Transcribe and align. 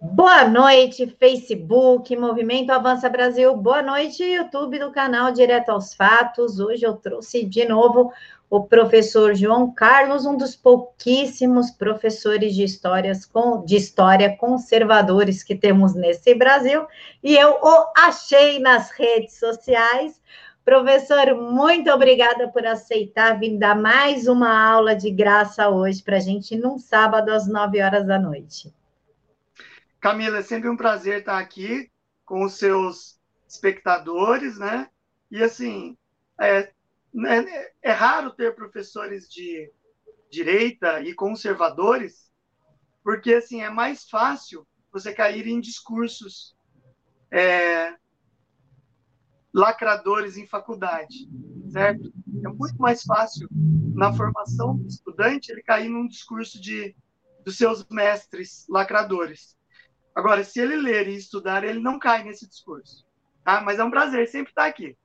Boa 0.00 0.46
noite, 0.46 1.08
Facebook, 1.18 2.16
Movimento 2.16 2.70
Avança 2.70 3.08
Brasil. 3.08 3.56
Boa 3.56 3.82
noite, 3.82 4.22
YouTube 4.22 4.78
do 4.78 4.92
canal 4.92 5.32
Direto 5.32 5.70
aos 5.70 5.92
Fatos. 5.92 6.60
Hoje 6.60 6.86
eu 6.86 6.94
trouxe 6.94 7.44
de 7.44 7.64
novo 7.64 8.12
o 8.48 8.62
professor 8.62 9.34
João 9.34 9.74
Carlos, 9.74 10.24
um 10.24 10.36
dos 10.36 10.54
pouquíssimos 10.54 11.72
professores 11.72 12.54
de, 12.54 12.62
histórias, 12.62 13.28
de 13.66 13.74
história 13.74 14.36
conservadores 14.36 15.42
que 15.42 15.56
temos 15.56 15.96
nesse 15.96 16.32
Brasil, 16.32 16.86
e 17.20 17.34
eu 17.34 17.58
o 17.60 17.92
achei 17.96 18.60
nas 18.60 18.92
redes 18.92 19.36
sociais. 19.36 20.22
Professor, 20.64 21.34
muito 21.34 21.90
obrigada 21.90 22.46
por 22.46 22.64
aceitar 22.64 23.36
vir 23.36 23.58
dar 23.58 23.74
mais 23.74 24.28
uma 24.28 24.64
aula 24.64 24.94
de 24.94 25.10
graça 25.10 25.68
hoje 25.68 26.04
para 26.04 26.18
a 26.18 26.20
gente, 26.20 26.56
num 26.56 26.78
sábado, 26.78 27.30
às 27.30 27.48
nove 27.48 27.82
horas 27.82 28.06
da 28.06 28.16
noite. 28.16 28.72
Camila, 30.08 30.38
é 30.38 30.42
sempre 30.42 30.70
um 30.70 30.76
prazer 30.76 31.18
estar 31.18 31.38
aqui 31.38 31.92
com 32.24 32.42
os 32.42 32.54
seus 32.54 33.20
espectadores, 33.46 34.58
né? 34.58 34.88
E 35.30 35.42
assim, 35.42 35.98
é, 36.40 36.60
é, 36.60 37.72
é 37.82 37.92
raro 37.92 38.32
ter 38.32 38.54
professores 38.54 39.28
de 39.28 39.70
direita 40.30 41.02
e 41.02 41.12
conservadores, 41.12 42.32
porque 43.04 43.34
assim 43.34 43.60
é 43.60 43.68
mais 43.68 44.08
fácil 44.08 44.66
você 44.90 45.12
cair 45.12 45.46
em 45.46 45.60
discursos 45.60 46.56
é, 47.30 47.94
lacradores 49.52 50.38
em 50.38 50.46
faculdade, 50.46 51.28
certo? 51.70 52.10
É 52.46 52.48
muito 52.48 52.78
mais 52.78 53.02
fácil 53.02 53.46
na 53.94 54.10
formação 54.14 54.74
do 54.74 54.88
estudante 54.88 55.52
ele 55.52 55.62
cair 55.62 55.90
num 55.90 56.08
discurso 56.08 56.58
de 56.58 56.96
dos 57.44 57.58
seus 57.58 57.86
mestres 57.90 58.66
lacradores. 58.70 59.57
Agora, 60.18 60.42
se 60.42 60.58
ele 60.58 60.74
ler 60.74 61.06
e 61.06 61.14
estudar, 61.14 61.62
ele 61.62 61.78
não 61.78 61.96
cai 61.96 62.24
nesse 62.24 62.44
discurso. 62.48 63.06
Tá? 63.44 63.60
Mas 63.60 63.78
é 63.78 63.84
um 63.84 63.90
prazer 63.90 64.26
sempre 64.26 64.50
estar 64.50 64.66
aqui. 64.66 64.96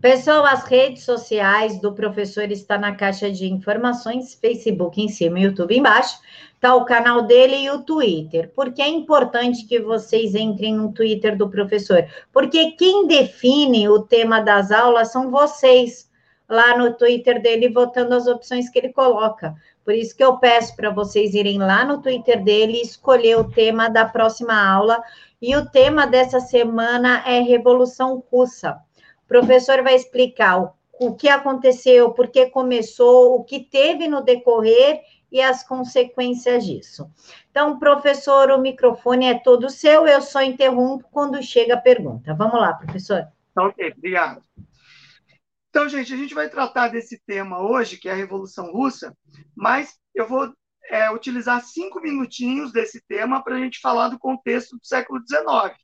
Pessoal, 0.00 0.44
as 0.44 0.64
redes 0.64 1.04
sociais 1.04 1.80
do 1.80 1.92
professor 1.92 2.50
está 2.50 2.76
na 2.76 2.92
caixa 2.96 3.30
de 3.30 3.46
informações, 3.46 4.34
Facebook 4.34 5.00
em 5.00 5.08
cima, 5.08 5.38
YouTube 5.38 5.78
embaixo, 5.78 6.18
tá 6.60 6.74
o 6.74 6.84
canal 6.84 7.22
dele 7.22 7.54
e 7.54 7.70
o 7.70 7.84
Twitter. 7.84 8.50
Por 8.52 8.72
que 8.72 8.82
é 8.82 8.88
importante 8.88 9.64
que 9.64 9.78
vocês 9.78 10.34
entrem 10.34 10.74
no 10.74 10.92
Twitter 10.92 11.36
do 11.36 11.48
professor? 11.48 12.04
Porque 12.32 12.72
quem 12.72 13.06
define 13.06 13.88
o 13.88 14.02
tema 14.02 14.40
das 14.40 14.72
aulas 14.72 15.12
são 15.12 15.30
vocês, 15.30 16.10
lá 16.48 16.76
no 16.76 16.94
Twitter 16.94 17.40
dele, 17.40 17.68
votando 17.68 18.12
as 18.12 18.26
opções 18.26 18.68
que 18.68 18.80
ele 18.80 18.92
coloca. 18.92 19.54
Por 19.86 19.94
isso 19.94 20.16
que 20.16 20.24
eu 20.24 20.36
peço 20.38 20.74
para 20.74 20.90
vocês 20.90 21.32
irem 21.32 21.58
lá 21.58 21.84
no 21.84 22.02
Twitter 22.02 22.42
dele 22.42 22.78
e 22.78 22.82
escolher 22.82 23.38
o 23.38 23.48
tema 23.48 23.88
da 23.88 24.04
próxima 24.04 24.52
aula. 24.52 25.00
E 25.40 25.54
o 25.54 25.70
tema 25.70 26.08
dessa 26.08 26.40
semana 26.40 27.22
é 27.24 27.38
Revolução 27.40 28.20
Russa. 28.28 28.80
O 29.24 29.28
professor 29.28 29.84
vai 29.84 29.94
explicar 29.94 30.60
o, 30.60 30.72
o 30.98 31.14
que 31.14 31.28
aconteceu, 31.28 32.10
por 32.10 32.26
que 32.26 32.46
começou, 32.46 33.36
o 33.36 33.44
que 33.44 33.60
teve 33.60 34.08
no 34.08 34.24
decorrer 34.24 35.02
e 35.30 35.40
as 35.40 35.62
consequências 35.62 36.66
disso. 36.66 37.08
Então, 37.52 37.78
professor, 37.78 38.50
o 38.50 38.60
microfone 38.60 39.26
é 39.26 39.38
todo 39.38 39.70
seu, 39.70 40.04
eu 40.08 40.20
só 40.20 40.42
interrompo 40.42 41.06
quando 41.12 41.40
chega 41.40 41.74
a 41.74 41.80
pergunta. 41.80 42.34
Vamos 42.34 42.60
lá, 42.60 42.74
professor. 42.74 43.28
Ok, 43.56 43.94
obrigado. 43.96 44.42
Então, 45.76 45.90
gente, 45.90 46.14
a 46.14 46.16
gente 46.16 46.32
vai 46.32 46.48
tratar 46.48 46.88
desse 46.88 47.20
tema 47.26 47.60
hoje, 47.60 47.98
que 47.98 48.08
é 48.08 48.12
a 48.12 48.14
Revolução 48.14 48.72
Russa, 48.72 49.14
mas 49.54 49.94
eu 50.14 50.26
vou 50.26 50.50
é, 50.88 51.10
utilizar 51.10 51.62
cinco 51.62 52.00
minutinhos 52.00 52.72
desse 52.72 52.98
tema 53.06 53.44
para 53.44 53.56
a 53.56 53.58
gente 53.58 53.78
falar 53.78 54.08
do 54.08 54.18
contexto 54.18 54.78
do 54.78 54.86
século 54.86 55.20
XIX. 55.20 55.76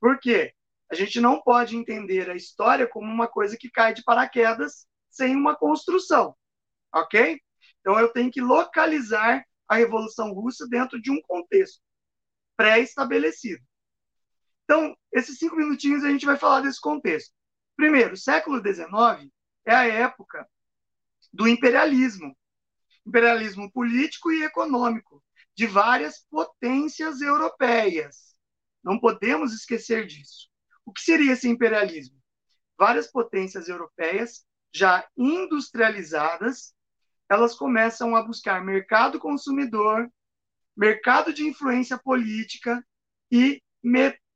Por 0.00 0.18
quê? 0.18 0.54
A 0.90 0.94
gente 0.94 1.20
não 1.20 1.38
pode 1.38 1.76
entender 1.76 2.30
a 2.30 2.34
história 2.34 2.86
como 2.88 3.12
uma 3.12 3.28
coisa 3.28 3.58
que 3.58 3.70
cai 3.70 3.92
de 3.92 4.02
paraquedas 4.04 4.86
sem 5.10 5.36
uma 5.36 5.54
construção, 5.54 6.34
ok? 6.90 7.38
Então, 7.80 8.00
eu 8.00 8.08
tenho 8.14 8.30
que 8.30 8.40
localizar 8.40 9.44
a 9.68 9.76
Revolução 9.76 10.32
Russa 10.32 10.66
dentro 10.66 10.98
de 10.98 11.10
um 11.10 11.20
contexto 11.20 11.82
pré-estabelecido. 12.56 13.62
Então, 14.64 14.96
esses 15.12 15.36
cinco 15.36 15.56
minutinhos 15.56 16.04
a 16.04 16.08
gente 16.08 16.24
vai 16.24 16.38
falar 16.38 16.62
desse 16.62 16.80
contexto. 16.80 17.34
Primeiro, 17.80 18.14
século 18.14 18.58
XIX 18.58 19.32
é 19.64 19.74
a 19.74 19.86
época 19.86 20.46
do 21.32 21.48
imperialismo, 21.48 22.36
imperialismo 23.06 23.72
político 23.72 24.30
e 24.30 24.42
econômico 24.42 25.24
de 25.56 25.66
várias 25.66 26.18
potências 26.30 27.22
europeias. 27.22 28.36
Não 28.84 29.00
podemos 29.00 29.54
esquecer 29.54 30.06
disso. 30.06 30.50
O 30.84 30.92
que 30.92 31.00
seria 31.00 31.32
esse 31.32 31.48
imperialismo? 31.48 32.20
Várias 32.78 33.10
potências 33.10 33.66
europeias 33.66 34.44
já 34.74 35.08
industrializadas, 35.16 36.74
elas 37.30 37.54
começam 37.54 38.14
a 38.14 38.22
buscar 38.22 38.62
mercado 38.62 39.18
consumidor, 39.18 40.06
mercado 40.76 41.32
de 41.32 41.48
influência 41.48 41.96
política 41.96 42.86
e 43.32 43.62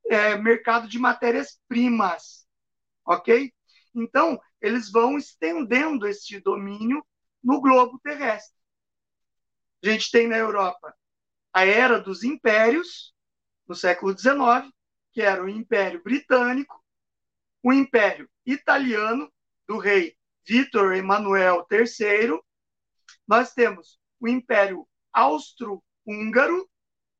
é, 0.09 0.35
mercado 0.39 0.89
de 0.89 0.99
matérias-primas 0.99 2.44
ok? 3.05 3.53
Então, 3.95 4.41
eles 4.61 4.91
vão 4.91 5.17
estendendo 5.17 6.07
este 6.07 6.41
domínio 6.41 7.05
no 7.43 7.61
globo 7.61 7.99
terrestre. 8.01 8.59
A 9.83 9.89
gente 9.89 10.11
tem 10.11 10.27
na 10.27 10.37
Europa 10.37 10.95
a 11.53 11.65
era 11.65 12.01
dos 12.01 12.25
impérios, 12.25 13.15
no 13.69 13.77
século 13.77 14.17
XIX, 14.19 14.73
que 15.13 15.23
era 15.23 15.43
o 15.43 15.49
Império 15.49 16.03
Britânico, 16.03 16.85
o 17.63 17.73
Império 17.73 18.29
Italiano, 18.45 19.33
do 19.67 19.79
rei 19.79 20.17
Vítor 20.47 20.95
Emanuel 20.95 21.65
III, 21.71 22.39
nós 23.27 23.55
temos 23.55 23.99
o 24.21 24.29
Império 24.29 24.87
Austro-Húngaro, 25.13 26.69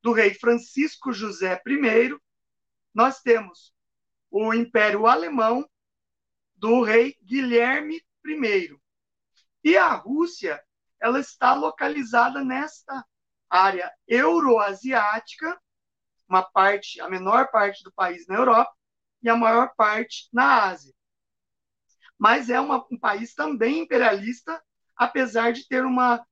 do 0.03 0.13
rei 0.13 0.35
Francisco 0.35 1.13
José 1.13 1.63
I, 1.67 2.19
nós 2.93 3.23
temos 3.23 3.73
o 4.31 4.53
Império 4.53 5.07
Alemão, 5.07 5.67
do 6.57 6.83
rei 6.83 7.17
Guilherme 7.23 8.01
I. 8.27 8.77
E 9.63 9.77
a 9.77 9.89
Rússia, 9.95 10.63
ela 11.01 11.21
está 11.21 11.55
localizada 11.55 12.45
nesta 12.45 13.05
área 13.49 13.93
euroasiática, 14.07 15.61
uma 16.29 16.43
parte, 16.43 17.01
a 17.01 17.09
menor 17.09 17.51
parte 17.51 17.83
do 17.85 17.93
país 17.93 18.27
na 18.27 18.37
Europa 18.37 18.73
e 19.23 19.29
a 19.29 19.37
maior 19.37 19.75
parte 19.77 20.29
na 20.33 20.65
Ásia. 20.65 20.95
Mas 22.19 22.49
é 22.49 22.61
uma, 22.61 22.87
um 22.91 22.99
país 22.99 23.35
também 23.35 23.81
imperialista, 23.81 24.63
apesar 24.97 25.53
de 25.53 25.67
ter 25.69 25.85
uma, 25.85 26.25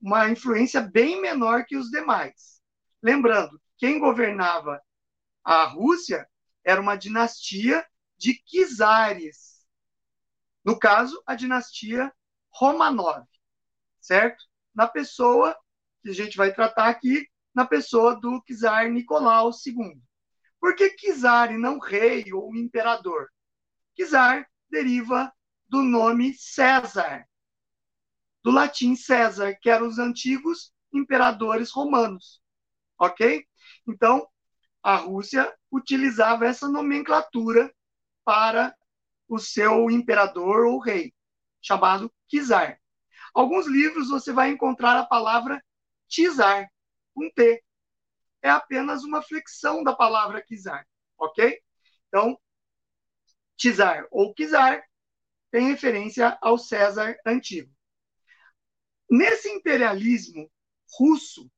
uma 0.00 0.28
influência 0.28 0.80
bem 0.80 1.20
menor 1.20 1.64
que 1.64 1.76
os 1.76 1.90
demais. 1.90 2.60
Lembrando, 3.02 3.60
quem 3.76 3.98
governava 3.98 4.80
a 5.44 5.64
Rússia 5.64 6.28
era 6.64 6.80
uma 6.80 6.96
dinastia 6.96 7.84
de 8.18 8.38
czares, 8.44 9.57
no 10.68 10.78
caso, 10.78 11.22
a 11.24 11.34
dinastia 11.34 12.12
Romanov, 12.50 13.26
certo? 13.98 14.44
Na 14.74 14.86
pessoa 14.86 15.56
que 16.02 16.10
a 16.10 16.12
gente 16.12 16.36
vai 16.36 16.52
tratar 16.52 16.88
aqui, 16.90 17.26
na 17.54 17.64
pessoa 17.64 18.20
do 18.20 18.42
czar 18.46 18.90
Nicolau 18.90 19.48
II. 19.48 19.98
Por 20.60 20.76
que 20.76 20.94
czar 21.18 21.52
e 21.52 21.56
não 21.56 21.78
rei 21.78 22.30
ou 22.34 22.54
imperador? 22.54 23.28
Czar 23.96 24.46
deriva 24.68 25.32
do 25.66 25.80
nome 25.82 26.34
César, 26.34 27.26
do 28.44 28.50
latim 28.50 28.94
César, 28.94 29.56
que 29.62 29.70
eram 29.70 29.88
os 29.88 29.98
antigos 29.98 30.70
imperadores 30.92 31.70
romanos. 31.70 32.42
Ok? 32.98 33.42
Então, 33.88 34.28
a 34.82 34.96
Rússia 34.96 35.50
utilizava 35.72 36.44
essa 36.44 36.68
nomenclatura 36.68 37.74
para 38.22 38.76
o 39.28 39.38
seu 39.38 39.90
imperador 39.90 40.66
ou 40.66 40.78
rei, 40.78 41.14
chamado 41.60 42.12
Kizar. 42.28 42.80
Alguns 43.34 43.66
livros 43.66 44.08
você 44.08 44.32
vai 44.32 44.50
encontrar 44.50 44.96
a 44.96 45.06
palavra 45.06 45.62
Tizar, 46.08 46.68
com 47.14 47.30
T. 47.30 47.62
É 48.42 48.48
apenas 48.48 49.04
uma 49.04 49.22
flexão 49.22 49.82
da 49.82 49.94
palavra 49.94 50.42
Kizar, 50.42 50.86
ok? 51.18 51.60
Então, 52.08 52.38
Tizar 53.56 54.06
ou 54.10 54.32
Kizar 54.34 54.82
tem 55.50 55.68
referência 55.68 56.38
ao 56.40 56.56
César 56.56 57.16
antigo. 57.26 57.72
Nesse 59.10 59.48
imperialismo 59.48 60.50
russo, 60.98 61.50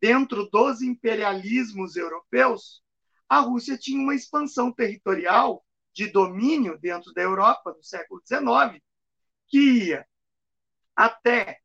dentro 0.00 0.48
dos 0.50 0.82
imperialismos 0.82 1.96
europeus, 1.96 2.82
a 3.28 3.38
Rússia 3.38 3.78
tinha 3.78 4.02
uma 4.02 4.14
expansão 4.14 4.72
territorial 4.72 5.64
de 5.92 6.06
domínio 6.08 6.78
dentro 6.78 7.12
da 7.12 7.22
Europa 7.22 7.72
do 7.72 7.82
século 7.82 8.22
XIX, 8.26 8.82
que 9.48 9.58
ia 9.58 10.06
até 10.94 11.60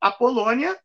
a 0.00 0.10
Polônia, 0.10 0.78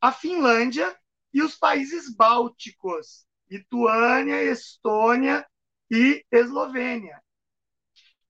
a 0.00 0.12
Finlândia 0.12 0.96
e 1.32 1.42
os 1.42 1.56
países 1.56 2.14
bálticos, 2.14 3.26
Lituânia, 3.50 4.42
Estônia 4.42 5.46
e 5.90 6.24
Eslovênia. 6.30 7.22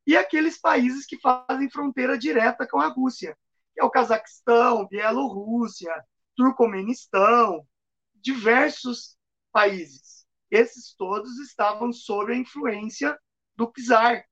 E 0.06 0.16
aqueles 0.16 0.58
países 0.58 1.06
que 1.06 1.18
fazem 1.18 1.70
fronteira 1.70 2.16
direta 2.16 2.66
com 2.66 2.80
a 2.80 2.88
Rússia, 2.88 3.36
que 3.72 3.80
é 3.80 3.84
o 3.84 3.90
Cazaquistão, 3.90 4.86
Bielorrússia, 4.86 5.92
Turcomenistão, 6.36 7.66
diversos 8.14 9.16
países. 9.50 10.26
Esses 10.50 10.94
todos 10.94 11.38
estavam 11.40 11.92
sob 11.92 12.32
a 12.32 12.36
influência 12.36 13.18
do 13.56 13.72
czar 13.72 14.24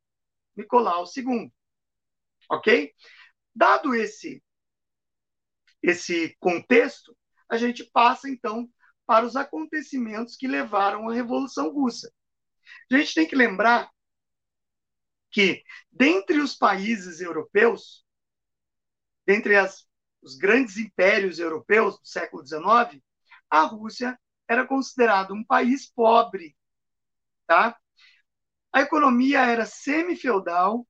Nicolau 0.57 1.05
II. 1.17 1.53
Ok? 2.51 2.95
Dado 3.55 3.95
esse, 3.95 4.43
esse 5.83 6.37
contexto, 6.39 7.17
a 7.49 7.57
gente 7.57 7.85
passa 7.93 8.29
então 8.29 8.69
para 9.07 9.27
os 9.27 9.37
acontecimentos 9.37 10.37
que 10.37 10.47
levaram 10.47 11.09
à 11.09 11.13
Revolução 11.13 11.71
Russa. 11.71 12.13
A 12.91 12.97
gente 12.97 13.15
tem 13.15 13.27
que 13.27 13.37
lembrar 13.37 13.91
que, 15.31 15.63
dentre 15.91 16.39
os 16.39 16.55
países 16.55 17.21
europeus, 17.21 18.05
dentre 19.27 19.57
as, 19.57 19.87
os 20.23 20.37
grandes 20.37 20.77
impérios 20.77 21.39
europeus 21.39 21.99
do 21.99 22.07
século 22.07 22.47
XIX, 22.47 23.03
a 23.51 23.63
Rússia 23.63 24.19
era 24.49 24.67
considerada 24.67 25.33
um 25.33 25.45
país 25.45 25.91
pobre. 25.91 26.57
Tá? 27.47 27.79
A 28.73 28.81
economia 28.81 29.41
era 29.41 29.67
semi-feudal, 29.67 30.87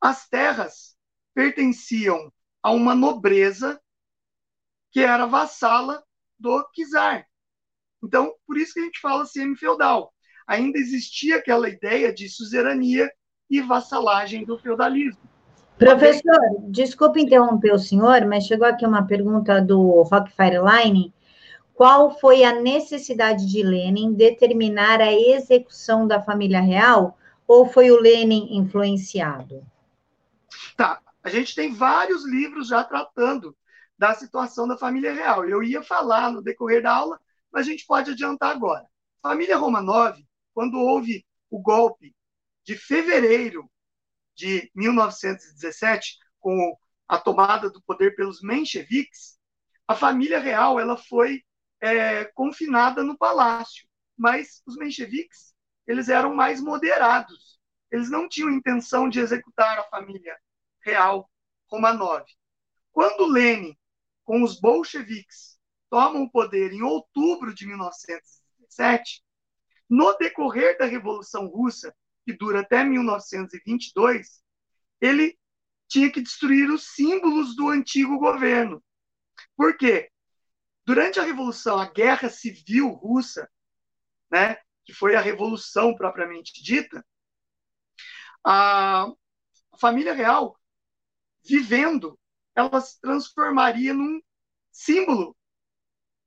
as 0.00 0.28
terras 0.28 0.96
pertenciam 1.34 2.32
a 2.62 2.70
uma 2.70 2.94
nobreza 2.94 3.80
que 4.92 5.00
era 5.00 5.26
vassala 5.26 6.02
do 6.38 6.64
czar. 6.72 7.26
Então, 8.02 8.32
por 8.46 8.56
isso 8.56 8.74
que 8.74 8.80
a 8.80 8.84
gente 8.84 9.00
fala 9.00 9.26
semi-feudal. 9.26 10.12
Ainda 10.46 10.78
existia 10.78 11.36
aquela 11.36 11.68
ideia 11.68 12.14
de 12.14 12.28
suzerania 12.28 13.10
e 13.50 13.60
vassalagem 13.60 14.44
do 14.44 14.58
feudalismo. 14.58 15.20
Professor, 15.78 16.38
desculpe 16.70 17.20
interromper 17.20 17.72
o 17.72 17.78
senhor, 17.78 18.24
mas 18.24 18.46
chegou 18.46 18.66
aqui 18.66 18.86
uma 18.86 19.06
pergunta 19.06 19.60
do 19.60 20.02
Rock 20.02 20.32
Fireline. 20.32 21.12
Qual 21.76 22.18
foi 22.18 22.42
a 22.42 22.54
necessidade 22.58 23.46
de 23.46 23.62
Lenin 23.62 24.14
determinar 24.14 24.98
a 25.02 25.12
execução 25.12 26.08
da 26.08 26.22
família 26.22 26.58
real 26.58 27.18
ou 27.46 27.70
foi 27.70 27.90
o 27.90 28.00
Lenin 28.00 28.56
influenciado? 28.56 29.62
Tá, 30.74 31.02
a 31.22 31.28
gente 31.28 31.54
tem 31.54 31.74
vários 31.74 32.24
livros 32.24 32.68
já 32.68 32.82
tratando 32.82 33.54
da 33.98 34.14
situação 34.14 34.66
da 34.66 34.78
família 34.78 35.12
real. 35.12 35.46
Eu 35.46 35.62
ia 35.62 35.82
falar 35.82 36.32
no 36.32 36.42
decorrer 36.42 36.82
da 36.82 36.94
aula, 36.94 37.20
mas 37.52 37.66
a 37.66 37.70
gente 37.70 37.84
pode 37.84 38.10
adiantar 38.10 38.56
agora. 38.56 38.86
Família 39.22 39.58
Romanov, 39.58 40.16
quando 40.54 40.78
houve 40.78 41.26
o 41.50 41.60
golpe 41.60 42.16
de 42.64 42.74
fevereiro 42.74 43.70
de 44.34 44.70
1917, 44.74 46.16
com 46.40 46.74
a 47.06 47.18
tomada 47.18 47.68
do 47.68 47.82
poder 47.82 48.16
pelos 48.16 48.40
mencheviques, 48.40 49.36
a 49.86 49.94
família 49.94 50.38
real 50.38 50.80
ela 50.80 50.96
foi 50.96 51.42
é, 51.80 52.24
confinada 52.26 53.02
no 53.02 53.16
palácio. 53.16 53.86
Mas 54.16 54.62
os 54.66 54.76
mencheviques 54.76 55.54
eles 55.86 56.08
eram 56.08 56.34
mais 56.34 56.60
moderados. 56.60 57.60
Eles 57.90 58.10
não 58.10 58.28
tinham 58.28 58.50
intenção 58.50 59.08
de 59.08 59.20
executar 59.20 59.78
a 59.78 59.84
família 59.84 60.36
real 60.80 61.30
Romanov. 61.68 62.24
Quando 62.92 63.26
Lenin 63.26 63.76
com 64.24 64.42
os 64.42 64.60
bolcheviques, 64.60 65.56
tomam 65.88 66.24
o 66.24 66.30
poder 66.30 66.72
em 66.72 66.82
outubro 66.82 67.54
de 67.54 67.64
1917, 67.64 69.22
no 69.88 70.12
decorrer 70.14 70.76
da 70.76 70.84
Revolução 70.84 71.46
Russa, 71.46 71.94
que 72.24 72.32
dura 72.32 72.60
até 72.60 72.82
1922, 72.82 74.42
ele 75.00 75.38
tinha 75.86 76.10
que 76.10 76.20
destruir 76.20 76.68
os 76.70 76.92
símbolos 76.94 77.54
do 77.54 77.68
antigo 77.68 78.18
governo. 78.18 78.82
Por 79.56 79.76
quê? 79.76 80.10
Durante 80.86 81.18
a 81.18 81.24
Revolução, 81.24 81.78
a 81.80 81.90
Guerra 81.90 82.30
Civil 82.30 82.88
Russa, 82.90 83.50
né, 84.30 84.56
que 84.84 84.92
foi 84.92 85.16
a 85.16 85.20
Revolução 85.20 85.96
propriamente 85.96 86.62
dita, 86.62 87.04
a 88.44 89.08
família 89.80 90.14
real, 90.14 90.56
vivendo 91.44 92.18
ela 92.54 92.80
se 92.80 93.00
transformaria 93.00 93.92
num 93.92 94.20
símbolo 94.70 95.36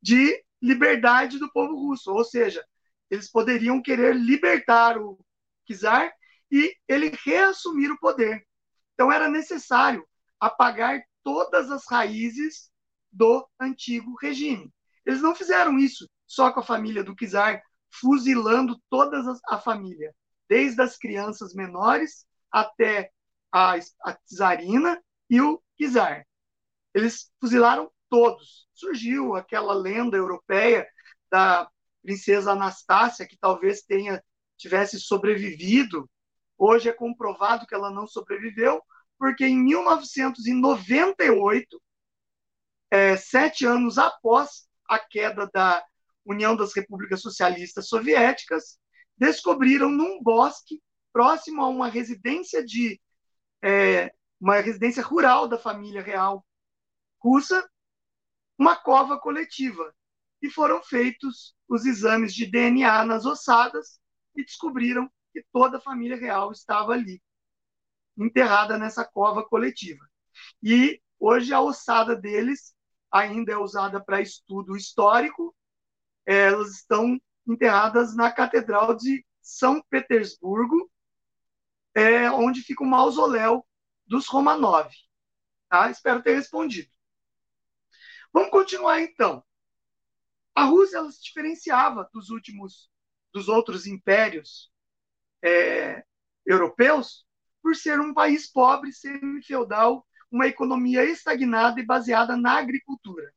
de 0.01 0.43
liberdade 0.61 1.39
do 1.39 1.51
povo 1.51 1.75
russo, 1.75 2.11
ou 2.11 2.23
seja, 2.25 2.63
eles 3.09 3.31
poderiam 3.31 3.81
querer 3.81 4.13
libertar 4.13 4.97
o 4.97 5.17
czar 5.65 6.11
e 6.51 6.75
ele 6.87 7.15
reassumir 7.25 7.91
o 7.91 7.99
poder. 7.99 8.45
Então 8.93 9.11
era 9.11 9.29
necessário 9.29 10.05
apagar 10.39 11.01
todas 11.23 11.71
as 11.71 11.85
raízes 11.89 12.69
do 13.11 13.47
antigo 13.59 14.15
regime. 14.21 14.71
Eles 15.05 15.21
não 15.21 15.35
fizeram 15.35 15.77
isso 15.77 16.07
só 16.27 16.51
com 16.51 16.59
a 16.59 16.63
família 16.63 17.03
do 17.03 17.15
czar, 17.15 17.61
fuzilando 17.91 18.79
toda 18.89 19.21
a 19.47 19.57
família, 19.57 20.13
desde 20.47 20.81
as 20.81 20.97
crianças 20.97 21.53
menores 21.53 22.25
até 22.51 23.11
a, 23.51 23.75
a 23.75 24.17
czarina 24.27 25.01
e 25.29 25.41
o 25.41 25.61
czar. 25.77 26.25
Eles 26.93 27.31
fuzilaram 27.39 27.91
todos. 28.09 28.67
Surgiu 28.73 29.35
aquela 29.35 29.73
lenda 29.73 30.17
europeia 30.17 30.87
da 31.31 31.69
princesa 32.01 32.51
Anastácia, 32.51 33.27
que 33.27 33.37
talvez 33.37 33.81
tenha 33.81 34.23
tivesse 34.57 34.99
sobrevivido. 34.99 36.09
Hoje 36.57 36.89
é 36.89 36.93
comprovado 36.93 37.65
que 37.65 37.73
ela 37.73 37.89
não 37.89 38.05
sobreviveu, 38.05 38.81
porque 39.17 39.45
em 39.45 39.57
1998, 39.57 41.81
é, 42.91 43.15
sete 43.15 43.65
anos 43.65 43.97
após 43.97 44.67
a 44.87 44.99
queda 44.99 45.49
da 45.53 45.83
União 46.25 46.55
das 46.55 46.73
Repúblicas 46.73 47.21
Socialistas 47.21 47.87
Soviéticas, 47.87 48.79
descobriram 49.17 49.89
num 49.89 50.21
bosque 50.21 50.81
próximo 51.11 51.61
a 51.61 51.67
uma 51.67 51.87
residência 51.87 52.63
de 52.63 52.99
é, 53.61 54.13
uma 54.39 54.59
residência 54.61 55.03
rural 55.03 55.47
da 55.47 55.57
família 55.57 56.01
real 56.01 56.45
russa, 57.21 57.67
uma 58.57 58.75
cova 58.75 59.19
coletiva. 59.19 59.93
E 60.41 60.49
foram 60.49 60.81
feitos 60.81 61.55
os 61.67 61.85
exames 61.85 62.33
de 62.33 62.45
DNA 62.45 63.03
nas 63.05 63.25
ossadas 63.25 63.99
e 64.35 64.43
descobriram 64.43 65.11
que 65.33 65.43
toda 65.51 65.77
a 65.77 65.81
família 65.81 66.15
real 66.15 66.51
estava 66.51 66.93
ali, 66.93 67.21
enterrada 68.17 68.77
nessa 68.77 69.03
cova 69.03 69.43
coletiva. 69.43 70.07
E 70.63 71.01
hoje 71.19 71.53
a 71.53 71.59
ossada 71.59 72.15
deles 72.15 72.73
ainda 73.11 73.53
é 73.53 73.57
usada 73.57 73.99
para 74.03 74.21
estudo 74.21 74.75
histórico. 74.75 75.55
Elas 76.25 76.75
estão 76.75 77.19
enterradas 77.47 78.15
na 78.15 78.31
Catedral 78.31 78.95
de 78.95 79.25
São 79.41 79.81
Petersburgo, 79.89 80.89
é, 81.95 82.29
onde 82.31 82.61
fica 82.61 82.83
o 82.83 82.87
mausoléu 82.87 83.65
dos 84.05 84.27
Romanov. 84.27 84.89
Tá? 85.69 85.89
Espero 85.89 86.21
ter 86.21 86.35
respondido. 86.35 86.89
Vamos 88.31 88.51
continuar 88.51 89.01
então. 89.01 89.43
A 90.53 90.65
Rússia 90.65 91.03
se 91.11 91.23
diferenciava 91.23 92.09
dos 92.13 92.29
últimos, 92.29 92.91
dos 93.33 93.47
outros 93.47 93.87
impérios 93.87 94.71
é, 95.41 96.03
europeus 96.45 97.25
por 97.61 97.75
ser 97.75 97.99
um 97.99 98.13
país 98.13 98.51
pobre, 98.51 98.91
semi-feudal, 98.91 100.05
uma 100.31 100.47
economia 100.47 101.03
estagnada 101.05 101.79
e 101.79 101.85
baseada 101.85 102.35
na 102.37 102.57
agricultura. 102.57 103.33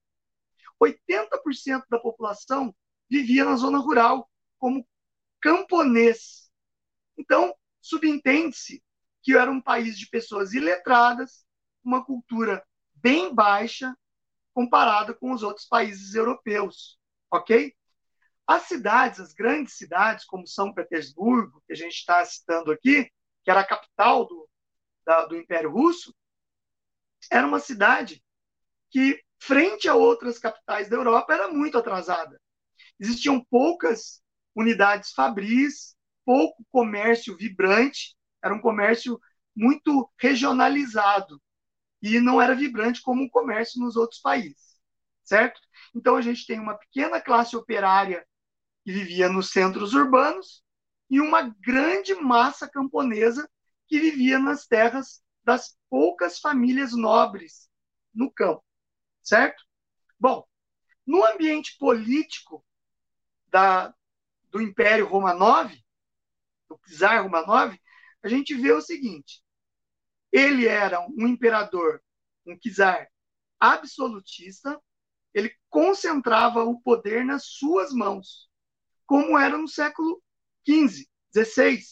80% 0.82 1.84
da 1.88 1.98
população 1.98 2.74
vivia 3.08 3.44
na 3.44 3.56
zona 3.56 3.78
rural 3.78 4.28
como 4.58 4.86
camponês. 5.40 6.50
Então, 7.16 7.54
subentende-se 7.80 8.82
que 9.22 9.36
era 9.36 9.50
um 9.50 9.60
país 9.60 9.98
de 9.98 10.08
pessoas 10.08 10.52
iletradas, 10.52 11.44
uma 11.84 12.04
cultura 12.04 12.64
bem 12.94 13.34
baixa, 13.34 13.96
comparado 14.52 15.14
com 15.16 15.32
os 15.32 15.42
outros 15.42 15.66
países 15.66 16.14
europeus, 16.14 16.98
ok? 17.30 17.74
As 18.46 18.62
cidades, 18.62 19.20
as 19.20 19.32
grandes 19.32 19.74
cidades, 19.74 20.24
como 20.24 20.46
São 20.46 20.74
Petersburgo, 20.74 21.62
que 21.66 21.72
a 21.72 21.76
gente 21.76 21.94
está 21.94 22.24
citando 22.24 22.70
aqui, 22.70 23.10
que 23.44 23.50
era 23.50 23.60
a 23.60 23.66
capital 23.66 24.26
do, 24.26 24.48
da, 25.04 25.26
do 25.26 25.36
Império 25.36 25.70
Russo, 25.70 26.14
era 27.30 27.46
uma 27.46 27.58
cidade 27.58 28.22
que, 28.90 29.22
frente 29.40 29.88
a 29.88 29.94
outras 29.94 30.38
capitais 30.38 30.88
da 30.88 30.96
Europa, 30.96 31.32
era 31.32 31.48
muito 31.48 31.78
atrasada. 31.78 32.40
Existiam 32.98 33.44
poucas 33.50 34.22
unidades 34.54 35.12
fabris, 35.12 35.96
pouco 36.24 36.64
comércio 36.70 37.36
vibrante, 37.36 38.16
era 38.42 38.54
um 38.54 38.60
comércio 38.60 39.20
muito 39.54 40.10
regionalizado 40.18 41.40
e 42.00 42.18
não 42.20 42.40
era 42.40 42.54
vibrante 42.54 43.00
como 43.00 43.24
o 43.24 43.30
comércio 43.30 43.80
nos 43.80 43.96
outros 43.96 44.20
países, 44.20 44.80
certo? 45.22 45.60
Então, 45.94 46.16
a 46.16 46.20
gente 46.20 46.46
tem 46.46 46.58
uma 46.58 46.74
pequena 46.76 47.20
classe 47.20 47.56
operária 47.56 48.26
que 48.84 48.92
vivia 48.92 49.28
nos 49.28 49.50
centros 49.50 49.94
urbanos 49.94 50.62
e 51.08 51.20
uma 51.20 51.42
grande 51.60 52.14
massa 52.14 52.68
camponesa 52.68 53.48
que 53.86 54.00
vivia 54.00 54.38
nas 54.38 54.66
terras 54.66 55.22
das 55.44 55.76
poucas 55.92 56.38
famílias 56.38 56.96
nobres 56.96 57.68
no 58.14 58.30
campo, 58.30 58.64
certo? 59.20 59.62
Bom, 60.18 60.42
no 61.06 61.22
ambiente 61.22 61.76
político 61.76 62.64
da, 63.48 63.94
do 64.48 64.62
Império 64.62 65.06
Romanov, 65.06 65.70
do 66.66 66.80
czar 66.96 67.22
Romanov, 67.22 67.78
a 68.22 68.28
gente 68.28 68.54
vê 68.54 68.72
o 68.72 68.80
seguinte: 68.80 69.44
ele 70.32 70.66
era 70.66 70.98
um 71.10 71.28
imperador, 71.28 72.02
um 72.46 72.58
czar 72.58 73.06
absolutista, 73.60 74.80
ele 75.34 75.54
concentrava 75.68 76.64
o 76.64 76.80
poder 76.80 77.22
nas 77.22 77.44
suas 77.44 77.92
mãos, 77.92 78.48
como 79.04 79.38
era 79.38 79.58
no 79.58 79.68
século 79.68 80.22
XV, 80.66 81.06
XVI, 81.34 81.82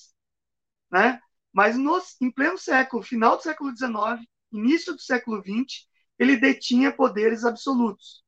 né? 0.90 1.20
Mas 1.52 1.76
nos, 1.76 2.20
em 2.20 2.30
pleno 2.30 2.56
século, 2.56 3.02
final 3.02 3.36
do 3.36 3.42
século 3.42 3.76
XIX, 3.76 4.26
início 4.52 4.94
do 4.94 5.00
século 5.00 5.42
XX, 5.42 5.86
ele 6.18 6.36
detinha 6.36 6.94
poderes 6.94 7.44
absolutos. 7.44 8.24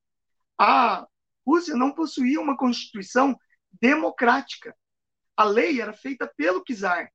A 0.58 1.06
Rússia 1.46 1.76
não 1.76 1.92
possuía 1.92 2.40
uma 2.40 2.56
constituição 2.56 3.38
democrática. 3.80 4.76
A 5.36 5.44
lei 5.44 5.80
era 5.80 5.92
feita 5.92 6.30
pelo 6.36 6.62
czar. 6.64 7.12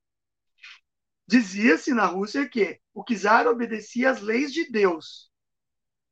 Dizia-se 1.26 1.92
na 1.92 2.06
Rússia 2.06 2.48
que 2.48 2.80
o 2.94 3.04
czar 3.04 3.46
obedecia 3.46 4.10
às 4.10 4.20
leis 4.20 4.52
de 4.52 4.70
Deus. 4.70 5.30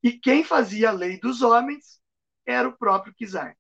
E 0.03 0.13
quem 0.19 0.45
fazia 0.45 0.91
a 0.91 0.93
lei 0.93 1.19
dos 1.19 1.43
homens 1.43 2.01
era 2.45 2.69
o 2.69 2.77
próprio 2.77 3.15
czar. 3.15 3.57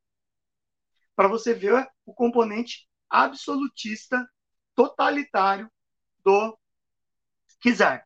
Para 1.14 1.28
você 1.28 1.55
ver 1.55 1.88
o 2.05 2.14
componente 2.14 2.87
absolutista, 3.09 4.28
totalitário 4.75 5.71
do 6.26 6.59
czar. 7.62 8.04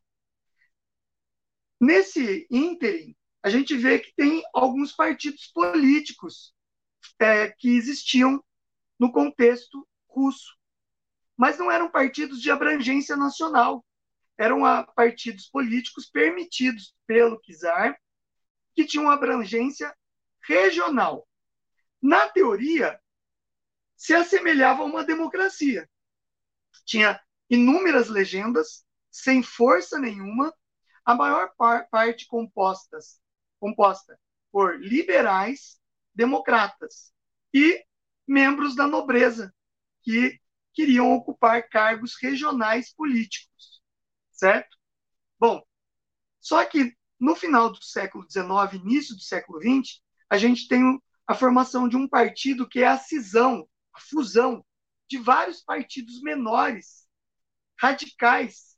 Nesse 1.81 2.47
ínterim, 2.51 3.17
a 3.43 3.49
gente 3.49 3.75
vê 3.75 3.99
que 3.99 4.13
tem 4.15 4.43
alguns 4.53 4.93
partidos 4.93 5.47
políticos 5.47 6.55
é, 7.19 7.49
que 7.49 7.71
existiam 7.71 8.45
no 8.99 9.11
contexto 9.11 9.89
russo. 10.07 10.55
Mas 11.35 11.57
não 11.57 11.71
eram 11.71 11.91
partidos 11.91 12.43
de 12.43 12.51
abrangência 12.51 13.17
nacional. 13.17 13.83
Eram 14.37 14.67
ah, 14.67 14.85
partidos 14.85 15.49
políticos 15.49 16.05
permitidos 16.07 16.95
pelo 17.07 17.41
czar, 17.41 17.99
que 18.75 18.85
tinham 18.85 19.11
abrangência 19.11 19.95
regional. 20.43 21.27
Na 22.03 22.29
teoria, 22.29 23.01
se 23.97 24.15
assemelhava 24.15 24.83
a 24.83 24.87
uma 24.87 25.05
democracia. 25.05 25.89
Tinha 26.85 27.19
inúmeras 27.51 28.09
legendas, 28.09 28.87
sem 29.11 29.43
força 29.43 29.99
nenhuma, 29.99 30.55
a 31.05 31.15
maior 31.15 31.53
par 31.59 31.89
parte 31.91 32.27
compostas, 32.27 33.21
composta 33.59 34.19
por 34.53 34.81
liberais, 34.81 35.81
democratas 36.15 37.13
e 37.53 37.85
membros 38.27 38.77
da 38.77 38.87
nobreza 38.87 39.53
que 40.03 40.39
queriam 40.73 41.13
ocupar 41.13 41.69
cargos 41.69 42.15
regionais 42.21 42.95
políticos, 42.95 43.83
certo? 44.31 44.79
Bom, 45.39 45.63
só 46.41 46.65
que 46.65 46.97
no 47.19 47.35
final 47.35 47.71
do 47.71 47.83
século 47.83 48.25
XIX, 48.31 48.83
início 48.83 49.15
do 49.15 49.23
século 49.23 49.61
XX, 49.61 50.01
a 50.31 50.39
gente 50.39 50.69
tem 50.69 51.01
a 51.27 51.35
formação 51.35 51.89
de 51.89 51.97
um 51.97 52.09
partido 52.09 52.69
que 52.69 52.81
é 52.81 52.87
a 52.87 52.99
cisão, 52.99 53.69
a 53.93 54.01
fusão 54.01 54.65
de 55.09 55.19
vários 55.19 55.61
partidos 55.61 56.23
menores, 56.23 57.07
radicais, 57.81 58.77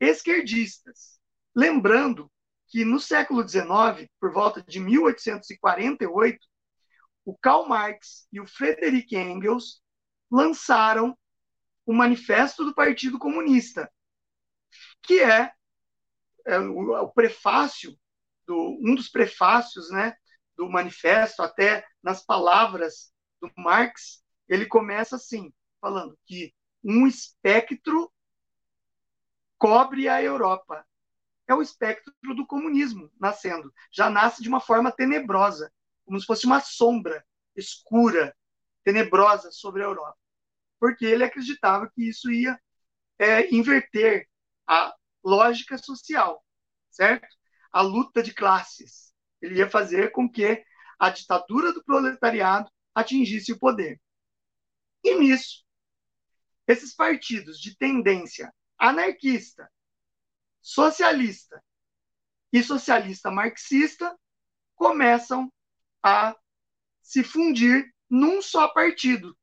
esquerdistas. 0.00 1.20
Lembrando 1.54 2.30
que 2.68 2.84
no 2.84 2.98
século 2.98 3.46
XIX, 3.48 4.10
por 4.20 4.32
volta 4.32 4.62
de 4.62 4.80
1848, 4.80 6.38
o 7.24 7.36
Karl 7.38 7.68
Marx 7.68 8.26
e 8.32 8.40
o 8.40 8.46
Friedrich 8.46 9.14
Engels 9.16 9.80
lançaram 10.30 11.16
o 11.84 11.92
Manifesto 11.92 12.64
do 12.64 12.74
Partido 12.74 13.18
Comunista, 13.18 13.90
que 15.02 15.20
é, 15.20 15.52
é 16.46 16.58
o, 16.58 17.08
prefácio, 17.08 17.96
do, 18.46 18.78
um 18.82 18.94
dos 18.94 19.08
prefácios 19.08 19.90
né, 19.90 20.16
do 20.56 20.68
manifesto, 20.68 21.42
até 21.42 21.86
nas 22.02 22.24
palavras 22.24 23.12
do 23.40 23.50
Marx, 23.56 24.24
ele 24.48 24.66
começa 24.66 25.16
assim, 25.16 25.52
falando 25.80 26.18
que 26.26 26.52
um 26.82 27.06
espectro 27.06 28.12
cobre 29.58 30.08
a 30.08 30.22
Europa. 30.22 30.86
É 31.48 31.54
o 31.54 31.62
espectro 31.62 32.12
do 32.22 32.46
comunismo 32.46 33.10
nascendo. 33.20 33.72
Já 33.92 34.10
nasce 34.10 34.42
de 34.42 34.48
uma 34.48 34.60
forma 34.60 34.90
tenebrosa 34.90 35.72
como 36.06 36.20
se 36.20 36.26
fosse 36.26 36.46
uma 36.46 36.60
sombra 36.60 37.26
escura, 37.54 38.34
tenebrosa 38.84 39.50
sobre 39.50 39.82
a 39.82 39.86
Europa. 39.86 40.16
Porque 40.78 41.04
ele 41.04 41.24
acreditava 41.24 41.90
que 41.90 42.08
isso 42.08 42.30
ia 42.30 42.58
é, 43.18 43.52
inverter 43.52 44.28
a 44.66 44.94
lógica 45.24 45.76
social, 45.76 46.44
certo? 46.90 47.26
A 47.72 47.82
luta 47.82 48.22
de 48.22 48.32
classes. 48.32 49.12
Ele 49.42 49.56
ia 49.56 49.68
fazer 49.68 50.12
com 50.12 50.30
que 50.30 50.64
a 50.98 51.10
ditadura 51.10 51.72
do 51.72 51.84
proletariado 51.84 52.70
atingisse 52.94 53.52
o 53.52 53.58
poder. 53.58 54.00
E 55.02 55.14
nisso, 55.16 55.64
esses 56.66 56.94
partidos 56.94 57.60
de 57.60 57.76
tendência 57.76 58.52
anarquista, 58.78 59.70
socialista 60.60 61.62
e 62.52 62.62
socialista 62.62 63.30
marxista 63.30 64.16
começam 64.74 65.52
a 66.02 66.36
se 67.02 67.22
fundir 67.22 67.92
num 68.08 68.40
só 68.42 68.68
partido. 68.68 69.36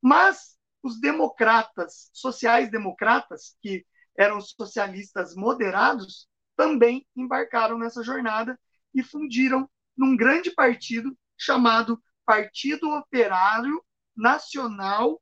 Mas 0.00 0.56
os 0.82 1.00
democratas, 1.00 2.10
sociais-democratas, 2.12 3.56
que 3.60 3.84
eram 4.16 4.40
socialistas 4.40 5.34
moderados, 5.34 6.28
também 6.56 7.06
embarcaram 7.14 7.78
nessa 7.78 8.02
jornada 8.02 8.58
e 8.94 9.02
fundiram 9.02 9.68
num 9.96 10.16
grande 10.16 10.50
partido 10.50 11.16
chamado 11.36 12.02
Partido 12.24 12.90
Operário 12.90 13.84
Nacional 14.16 15.20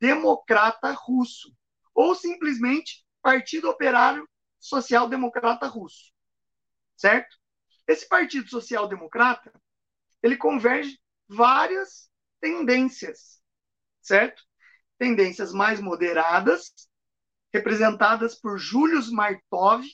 Democrata 0.00 0.92
Russo, 0.92 1.54
ou 1.94 2.14
simplesmente 2.14 3.04
Partido 3.20 3.68
Operário 3.68 4.28
Social 4.58 5.08
Democrata 5.08 5.66
Russo. 5.66 6.12
Certo? 6.96 7.36
Esse 7.86 8.08
Partido 8.08 8.48
Social 8.48 8.88
Democrata 8.88 9.52
ele 10.22 10.36
converge 10.36 10.98
várias 11.28 12.08
tendências, 12.40 13.42
certo? 14.00 14.42
Tendências 14.98 15.52
mais 15.52 15.80
moderadas, 15.80 16.72
representadas 17.52 18.34
por 18.34 18.58
Julius 18.58 19.10
Martov, 19.10 19.84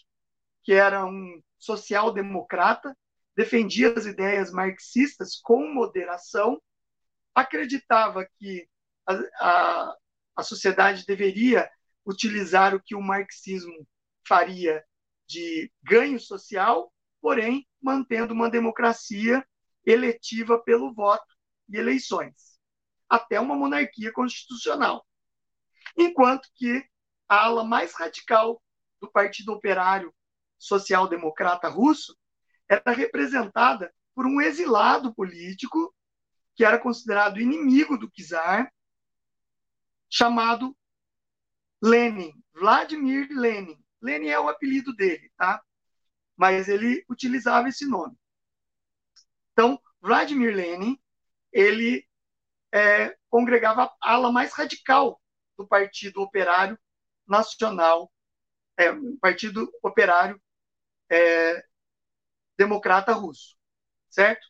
que 0.62 0.72
era 0.72 1.04
um 1.06 1.42
social-democrata, 1.58 2.96
defendia 3.34 3.92
as 3.96 4.04
ideias 4.04 4.52
marxistas 4.52 5.40
com 5.42 5.72
moderação, 5.72 6.60
acreditava 7.34 8.26
que 8.36 8.68
a, 9.06 9.14
a, 9.40 9.96
a 10.36 10.42
sociedade 10.42 11.06
deveria 11.06 11.70
utilizar 12.08 12.74
o 12.74 12.82
que 12.82 12.94
o 12.94 13.02
marxismo 13.02 13.86
faria 14.26 14.82
de 15.26 15.70
ganho 15.82 16.18
social, 16.18 16.90
porém 17.20 17.68
mantendo 17.82 18.32
uma 18.32 18.48
democracia 18.48 19.46
eletiva 19.84 20.58
pelo 20.58 20.94
voto 20.94 21.26
e 21.68 21.76
eleições, 21.76 22.58
até 23.08 23.38
uma 23.38 23.54
monarquia 23.54 24.10
constitucional. 24.10 25.06
Enquanto 25.98 26.48
que 26.54 26.82
a 27.28 27.44
ala 27.44 27.62
mais 27.62 27.92
radical 27.94 28.62
do 28.98 29.10
Partido 29.10 29.52
Operário 29.52 30.14
Social 30.56 31.06
Democrata 31.08 31.68
Russo 31.68 32.16
era 32.66 32.90
representada 32.90 33.92
por 34.14 34.24
um 34.24 34.40
exilado 34.40 35.14
político 35.14 35.94
que 36.54 36.64
era 36.64 36.78
considerado 36.78 37.38
inimigo 37.38 37.98
do 37.98 38.10
czar, 38.10 38.72
chamado 40.10 40.74
Lenin, 41.82 42.32
Vladimir 42.54 43.28
Lenin. 43.30 43.78
Lenin 44.00 44.28
é 44.28 44.40
o 44.40 44.48
apelido 44.48 44.94
dele, 44.94 45.30
tá? 45.36 45.62
Mas 46.36 46.68
ele 46.68 47.04
utilizava 47.08 47.68
esse 47.68 47.86
nome. 47.86 48.16
Então, 49.52 49.80
Vladimir 50.00 50.54
Lenin, 50.54 51.00
ele 51.52 52.06
é, 52.72 53.16
congregava 53.28 53.92
a 54.00 54.12
ala 54.12 54.30
mais 54.30 54.52
radical 54.52 55.20
do 55.56 55.66
Partido 55.66 56.22
Operário 56.22 56.78
Nacional, 57.26 58.10
é, 58.76 58.92
Partido 59.20 59.70
Operário 59.82 60.40
é, 61.10 61.64
Democrata 62.56 63.12
Russo, 63.12 63.56
certo? 64.08 64.46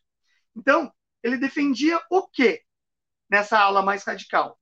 Então, 0.55 0.93
ele 1.23 1.37
defendia 1.37 2.01
o 2.09 2.27
quê 2.27 2.63
nessa 3.29 3.59
ala 3.59 3.81
mais 3.81 4.03
radical? 4.03 4.59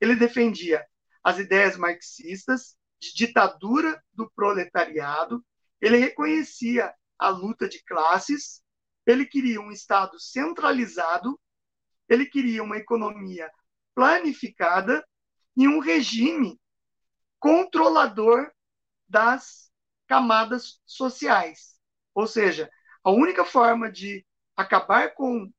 Ele 0.00 0.16
defendia 0.16 0.86
as 1.24 1.38
ideias 1.38 1.76
marxistas 1.78 2.76
de 3.00 3.14
ditadura 3.14 4.00
do 4.12 4.30
proletariado, 4.30 5.44
ele 5.80 5.96
reconhecia 5.96 6.94
a 7.18 7.28
luta 7.28 7.66
de 7.66 7.82
classes, 7.84 8.62
ele 9.06 9.24
queria 9.24 9.60
um 9.60 9.72
Estado 9.72 10.20
centralizado, 10.20 11.40
ele 12.08 12.26
queria 12.26 12.62
uma 12.62 12.76
economia 12.76 13.50
planificada 13.94 15.06
e 15.56 15.66
um 15.66 15.78
regime 15.78 16.60
controlador 17.38 18.50
das 19.08 19.70
camadas 20.06 20.80
sociais. 20.84 21.78
Ou 22.14 22.26
seja, 22.26 22.70
a 23.02 23.10
única 23.10 23.44
forma 23.44 23.90
de 23.90 24.26
acabar 24.56 25.14
com 25.14 25.50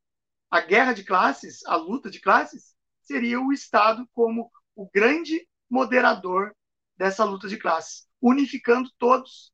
a 0.50 0.62
guerra 0.62 0.94
de 0.94 1.04
classes, 1.04 1.66
a 1.66 1.76
luta 1.76 2.10
de 2.10 2.20
classes, 2.20 2.76
seria 3.02 3.40
o 3.40 3.52
Estado 3.52 4.08
como 4.14 4.52
o 4.76 4.90
grande 4.90 5.48
moderador 5.70 6.56
dessa 6.98 7.24
luta 7.24 7.48
de 7.48 7.58
classes, 7.58 8.08
unificando 8.22 8.90
todos 8.98 9.52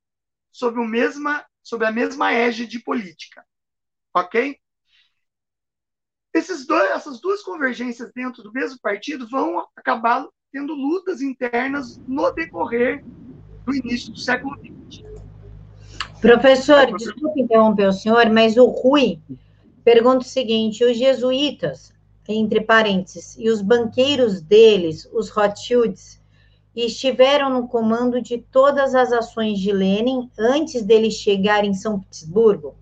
sob, 0.52 0.80
o 0.80 0.86
mesma, 0.86 1.46
sob 1.64 1.86
a 1.86 1.92
mesma 1.92 2.34
égide 2.34 2.80
política. 2.80 3.46
Ok? 4.14 4.60
Esses 6.34 6.66
dois, 6.66 6.92
essas 6.92 7.20
duas 7.20 7.42
convergências 7.42 8.12
dentro 8.14 8.42
do 8.42 8.52
mesmo 8.52 8.80
partido 8.80 9.28
vão 9.28 9.66
acabar 9.76 10.28
tendo 10.52 10.74
lutas 10.74 11.22
internas 11.22 11.98
no 12.08 12.32
decorrer 12.32 13.04
do 13.66 13.76
início 13.76 14.12
do 14.12 14.20
século 14.20 14.58
XX. 14.58 15.04
Professor, 16.22 16.96
desculpe 16.96 17.42
interromper 17.42 17.88
o 17.88 17.94
senhor, 17.94 18.30
mas 18.30 18.56
o 18.56 18.66
Rui 18.66 19.20
pergunta 19.84 20.20
o 20.20 20.30
seguinte: 20.30 20.84
os 20.84 20.98
jesuítas, 20.98 21.94
entre 22.28 22.62
parênteses, 22.62 23.36
e 23.38 23.50
os 23.50 23.62
banqueiros 23.62 24.42
deles, 24.42 25.10
os 25.12 25.30
Rothschilds, 25.30 26.22
estiveram 26.76 27.50
no 27.50 27.68
comando 27.68 28.22
de 28.22 28.38
todas 28.38 28.96
as 28.96 29.12
ações 29.12 29.60
de 29.60 29.72
Lenin 29.72 30.32
antes 30.38 30.84
dele 30.84 31.12
chegar 31.12 31.66
em 31.66 31.74
São 31.74 32.00
Petersburgo? 32.00 32.78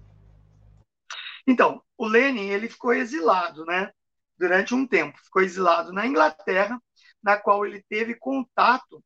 Então, 1.47 1.81
o 1.97 2.05
Lenin 2.05 2.49
ele 2.49 2.69
ficou 2.69 2.93
exilado, 2.93 3.65
né? 3.65 3.91
Durante 4.37 4.73
um 4.73 4.87
tempo, 4.87 5.17
ficou 5.23 5.41
exilado 5.41 5.91
na 5.91 6.05
Inglaterra, 6.05 6.79
na 7.21 7.35
qual 7.35 7.65
ele 7.65 7.83
teve 7.89 8.15
contato 8.15 9.03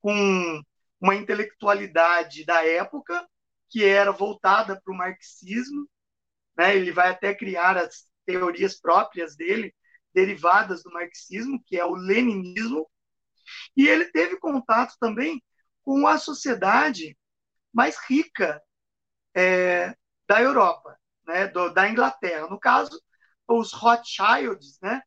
com 0.00 0.62
uma 1.00 1.14
intelectualidade 1.14 2.44
da 2.44 2.64
época 2.64 3.26
que 3.68 3.84
era 3.84 4.12
voltada 4.12 4.80
para 4.80 4.94
o 4.94 4.96
marxismo, 4.96 5.88
né? 6.56 6.76
Ele 6.76 6.92
vai 6.92 7.10
até 7.10 7.34
criar 7.34 7.76
as 7.76 8.06
teorias 8.26 8.78
próprias 8.78 9.36
dele, 9.36 9.74
derivadas 10.12 10.82
do 10.82 10.90
marxismo, 10.90 11.62
que 11.64 11.78
é 11.78 11.84
o 11.84 11.94
leninismo, 11.94 12.88
e 13.76 13.86
ele 13.86 14.06
teve 14.06 14.38
contato 14.38 14.94
também 14.98 15.42
com 15.82 16.06
a 16.06 16.18
sociedade 16.18 17.16
mais 17.72 17.96
rica 18.08 18.60
é, 19.34 19.94
da 20.26 20.42
Europa, 20.42 20.98
né? 21.26 21.46
Do, 21.46 21.70
da 21.70 21.88
Inglaterra. 21.88 22.48
No 22.48 22.58
caso, 22.58 23.00
os 23.46 23.72
Rothschilds, 23.72 24.78
né? 24.82 25.00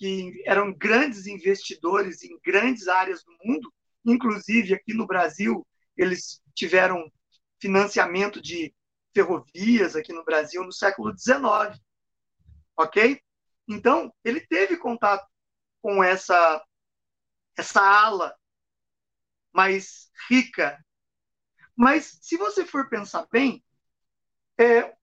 que 0.00 0.42
eram 0.46 0.72
grandes 0.72 1.26
investidores 1.26 2.22
em 2.22 2.38
grandes 2.42 2.88
áreas 2.88 3.22
do 3.22 3.32
mundo, 3.44 3.70
inclusive 4.02 4.72
aqui 4.72 4.94
no 4.94 5.06
Brasil, 5.06 5.66
eles 5.94 6.40
tiveram 6.54 7.12
financiamento 7.60 8.40
de 8.40 8.74
ferrovias 9.14 9.94
aqui 9.94 10.10
no 10.10 10.24
Brasil 10.24 10.64
no 10.64 10.72
século 10.72 11.14
XIX. 11.16 11.78
Ok? 12.80 13.20
Então, 13.68 14.10
ele 14.24 14.40
teve 14.40 14.78
contato 14.78 15.28
com 15.82 16.02
essa, 16.02 16.64
essa 17.54 17.82
ala 17.82 18.34
mais 19.52 20.10
rica. 20.30 20.82
Mas, 21.76 22.18
se 22.22 22.38
você 22.38 22.64
for 22.64 22.88
pensar 22.88 23.26
bem, 23.30 23.62
é, 24.58 24.96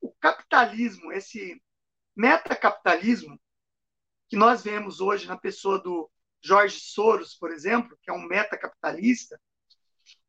o 0.00 0.12
capitalismo, 0.14 1.12
esse 1.12 1.62
metacapitalismo, 2.16 3.40
que 4.28 4.36
nós 4.36 4.64
vemos 4.64 5.00
hoje 5.00 5.28
na 5.28 5.38
pessoa 5.38 5.80
do 5.80 6.10
Jorge 6.42 6.80
Soros, 6.80 7.36
por 7.36 7.52
exemplo, 7.52 7.96
que 8.02 8.10
é 8.10 8.12
um 8.12 8.26
metacapitalista 8.26 9.40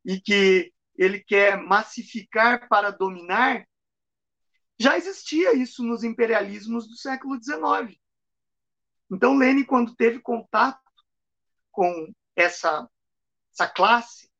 e 0.04 0.20
que 0.20 0.72
ele 0.94 1.18
quer 1.18 1.56
massificar 1.56 2.68
para 2.68 2.92
dominar, 2.92 3.66
já 4.78 4.96
existia 4.96 5.54
isso 5.54 5.82
nos 5.82 6.02
imperialismos 6.02 6.88
do 6.88 6.96
século 6.96 7.40
XIX. 7.42 7.98
Então, 9.10 9.36
Lenin, 9.36 9.64
quando 9.64 9.94
teve 9.94 10.20
contato 10.20 10.80
com 11.70 12.12
essa, 12.34 12.88
essa 13.52 13.68
classe 13.68 14.30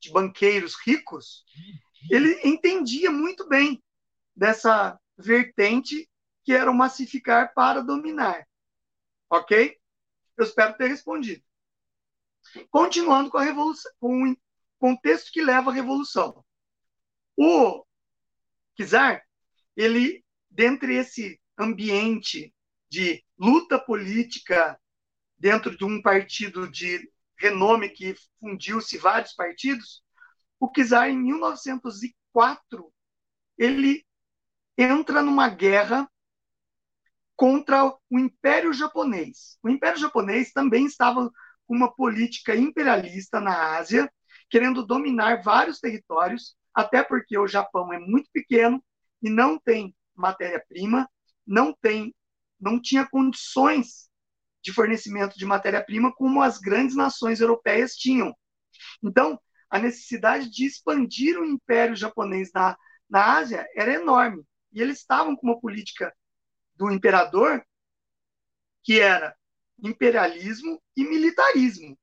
de 0.00 0.10
banqueiros 0.10 0.74
ricos, 0.74 1.44
ele 2.10 2.40
entendia 2.44 3.10
muito 3.10 3.48
bem 3.48 3.82
dessa 4.34 4.98
vertente 5.16 6.08
que 6.44 6.52
era 6.52 6.70
o 6.70 6.74
massificar 6.74 7.54
para 7.54 7.80
dominar. 7.80 8.46
Ok? 9.30 9.78
Eu 10.36 10.44
espero 10.44 10.76
ter 10.76 10.88
respondido. 10.88 11.42
Continuando 12.70 13.30
com 13.30 13.38
a 13.38 13.42
revolução, 13.42 13.92
com 14.00 14.32
o 14.32 14.36
contexto 14.78 15.30
que 15.30 15.40
leva 15.40 15.70
à 15.70 15.74
revolução. 15.74 16.44
O 17.36 17.84
Kizar, 18.74 19.24
ele, 19.76 20.24
dentre 20.50 20.96
esse 20.96 21.40
ambiente 21.58 22.54
de 22.90 23.24
luta 23.38 23.78
política 23.78 24.78
dentro 25.38 25.76
de 25.76 25.84
um 25.84 26.00
partido 26.00 26.68
de 26.70 27.10
renome 27.36 27.88
que 27.88 28.14
fundiu-se 28.38 28.96
vários 28.98 29.34
partidos, 29.34 30.02
o 30.60 30.70
Kizar, 30.70 31.08
em 31.08 31.18
1904, 31.18 32.92
ele 33.58 34.06
entra 34.78 35.22
numa 35.22 35.48
guerra 35.48 36.08
contra 37.34 37.84
o 37.84 38.18
Império 38.18 38.72
Japonês. 38.72 39.58
O 39.62 39.68
Império 39.68 39.98
Japonês 39.98 40.52
também 40.52 40.86
estava 40.86 41.28
com 41.66 41.74
uma 41.74 41.92
política 41.92 42.54
imperialista 42.54 43.40
na 43.40 43.76
Ásia, 43.76 44.12
querendo 44.48 44.86
dominar 44.86 45.42
vários 45.42 45.80
territórios, 45.80 46.56
até 46.72 47.02
porque 47.02 47.36
o 47.36 47.48
Japão 47.48 47.92
é 47.92 47.98
muito 47.98 48.30
pequeno 48.32 48.82
e 49.22 49.30
não 49.30 49.58
tem 49.58 49.94
matéria-prima, 50.14 51.08
não 51.46 51.72
tem, 51.72 52.14
não 52.60 52.80
tinha 52.80 53.06
condições 53.06 54.10
de 54.62 54.72
fornecimento 54.72 55.36
de 55.38 55.44
matéria-prima 55.44 56.14
como 56.14 56.42
as 56.42 56.58
grandes 56.58 56.94
nações 56.94 57.40
europeias 57.40 57.94
tinham. 57.96 58.34
Então, 59.02 59.40
a 59.70 59.78
necessidade 59.78 60.50
de 60.50 60.66
expandir 60.66 61.38
o 61.38 61.44
Império 61.44 61.96
Japonês 61.96 62.50
na, 62.54 62.76
na 63.08 63.38
Ásia 63.38 63.66
era 63.74 63.94
enorme. 63.94 64.44
E 64.72 64.80
eles 64.80 64.98
estavam 64.98 65.34
com 65.34 65.46
uma 65.46 65.60
política 65.60 66.14
do 66.76 66.90
imperador, 66.90 67.64
que 68.82 69.00
era 69.00 69.34
imperialismo 69.82 70.80
e 70.96 71.04
militarismo, 71.04 71.98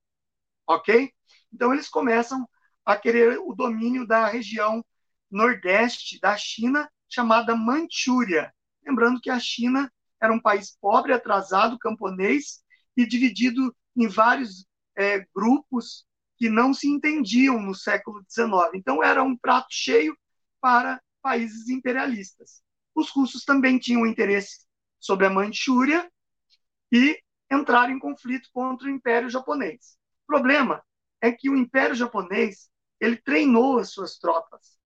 ok? 0.67 1.11
Então 1.53 1.73
eles 1.73 1.89
começam 1.89 2.47
a 2.85 2.95
querer 2.95 3.39
o 3.39 3.53
domínio 3.53 4.05
da 4.05 4.27
região 4.27 4.83
nordeste 5.29 6.19
da 6.19 6.35
China, 6.35 6.89
chamada 7.09 7.55
Manchúria. 7.55 8.53
Lembrando 8.85 9.19
que 9.19 9.29
a 9.29 9.39
China 9.39 9.91
era 10.21 10.33
um 10.33 10.41
país 10.41 10.77
pobre, 10.79 11.13
atrasado, 11.13 11.79
camponês 11.79 12.61
e 12.95 13.05
dividido 13.05 13.75
em 13.95 14.07
vários 14.07 14.65
é, 14.95 15.25
grupos 15.33 16.05
que 16.37 16.49
não 16.49 16.73
se 16.73 16.87
entendiam 16.87 17.61
no 17.61 17.75
século 17.75 18.23
XIX. 18.29 18.71
Então 18.75 19.03
era 19.03 19.23
um 19.23 19.35
prato 19.35 19.67
cheio 19.71 20.17
para 20.61 21.01
países 21.21 21.69
imperialistas. 21.69 22.61
Os 22.95 23.09
russos 23.09 23.43
também 23.43 23.77
tinham 23.77 24.05
interesse 24.05 24.65
sobre 24.99 25.25
a 25.25 25.29
Manchúria 25.29 26.09
e 26.91 27.21
entraram 27.51 27.93
em 27.93 27.99
conflito 27.99 28.49
contra 28.53 28.87
o 28.87 28.91
Império 28.91 29.29
Japonês. 29.29 29.97
O 30.23 30.27
problema 30.27 30.83
é 31.21 31.31
que 31.31 31.49
o 31.49 31.55
Império 31.55 31.95
Japonês 31.95 32.69
ele 32.99 33.17
treinou 33.17 33.79
as 33.79 33.91
suas 33.91 34.17
tropas, 34.17 34.78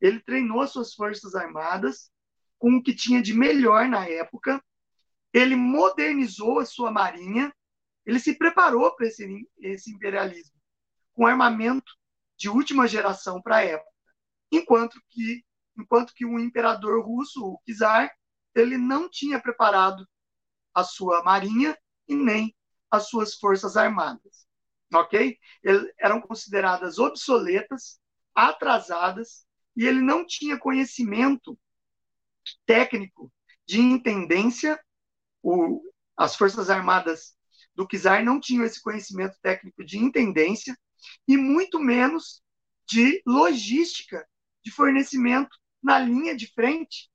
ele 0.00 0.20
treinou 0.20 0.60
as 0.60 0.70
suas 0.70 0.94
forças 0.94 1.34
armadas 1.34 2.10
com 2.58 2.76
o 2.76 2.82
que 2.82 2.94
tinha 2.94 3.22
de 3.22 3.34
melhor 3.34 3.88
na 3.88 4.06
época, 4.08 4.62
ele 5.32 5.56
modernizou 5.56 6.60
a 6.60 6.66
sua 6.66 6.90
marinha, 6.90 7.52
ele 8.06 8.18
se 8.18 8.36
preparou 8.36 8.94
para 8.94 9.06
esse, 9.06 9.48
esse 9.58 9.90
imperialismo 9.90 10.54
com 11.12 11.26
armamento 11.26 11.92
de 12.36 12.48
última 12.48 12.86
geração 12.86 13.40
para 13.40 13.56
a 13.56 13.64
época, 13.64 13.90
enquanto 14.50 15.00
que 15.08 15.44
enquanto 15.76 16.14
que 16.14 16.24
o 16.24 16.38
imperador 16.38 17.04
russo, 17.04 17.44
o 17.44 17.60
czar, 17.66 18.10
ele 18.54 18.78
não 18.78 19.08
tinha 19.10 19.40
preparado 19.40 20.06
a 20.72 20.84
sua 20.84 21.22
marinha 21.22 21.76
e 22.06 22.14
nem 22.14 22.54
as 22.90 23.08
suas 23.08 23.34
forças 23.34 23.76
armadas, 23.76 24.46
ok? 24.92 25.36
Eles 25.62 25.92
eram 25.98 26.20
consideradas 26.20 26.98
obsoletas, 26.98 28.00
atrasadas, 28.34 29.43
e 29.76 29.86
ele 29.86 30.00
não 30.00 30.26
tinha 30.26 30.58
conhecimento 30.58 31.58
técnico 32.66 33.32
de 33.66 33.80
intendência, 33.80 34.78
o, 35.42 35.82
as 36.16 36.36
Forças 36.36 36.70
Armadas 36.70 37.36
do 37.74 37.86
czar 37.86 38.24
não 38.24 38.38
tinham 38.38 38.64
esse 38.64 38.80
conhecimento 38.80 39.36
técnico 39.42 39.84
de 39.84 39.98
intendência 39.98 40.78
e 41.26 41.36
muito 41.36 41.80
menos 41.80 42.42
de 42.86 43.22
logística 43.26 44.26
de 44.62 44.70
fornecimento 44.70 45.56
na 45.82 45.98
linha 45.98 46.36
de 46.36 46.46
frente 46.46 47.10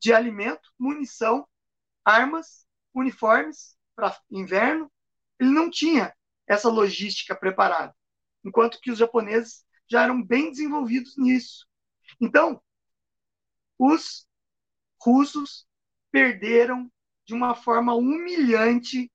de 0.00 0.12
alimento, 0.12 0.70
munição, 0.78 1.46
armas, 2.04 2.66
uniformes 2.92 3.76
para 3.96 4.16
inverno. 4.30 4.90
Ele 5.38 5.50
não 5.50 5.70
tinha 5.70 6.14
essa 6.46 6.68
logística 6.68 7.34
preparada, 7.34 7.94
enquanto 8.44 8.80
que 8.80 8.90
os 8.90 8.98
japoneses 8.98 9.64
já 9.88 10.02
eram 10.02 10.22
bem 10.22 10.50
desenvolvidos 10.50 11.16
nisso. 11.16 11.66
Então, 12.20 12.60
os 13.78 14.26
russos 15.00 15.66
perderam 16.10 16.90
de 17.26 17.34
uma 17.34 17.54
forma 17.54 17.94
humilhante 17.94 19.10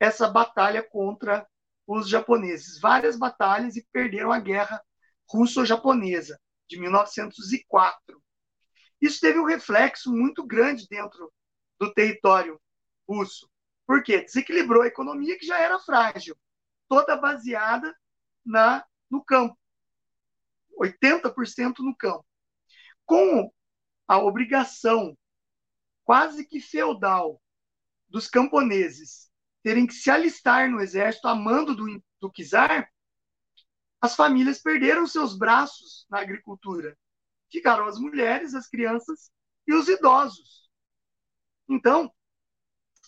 essa 0.00 0.28
batalha 0.28 0.82
contra 0.82 1.46
os 1.86 2.08
japoneses. 2.08 2.80
Várias 2.80 3.16
batalhas 3.16 3.76
e 3.76 3.86
perderam 3.92 4.32
a 4.32 4.40
guerra 4.40 4.82
russo-japonesa 5.28 6.40
de 6.68 6.78
1904. 6.78 8.22
Isso 9.00 9.20
teve 9.20 9.38
um 9.38 9.44
reflexo 9.44 10.12
muito 10.12 10.44
grande 10.46 10.86
dentro 10.88 11.32
do 11.78 11.92
território 11.92 12.60
russo. 13.08 13.50
Por 13.86 14.02
quê? 14.02 14.22
Desequilibrou 14.22 14.82
a 14.82 14.86
economia 14.86 15.38
que 15.38 15.46
já 15.46 15.58
era 15.58 15.78
frágil, 15.80 16.36
toda 16.88 17.16
baseada 17.16 17.94
na 18.44 18.84
no 19.10 19.22
campo. 19.24 19.58
80% 20.82 21.78
no 21.78 21.96
campo. 21.96 22.26
Com 23.04 23.50
a 24.08 24.18
obrigação 24.18 25.16
quase 26.04 26.46
que 26.46 26.60
feudal 26.60 27.40
dos 28.08 28.28
camponeses 28.28 29.30
terem 29.62 29.86
que 29.86 29.94
se 29.94 30.10
alistar 30.10 30.68
no 30.68 30.80
exército 30.80 31.28
a 31.28 31.34
mando 31.34 31.74
do, 31.74 32.02
do 32.20 32.30
czar, 32.30 32.90
as 34.00 34.16
famílias 34.16 34.60
perderam 34.60 35.06
seus 35.06 35.38
braços 35.38 36.04
na 36.10 36.20
agricultura. 36.20 36.98
Ficaram 37.50 37.86
as 37.86 37.98
mulheres, 37.98 38.54
as 38.54 38.68
crianças 38.68 39.30
e 39.66 39.72
os 39.72 39.88
idosos. 39.88 40.68
Então, 41.68 42.12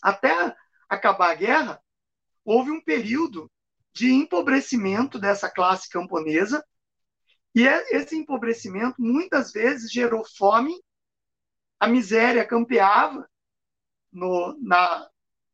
até 0.01 0.55
acabar 0.89 1.33
a 1.33 1.35
guerra, 1.35 1.83
houve 2.45 2.71
um 2.71 2.81
período 2.81 3.51
de 3.93 4.13
empobrecimento 4.13 5.19
dessa 5.19 5.51
classe 5.51 5.89
camponesa, 5.89 6.65
e 7.55 7.67
é, 7.67 7.97
esse 7.97 8.17
empobrecimento 8.17 9.01
muitas 9.01 9.53
vezes 9.53 9.93
gerou 9.93 10.25
fome, 10.25 10.75
a 11.79 11.87
miséria 11.87 12.47
campeava 12.47 13.29
no, 14.13 14.59
na, 14.61 15.09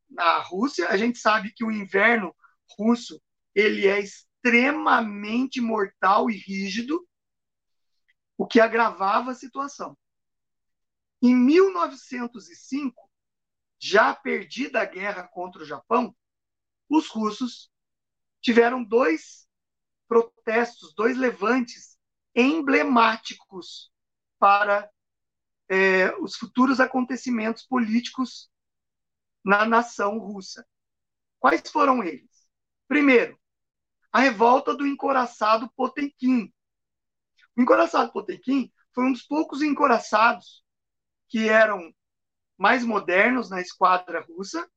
na 0.09 0.39
Rússia. 0.39 0.89
A 0.89 0.97
gente 0.97 1.19
sabe 1.19 1.53
que 1.53 1.63
o 1.63 1.71
inverno 1.71 2.35
russo 2.77 3.21
ele 3.53 3.87
é 3.87 3.99
extremamente 3.99 5.61
mortal 5.61 6.29
e 6.29 6.37
rígido, 6.37 7.07
o 8.37 8.47
que 8.47 8.59
agravava 8.59 9.31
a 9.31 9.35
situação. 9.35 9.95
Em 11.21 11.35
1905, 11.35 13.11
já 13.79 14.15
perdida 14.15 14.81
a 14.81 14.85
guerra 14.85 15.27
contra 15.27 15.61
o 15.61 15.65
Japão, 15.65 16.15
os 16.89 17.07
russos 17.07 17.71
tiveram 18.41 18.83
dois 18.83 19.47
protestos, 20.11 20.93
dois 20.93 21.15
levantes 21.15 21.97
emblemáticos 22.35 23.89
para 24.37 24.91
é, 25.69 26.13
os 26.17 26.35
futuros 26.35 26.81
acontecimentos 26.81 27.63
políticos 27.63 28.51
na 29.41 29.65
nação 29.65 30.19
russa. 30.19 30.67
Quais 31.39 31.61
foram 31.71 32.03
eles? 32.03 32.29
Primeiro, 32.89 33.39
a 34.11 34.19
revolta 34.19 34.75
do 34.75 34.85
encoraçado 34.85 35.71
Potemkin. 35.77 36.51
O 37.55 37.61
encoraçado 37.61 38.11
Potemkin 38.11 38.69
foi 38.93 39.05
um 39.05 39.13
dos 39.13 39.23
poucos 39.23 39.61
encoraçados 39.61 40.61
que 41.29 41.47
eram 41.47 41.89
mais 42.57 42.83
modernos 42.83 43.49
na 43.49 43.61
esquadra 43.61 44.19
russa 44.19 44.69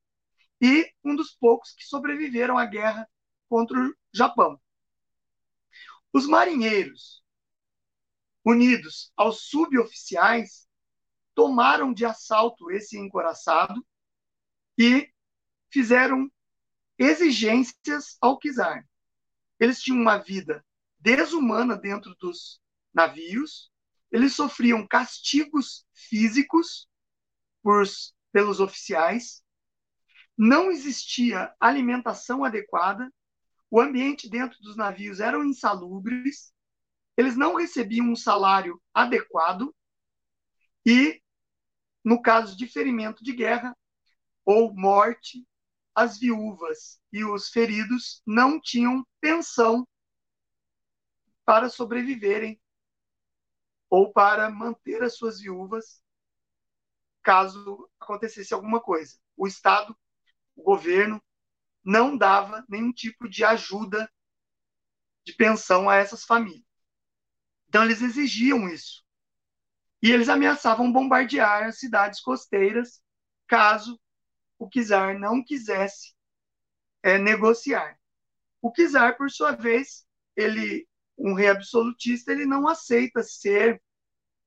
e 0.61 0.89
um 1.05 1.17
dos 1.17 1.33
poucos 1.33 1.73
que 1.73 1.83
sobreviveram 1.83 2.57
à 2.57 2.65
guerra 2.67 3.11
contra 3.49 3.77
o 3.77 3.93
Japão. 4.13 4.61
Os 6.15 6.29
marinheiros, 6.29 7.25
unidos 8.45 9.13
aos 9.17 9.49
suboficiais, 9.49 10.69
tomaram 11.35 11.93
de 11.93 12.05
assalto 12.05 12.71
esse 12.71 12.97
encoraçado 12.97 13.85
e 14.79 15.13
fizeram 15.73 16.31
exigências 16.97 18.17
ao 18.21 18.39
czar. 18.39 18.89
Eles 19.59 19.83
tinham 19.83 20.01
uma 20.01 20.17
vida 20.19 20.65
desumana 21.01 21.77
dentro 21.77 22.15
dos 22.15 22.61
navios, 22.95 23.73
eles 24.13 24.37
sofriam 24.37 24.87
castigos 24.87 25.85
físicos 25.93 26.89
por, 27.61 27.83
pelos 28.31 28.61
oficiais, 28.61 29.43
não 30.39 30.71
existia 30.71 31.53
alimentação 31.59 32.45
adequada, 32.45 33.13
o 33.75 33.81
ambiente 33.81 34.31
dentro 34.31 34.57
dos 34.63 34.77
navios 34.77 35.19
era 35.19 35.37
insalubres, 35.39 36.55
eles 37.17 37.37
não 37.37 37.57
recebiam 37.57 38.07
um 38.07 38.15
salário 38.15 38.81
adequado 38.95 39.75
e, 40.87 41.21
no 42.05 42.23
caso 42.23 42.57
de 42.57 42.69
ferimento 42.69 43.25
de 43.25 43.33
guerra, 43.33 43.77
ou 44.45 44.73
morte, 44.73 45.45
as 45.93 46.21
viúvas 46.21 47.01
e 47.13 47.25
os 47.25 47.49
feridos 47.49 48.23
não 48.25 48.61
tinham 48.61 49.05
pensão 49.21 49.85
para 51.45 51.69
sobreviverem 51.69 52.63
ou 53.91 54.13
para 54.13 54.51
manter 54.51 55.03
as 55.03 55.17
suas 55.17 55.41
viúvas 55.41 56.01
caso 57.25 57.91
acontecesse 57.99 58.55
alguma 58.55 58.81
coisa. 58.81 59.19
O 59.37 59.49
Estado, 59.49 59.97
o 60.55 60.63
governo, 60.63 61.21
não 61.85 62.17
dava 62.17 62.65
nenhum 62.69 62.93
tipo 62.93 63.29
de 63.29 63.45
ajuda 63.45 64.11
de 65.25 65.33
pensão 65.35 65.89
a 65.89 65.97
essas 65.97 66.25
famílias. 66.25 66.65
Então, 67.69 67.85
eles 67.85 68.03
exigiam 68.03 68.69
isso. 68.69 69.05
E 70.03 70.11
eles 70.11 70.29
ameaçavam 70.29 70.93
bombardear 70.93 71.65
as 71.65 71.79
cidades 71.79 72.21
costeiras 72.21 73.03
caso 73.47 74.01
o 74.59 74.69
czar 74.69 75.19
não 75.19 75.43
quisesse 75.43 76.15
é, 77.03 77.19
negociar. 77.19 77.99
O 78.63 78.71
czar, 78.71 79.17
por 79.17 79.31
sua 79.31 79.53
vez, 79.53 80.07
ele, 80.37 80.87
um 81.19 81.35
rei 81.35 81.49
absolutista, 81.49 82.33
ele 82.33 82.47
não 82.47 82.69
aceita 82.69 83.23
ser 83.23 83.83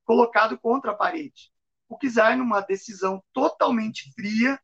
colocado 0.06 0.58
contra 0.58 0.91
a 0.91 0.95
parede. 0.95 1.52
O 1.89 1.97
czar, 1.97 2.38
numa 2.38 2.62
decisão 2.62 3.23
totalmente 3.34 4.12
fria, 4.13 4.60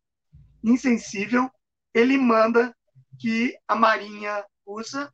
insensível, 0.64 1.52
ele 1.94 2.18
manda 2.18 2.76
que 3.20 3.58
a 3.68 3.76
marinha 3.76 4.46
russa 4.66 5.14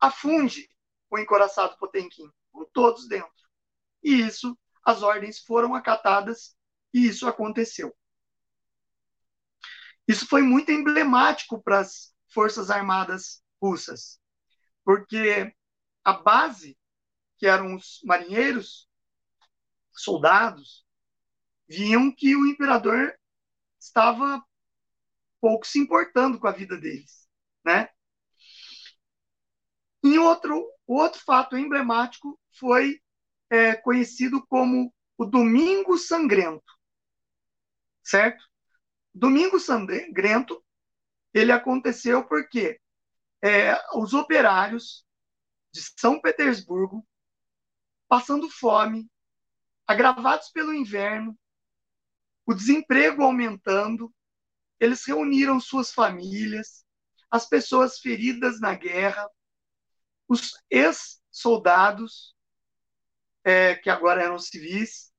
afunde 0.00 0.68
o 1.10 1.18
encoraçado 1.18 1.76
Potemkin, 1.78 2.30
com 2.50 2.64
todos 2.64 3.08
dentro. 3.08 3.30
E 4.02 4.14
isso, 4.14 4.58
as 4.84 5.02
ordens 5.02 5.38
foram 5.38 5.74
acatadas 5.74 6.56
e 6.92 7.06
isso 7.06 7.26
aconteceu. 7.26 7.94
Isso 10.06 10.26
foi 10.26 10.42
muito 10.42 10.70
emblemático 10.70 11.62
para 11.62 11.80
as 11.80 12.12
Forças 12.28 12.70
Armadas 12.70 13.42
russas, 13.60 14.20
porque 14.84 15.54
a 16.02 16.12
base, 16.14 16.76
que 17.36 17.46
eram 17.46 17.76
os 17.76 18.00
marinheiros, 18.04 18.88
soldados, 19.92 20.84
viam 21.68 22.10
que 22.10 22.34
o 22.34 22.46
imperador 22.46 23.14
estava 23.78 24.42
pouco 25.42 25.66
se 25.66 25.80
importando 25.80 26.38
com 26.38 26.46
a 26.46 26.52
vida 26.52 26.78
deles, 26.78 27.28
né? 27.64 27.88
E 30.04 30.16
outro, 30.18 30.64
outro 30.86 31.20
fato 31.20 31.56
emblemático 31.56 32.38
foi 32.58 33.02
é, 33.50 33.74
conhecido 33.74 34.46
como 34.46 34.94
o 35.18 35.24
Domingo 35.24 35.98
Sangrento, 35.98 36.72
certo? 38.04 38.44
Domingo 39.12 39.58
Sangrento, 39.58 40.64
ele 41.34 41.50
aconteceu 41.50 42.24
porque 42.26 42.80
é, 43.42 43.74
os 43.96 44.14
operários 44.14 45.04
de 45.72 45.80
São 45.98 46.20
Petersburgo, 46.20 47.04
passando 48.08 48.48
fome, 48.48 49.10
agravados 49.88 50.50
pelo 50.50 50.72
inverno, 50.72 51.36
o 52.46 52.54
desemprego 52.54 53.22
aumentando, 53.22 54.12
eles 54.82 55.06
reuniram 55.06 55.60
suas 55.60 55.92
famílias, 55.92 56.84
as 57.30 57.48
pessoas 57.48 58.00
feridas 58.00 58.60
na 58.60 58.74
guerra, 58.74 59.30
os 60.26 60.60
ex-soldados, 60.68 62.34
é, 63.44 63.76
que 63.76 63.88
agora 63.88 64.24
eram 64.24 64.40
civis, 64.40 65.12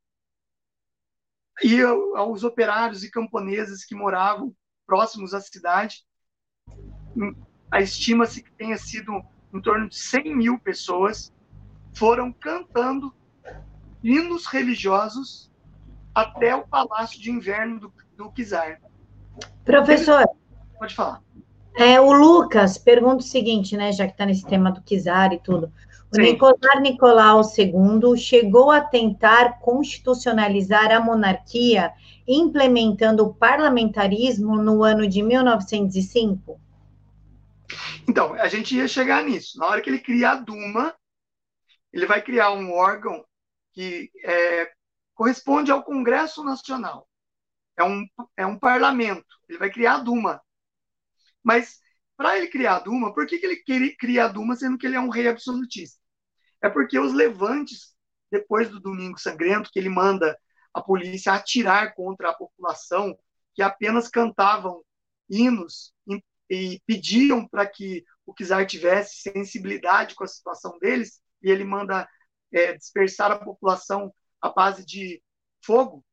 e 1.64 1.82
aos 1.82 2.44
operários 2.44 3.06
e 3.06 3.12
camponeses 3.12 3.86
que 3.86 3.96
moravam 3.96 4.54
próximos 4.86 5.34
à 5.34 5.40
cidade. 5.40 6.06
A 7.72 7.80
estima-se 7.80 8.44
que 8.44 8.52
tenha 8.52 8.78
sido 8.78 9.14
em 9.54 9.62
torno 9.62 9.88
de 9.88 9.96
100 9.96 10.36
mil 10.36 10.60
pessoas 10.60 11.34
foram 11.96 12.34
cantando 12.34 13.16
hinos 14.04 14.46
religiosos 14.46 15.50
até 16.14 16.54
o 16.54 16.68
palácio 16.68 17.22
de 17.22 17.32
inverno 17.32 17.80
do, 17.80 17.94
do 18.18 18.30
Kizar. 18.30 18.82
Professor, 19.66 20.26
pode 20.78 20.96
falar. 20.96 21.22
É, 21.76 22.00
o 22.00 22.12
Lucas 22.12 22.78
pergunta 22.78 23.24
o 23.24 23.28
seguinte, 23.28 23.76
né, 23.76 23.92
já 23.92 24.06
que 24.06 24.12
está 24.12 24.26
nesse 24.26 24.46
tema 24.46 24.72
do 24.72 24.82
Kizar 24.82 25.34
e 25.34 25.40
tudo. 25.40 25.72
O 26.14 26.18
Nicolau 26.20 26.80
Nicolau 26.80 27.42
II 27.42 28.16
chegou 28.16 28.70
a 28.70 28.80
tentar 28.80 29.60
constitucionalizar 29.60 30.92
a 30.92 31.00
monarquia 31.00 31.92
implementando 32.28 33.24
o 33.26 33.34
parlamentarismo 33.34 34.56
no 34.56 34.84
ano 34.84 35.08
de 35.08 35.24
1905? 35.24 36.62
Então, 38.08 38.34
a 38.36 38.48
gente 38.48 38.76
ia 38.76 38.88
chegar 38.88 39.24
nisso. 39.24 39.58
Na 39.58 39.66
hora 39.66 39.82
que 39.82 39.90
ele 39.90 40.00
cria 40.00 40.32
a 40.32 40.36
Duma, 40.36 40.94
ele 41.92 42.06
vai 42.06 42.22
criar 42.22 42.52
um 42.52 42.72
órgão 42.72 43.26
que 43.74 44.12
é, 44.24 44.72
corresponde 45.16 45.72
ao 45.72 45.84
Congresso 45.84 46.44
Nacional. 46.44 47.08
É 47.78 47.84
um, 47.84 48.06
é 48.38 48.46
um 48.46 48.58
parlamento. 48.60 49.26
Ele 49.50 49.58
vai 49.58 49.72
criar 49.72 49.96
a 49.96 50.00
Duma. 50.00 50.42
Mas, 51.44 51.80
para 52.16 52.38
ele 52.38 52.48
criar 52.48 52.78
a 52.78 52.80
Duma, 52.80 53.14
por 53.14 53.26
que, 53.28 53.38
que 53.38 53.46
ele 53.46 53.96
criar 53.96 54.26
a 54.26 54.28
Duma 54.30 54.56
sendo 54.56 54.78
que 54.78 54.86
ele 54.86 54.96
é 54.96 55.00
um 55.00 55.10
rei 55.10 55.28
absolutista? 55.28 56.04
é 56.64 56.70
porque 56.70 56.98
os 56.98 57.14
levantes, 57.14 57.94
depois 58.32 58.70
do 58.70 58.80
Domingo 58.80 59.20
Sangrento, 59.20 59.70
que 59.72 59.78
ele 59.78 59.90
manda 59.90 60.40
a 60.74 60.82
polícia 60.82 61.34
atirar 61.34 61.94
contra 61.94 62.30
a 62.30 62.34
população 62.34 63.16
que 63.54 63.62
apenas 63.62 64.08
cantavam 64.08 64.82
hinos 65.30 65.94
e, 66.08 66.24
e 66.50 66.82
pediam 66.88 67.46
para 67.48 67.68
que 67.68 68.04
o 68.26 68.34
czar 68.34 68.66
tivesse 68.66 69.18
sensibilidade 69.18 70.16
com 70.16 70.24
a 70.24 70.28
situação 70.28 70.80
deles, 70.80 71.22
e 71.42 71.52
ele 71.52 71.66
manda 71.66 72.08
é, 72.52 72.74
dispersar 72.78 73.30
a 73.30 73.44
população 73.44 74.14
à 74.42 74.50
base 74.50 74.86
de 74.86 75.22
fogo, 75.62 76.04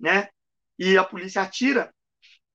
né? 0.00 0.30
E 0.78 0.96
a 0.96 1.04
polícia 1.04 1.42
atira. 1.42 1.92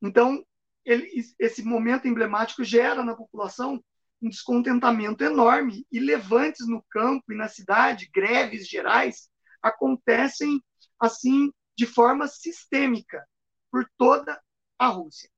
Então, 0.02 0.44
ele, 0.86 1.10
esse 1.40 1.64
momento 1.64 2.08
emblemático 2.08 2.64
gera 2.64 3.04
na 3.04 3.16
população 3.16 3.84
um 4.22 4.30
descontentamento 4.30 5.24
enorme 5.24 5.86
e 5.92 6.00
levantes 6.00 6.68
no 6.68 6.84
campo 6.90 7.32
e 7.32 7.36
na 7.36 7.48
cidade, 7.48 8.10
greves 8.14 8.68
gerais, 8.68 9.30
acontecem 9.62 10.62
assim 11.00 11.52
de 11.78 11.86
forma 11.86 12.28
sistêmica 12.28 13.24
por 13.72 13.88
toda 13.98 14.42
a 14.80 14.88
Rússia. 14.88 15.30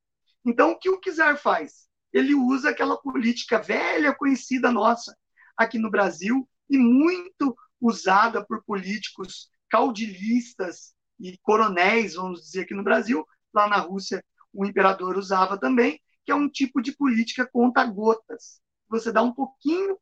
Então, 0.46 0.72
o 0.72 0.80
que 0.80 0.90
o 0.90 1.00
Czar 1.02 1.38
faz? 1.38 1.90
Ele 2.14 2.34
usa 2.34 2.70
aquela 2.70 2.98
política 2.98 3.60
velha, 3.60 4.16
conhecida 4.16 4.72
nossa 4.72 5.16
aqui 5.58 5.78
no 5.78 5.92
Brasil 5.92 6.48
e 6.70 6.78
muito 6.78 7.56
usada 7.82 8.46
por 8.46 8.64
políticos 8.64 9.50
caudilistas 9.70 10.94
e 11.20 11.38
coronéis, 11.40 12.16
vamos 12.16 12.42
dizer 12.42 12.62
aqui 12.62 12.74
no 12.74 12.84
Brasil, 12.84 13.26
lá 13.54 13.68
na 13.68 13.78
Rússia 13.78 14.24
o 14.54 14.66
imperador 14.66 15.18
usava 15.18 15.60
também, 15.60 16.02
que 16.26 16.32
é 16.32 16.36
um 16.36 16.50
tipo 16.50 16.82
de 16.82 16.96
política 16.96 17.48
conta-gotas 17.52 18.62
você 18.90 19.12
dá 19.12 19.22
um 19.22 19.32
pouquinho 19.32 19.98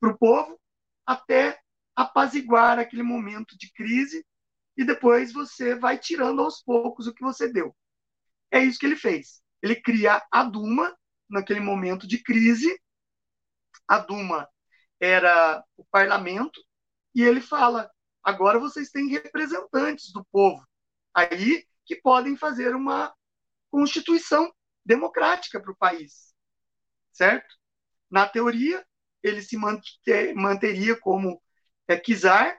para 0.00 0.10
o 0.10 0.18
povo 0.18 0.60
até 1.06 1.58
apaziguar 1.94 2.78
aquele 2.78 3.04
momento 3.04 3.56
de 3.56 3.72
crise 3.72 4.26
e 4.76 4.84
depois 4.84 5.32
você 5.32 5.76
vai 5.76 5.96
tirando 5.96 6.42
aos 6.42 6.60
poucos 6.60 7.06
o 7.06 7.14
que 7.14 7.22
você 7.22 7.50
deu. 7.50 7.74
É 8.50 8.58
isso 8.58 8.78
que 8.78 8.86
ele 8.86 8.96
fez. 8.96 9.40
Ele 9.62 9.76
cria 9.76 10.20
a 10.30 10.42
Duma 10.42 10.94
naquele 11.30 11.60
momento 11.60 12.06
de 12.06 12.22
crise. 12.22 12.76
A 13.86 13.98
Duma 13.98 14.48
era 15.00 15.64
o 15.76 15.84
parlamento 15.84 16.60
e 17.14 17.22
ele 17.22 17.40
fala: 17.40 17.88
agora 18.24 18.58
vocês 18.58 18.90
têm 18.90 19.08
representantes 19.08 20.12
do 20.12 20.24
povo 20.32 20.66
aí 21.12 21.64
que 21.84 21.96
podem 21.96 22.36
fazer 22.36 22.74
uma 22.74 23.14
constituição 23.70 24.52
democrática 24.84 25.60
para 25.60 25.70
o 25.70 25.76
país, 25.76 26.34
certo? 27.12 27.54
Na 28.10 28.28
teoria, 28.28 28.84
ele 29.22 29.42
se 29.42 29.56
manteria 29.56 30.98
como 31.00 31.40
é, 31.88 31.96
czar 31.96 32.58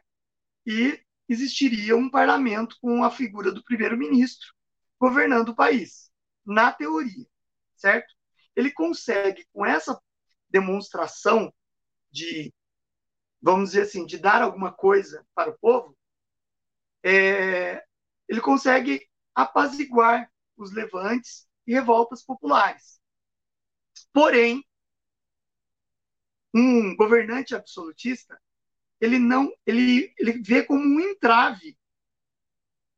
e 0.66 1.00
existiria 1.28 1.96
um 1.96 2.10
parlamento 2.10 2.78
com 2.82 3.04
a 3.04 3.12
figura 3.12 3.52
do 3.52 3.64
primeiro-ministro 3.64 4.54
governando 5.00 5.50
o 5.50 5.56
país. 5.56 6.12
Na 6.46 6.72
teoria, 6.72 7.26
certo? 7.76 8.14
Ele 8.56 8.72
consegue, 8.72 9.46
com 9.52 9.66
essa 9.66 10.00
demonstração 10.50 11.54
de, 12.12 12.54
vamos 13.46 13.70
dizer 13.70 13.84
assim, 13.84 14.08
de 14.08 14.18
dar 14.18 14.42
alguma 14.42 14.74
coisa 14.74 15.24
para 15.36 15.52
o 15.52 15.58
povo, 15.60 15.96
é, 17.04 17.86
ele 18.28 18.42
consegue 18.42 19.08
apaziguar 19.36 20.28
os 20.58 20.74
levantes 20.74 21.48
e 21.68 21.72
revoltas 21.72 22.24
populares. 22.24 23.00
Porém, 24.12 24.66
um 26.56 26.96
governante 26.96 27.54
absolutista, 27.54 28.42
ele 29.00 29.20
não, 29.20 29.54
ele, 29.64 30.12
ele 30.18 30.42
vê 30.42 30.64
como 30.64 30.84
um 30.84 31.00
entrave 31.00 31.78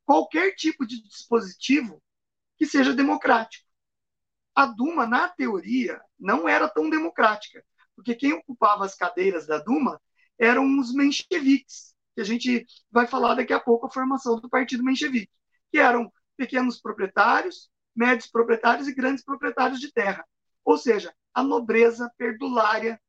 qualquer 0.06 0.54
tipo 0.54 0.86
de 0.86 1.02
dispositivo 1.02 2.02
que 2.56 2.64
seja 2.64 2.94
democrático. 2.94 3.68
A 4.54 4.64
Duma, 4.64 5.06
na 5.06 5.28
teoria, 5.28 6.00
não 6.18 6.48
era 6.48 6.70
tão 6.70 6.88
democrática, 6.88 7.62
porque 7.94 8.14
quem 8.14 8.32
ocupava 8.32 8.86
as 8.86 8.94
cadeiras 8.94 9.46
da 9.46 9.58
Duma 9.58 10.00
eram 10.38 10.78
os 10.78 10.92
mencheviques, 10.92 11.94
que 12.14 12.20
a 12.20 12.24
gente 12.24 12.66
vai 12.90 13.06
falar 13.06 13.34
daqui 13.34 13.52
a 13.52 13.60
pouco 13.60 13.86
a 13.86 13.90
formação 13.90 14.40
do 14.40 14.48
Partido 14.48 14.84
Menchevique, 14.84 15.32
que 15.70 15.78
eram 15.78 16.12
pequenos 16.36 16.80
proprietários, 16.80 17.70
médios 17.94 18.30
proprietários 18.30 18.88
e 18.88 18.94
grandes 18.94 19.24
proprietários 19.24 19.80
de 19.80 19.92
terra. 19.92 20.24
Ou 20.64 20.78
seja, 20.78 21.14
a 21.34 21.42
nobreza 21.42 22.10
perdulária 22.16 23.00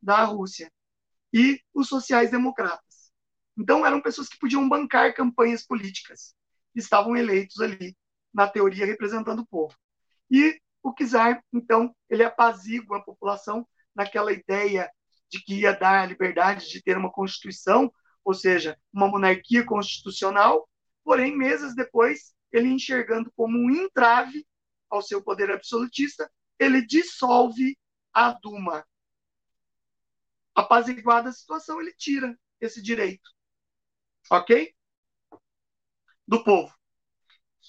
da 0.00 0.24
Rússia 0.24 0.70
e 1.32 1.60
os 1.72 1.88
sociais-democratas. 1.88 3.12
Então, 3.56 3.86
eram 3.86 4.00
pessoas 4.00 4.28
que 4.28 4.38
podiam 4.38 4.68
bancar 4.68 5.14
campanhas 5.14 5.64
políticas, 5.66 6.34
estavam 6.74 7.16
eleitos 7.16 7.60
ali, 7.60 7.96
na 8.32 8.48
teoria, 8.48 8.84
representando 8.84 9.40
o 9.40 9.46
povo. 9.46 9.74
E 10.30 10.60
o 10.82 10.92
czar, 10.92 11.42
então, 11.52 11.94
ele 12.10 12.24
apazigua 12.24 12.98
a 12.98 13.02
população 13.02 13.66
naquela 13.94 14.32
ideia 14.32 14.90
de 15.34 15.42
que 15.42 15.60
ia 15.60 15.72
dar 15.72 16.02
a 16.02 16.06
liberdade 16.06 16.68
de 16.70 16.80
ter 16.80 16.96
uma 16.96 17.10
constituição, 17.10 17.92
ou 18.24 18.32
seja, 18.32 18.78
uma 18.92 19.08
monarquia 19.08 19.64
constitucional, 19.64 20.68
porém, 21.02 21.36
meses 21.36 21.74
depois, 21.74 22.32
ele 22.52 22.68
enxergando 22.68 23.32
como 23.36 23.58
um 23.58 23.70
entrave 23.70 24.46
ao 24.88 25.02
seu 25.02 25.22
poder 25.22 25.50
absolutista, 25.50 26.30
ele 26.56 26.86
dissolve 26.86 27.76
a 28.12 28.30
Duma, 28.32 28.86
apaziguada 30.54 31.30
a 31.30 31.32
situação, 31.32 31.80
ele 31.80 31.92
tira 31.92 32.38
esse 32.60 32.80
direito. 32.80 33.28
Ok? 34.30 34.72
Do 36.28 36.44
povo. 36.44 36.72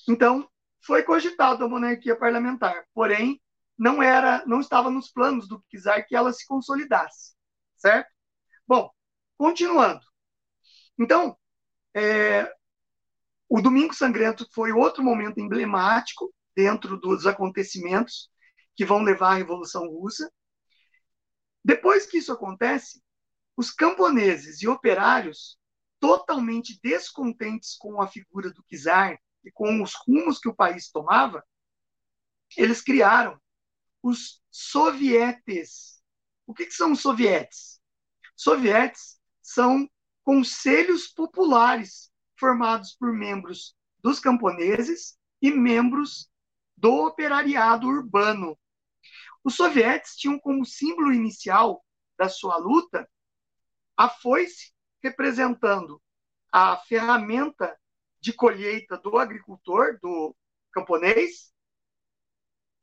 Então, 0.08 0.48
foi 0.82 1.02
cogitado 1.02 1.66
a 1.66 1.68
monarquia 1.68 2.16
parlamentar, 2.16 2.86
porém, 2.94 3.42
não 3.76 4.04
era, 4.04 4.46
não 4.46 4.62
estava 4.62 4.92
nos 4.92 5.12
planos 5.12 5.48
do 5.48 5.62
czar 5.68 6.06
que 6.08 6.16
ela 6.16 6.32
se 6.32 6.46
consolidasse, 6.46 7.35
certo? 7.86 8.10
Bom, 8.68 8.90
continuando. 9.38 10.02
Então, 10.98 11.38
é, 11.94 12.52
o 13.48 13.62
Domingo 13.62 13.94
Sangrento 13.94 14.48
foi 14.54 14.72
outro 14.72 15.04
momento 15.04 15.40
emblemático 15.40 16.34
dentro 16.56 16.98
dos 16.98 17.28
acontecimentos 17.28 18.30
que 18.76 18.86
vão 18.86 19.04
levar 19.04 19.34
à 19.34 19.36
Revolução 19.36 19.88
Russa. 19.88 20.32
Depois 21.64 22.08
que 22.08 22.18
isso 22.18 22.32
acontece, 22.32 23.04
os 23.56 23.70
camponeses 23.70 24.64
e 24.64 24.68
operários, 24.68 25.58
totalmente 26.00 26.80
descontentes 26.82 27.76
com 27.78 28.02
a 28.02 28.08
figura 28.08 28.52
do 28.52 28.64
czar 28.64 29.18
e 29.44 29.52
com 29.52 29.82
os 29.84 29.94
rumos 30.08 30.40
que 30.40 30.50
o 30.50 30.56
país 30.56 30.90
tomava, 30.90 31.44
eles 32.58 32.82
criaram 32.82 33.40
os 34.02 34.42
sovietes. 34.50 35.95
O 36.46 36.54
que, 36.54 36.66
que 36.66 36.74
são 36.74 36.92
os 36.92 37.02
sovietes? 37.02 37.82
Sovietes 38.36 39.20
são 39.42 39.90
conselhos 40.24 41.08
populares 41.08 42.12
formados 42.38 42.96
por 42.96 43.14
membros 43.14 43.76
dos 44.00 44.20
camponeses 44.20 45.18
e 45.42 45.52
membros 45.52 46.30
do 46.76 47.06
operariado 47.06 47.88
urbano. 47.88 48.58
Os 49.44 49.56
sovietes 49.56 50.16
tinham 50.16 50.40
como 50.40 50.66
símbolo 50.66 51.14
inicial 51.14 51.86
da 52.18 52.28
sua 52.28 52.58
luta 52.58 53.10
a 53.96 54.10
foice 54.10 54.74
representando 55.02 56.02
a 56.52 56.78
ferramenta 56.78 57.78
de 58.20 58.34
colheita 58.34 58.98
do 58.98 59.18
agricultor, 59.18 60.00
do 60.02 60.36
camponês, 60.72 61.54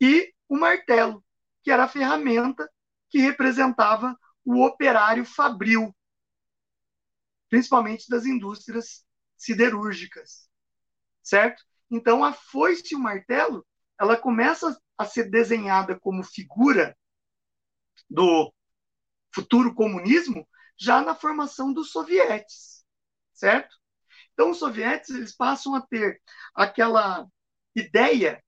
e 0.00 0.32
o 0.48 0.56
martelo, 0.56 1.24
que 1.62 1.70
era 1.70 1.84
a 1.84 1.88
ferramenta 1.88 2.70
que 3.12 3.18
representava 3.18 4.18
o 4.42 4.64
operário 4.64 5.24
fabril, 5.26 5.94
principalmente 7.50 8.08
das 8.08 8.24
indústrias 8.24 9.04
siderúrgicas, 9.36 10.48
certo? 11.22 11.62
Então 11.90 12.24
a 12.24 12.32
foice 12.32 12.94
e 12.94 12.96
o 12.96 12.98
martelo, 12.98 13.66
ela 14.00 14.16
começa 14.16 14.80
a 14.96 15.04
ser 15.04 15.28
desenhada 15.28 16.00
como 16.00 16.24
figura 16.24 16.96
do 18.08 18.50
futuro 19.30 19.74
comunismo 19.74 20.48
já 20.78 21.02
na 21.02 21.14
formação 21.14 21.70
dos 21.70 21.92
sovietes, 21.92 22.82
certo? 23.34 23.76
Então 24.32 24.50
os 24.52 24.58
sovietes 24.58 25.10
eles 25.10 25.36
passam 25.36 25.74
a 25.74 25.82
ter 25.82 26.18
aquela 26.54 27.26
ideia 27.76 28.42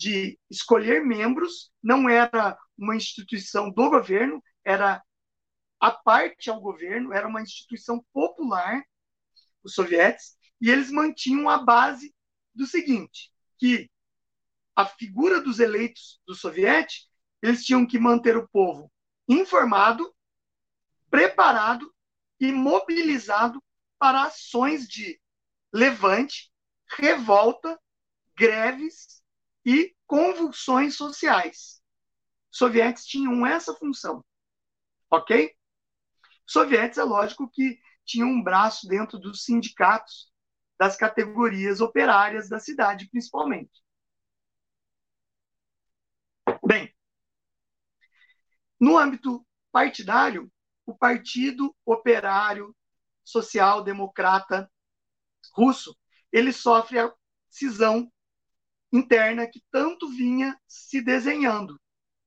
de 0.00 0.38
escolher 0.48 1.04
membros, 1.04 1.70
não 1.82 2.08
era 2.08 2.58
uma 2.76 2.96
instituição 2.96 3.70
do 3.70 3.90
governo, 3.90 4.42
era 4.64 5.02
a 5.78 5.90
parte 5.90 6.48
ao 6.48 6.58
governo, 6.58 7.12
era 7.12 7.28
uma 7.28 7.42
instituição 7.42 8.02
popular, 8.10 8.82
os 9.62 9.74
sovietes, 9.74 10.38
e 10.58 10.70
eles 10.70 10.90
mantinham 10.90 11.50
a 11.50 11.58
base 11.58 12.14
do 12.54 12.66
seguinte, 12.66 13.30
que 13.58 13.90
a 14.74 14.86
figura 14.86 15.38
dos 15.38 15.60
eleitos 15.60 16.18
do 16.26 16.34
soviete, 16.34 17.06
eles 17.42 17.62
tinham 17.62 17.86
que 17.86 17.98
manter 17.98 18.38
o 18.38 18.48
povo 18.48 18.90
informado, 19.28 20.10
preparado 21.10 21.94
e 22.40 22.50
mobilizado 22.50 23.62
para 23.98 24.22
ações 24.22 24.88
de 24.88 25.20
levante, 25.70 26.50
revolta, 26.88 27.78
greves 28.34 29.19
e 29.64 29.94
convulsões 30.06 30.96
sociais. 30.96 31.82
Sovietes 32.50 33.04
tinham 33.06 33.46
essa 33.46 33.74
função, 33.74 34.24
ok? 35.10 35.54
Sovietes, 36.46 36.98
é 36.98 37.04
lógico 37.04 37.48
que 37.48 37.78
tinham 38.04 38.28
um 38.28 38.42
braço 38.42 38.88
dentro 38.88 39.18
dos 39.18 39.44
sindicatos 39.44 40.32
das 40.78 40.96
categorias 40.96 41.80
operárias 41.80 42.48
da 42.48 42.58
cidade, 42.58 43.08
principalmente. 43.08 43.70
Bem, 46.66 46.92
no 48.80 48.96
âmbito 48.98 49.46
partidário, 49.70 50.50
o 50.86 50.96
Partido 50.96 51.74
Operário 51.84 52.74
Social 53.22 53.84
Democrata 53.84 54.70
Russo, 55.54 55.96
ele 56.32 56.52
sofre 56.52 56.98
a 56.98 57.12
cisão 57.48 58.10
interna 58.92 59.46
que 59.46 59.62
tanto 59.70 60.08
vinha 60.08 60.58
se 60.66 61.00
desenhando, 61.00 61.80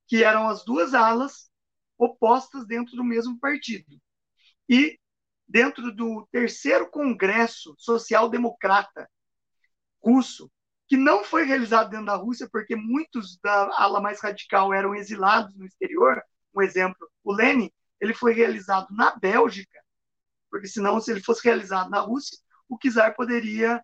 que 0.07 0.23
eram 0.23 0.47
as 0.47 0.63
duas 0.63 0.93
alas 0.93 1.49
opostas 1.97 2.65
dentro 2.65 2.95
do 2.95 3.03
mesmo 3.03 3.39
partido. 3.39 3.99
E 4.69 4.99
dentro 5.47 5.93
do 5.93 6.27
terceiro 6.31 6.89
Congresso 6.89 7.75
Social-Democrata 7.77 9.09
russo, 10.01 10.51
que 10.87 10.97
não 10.97 11.23
foi 11.23 11.43
realizado 11.43 11.89
dentro 11.89 12.07
da 12.07 12.15
Rússia, 12.15 12.47
porque 12.51 12.75
muitos 12.75 13.37
da 13.41 13.69
ala 13.77 14.01
mais 14.01 14.21
radical 14.21 14.73
eram 14.73 14.93
exilados 14.93 15.55
no 15.55 15.65
exterior, 15.65 16.21
um 16.53 16.61
exemplo, 16.61 17.09
o 17.23 17.33
Lenin, 17.33 17.71
ele 17.99 18.13
foi 18.13 18.33
realizado 18.33 18.87
na 18.91 19.15
Bélgica, 19.15 19.81
porque 20.49 20.67
senão, 20.67 20.99
se 20.99 21.09
ele 21.09 21.21
fosse 21.21 21.43
realizado 21.43 21.89
na 21.89 21.99
Rússia, 21.99 22.37
o 22.67 22.77
czar 22.77 23.15
poderia 23.15 23.83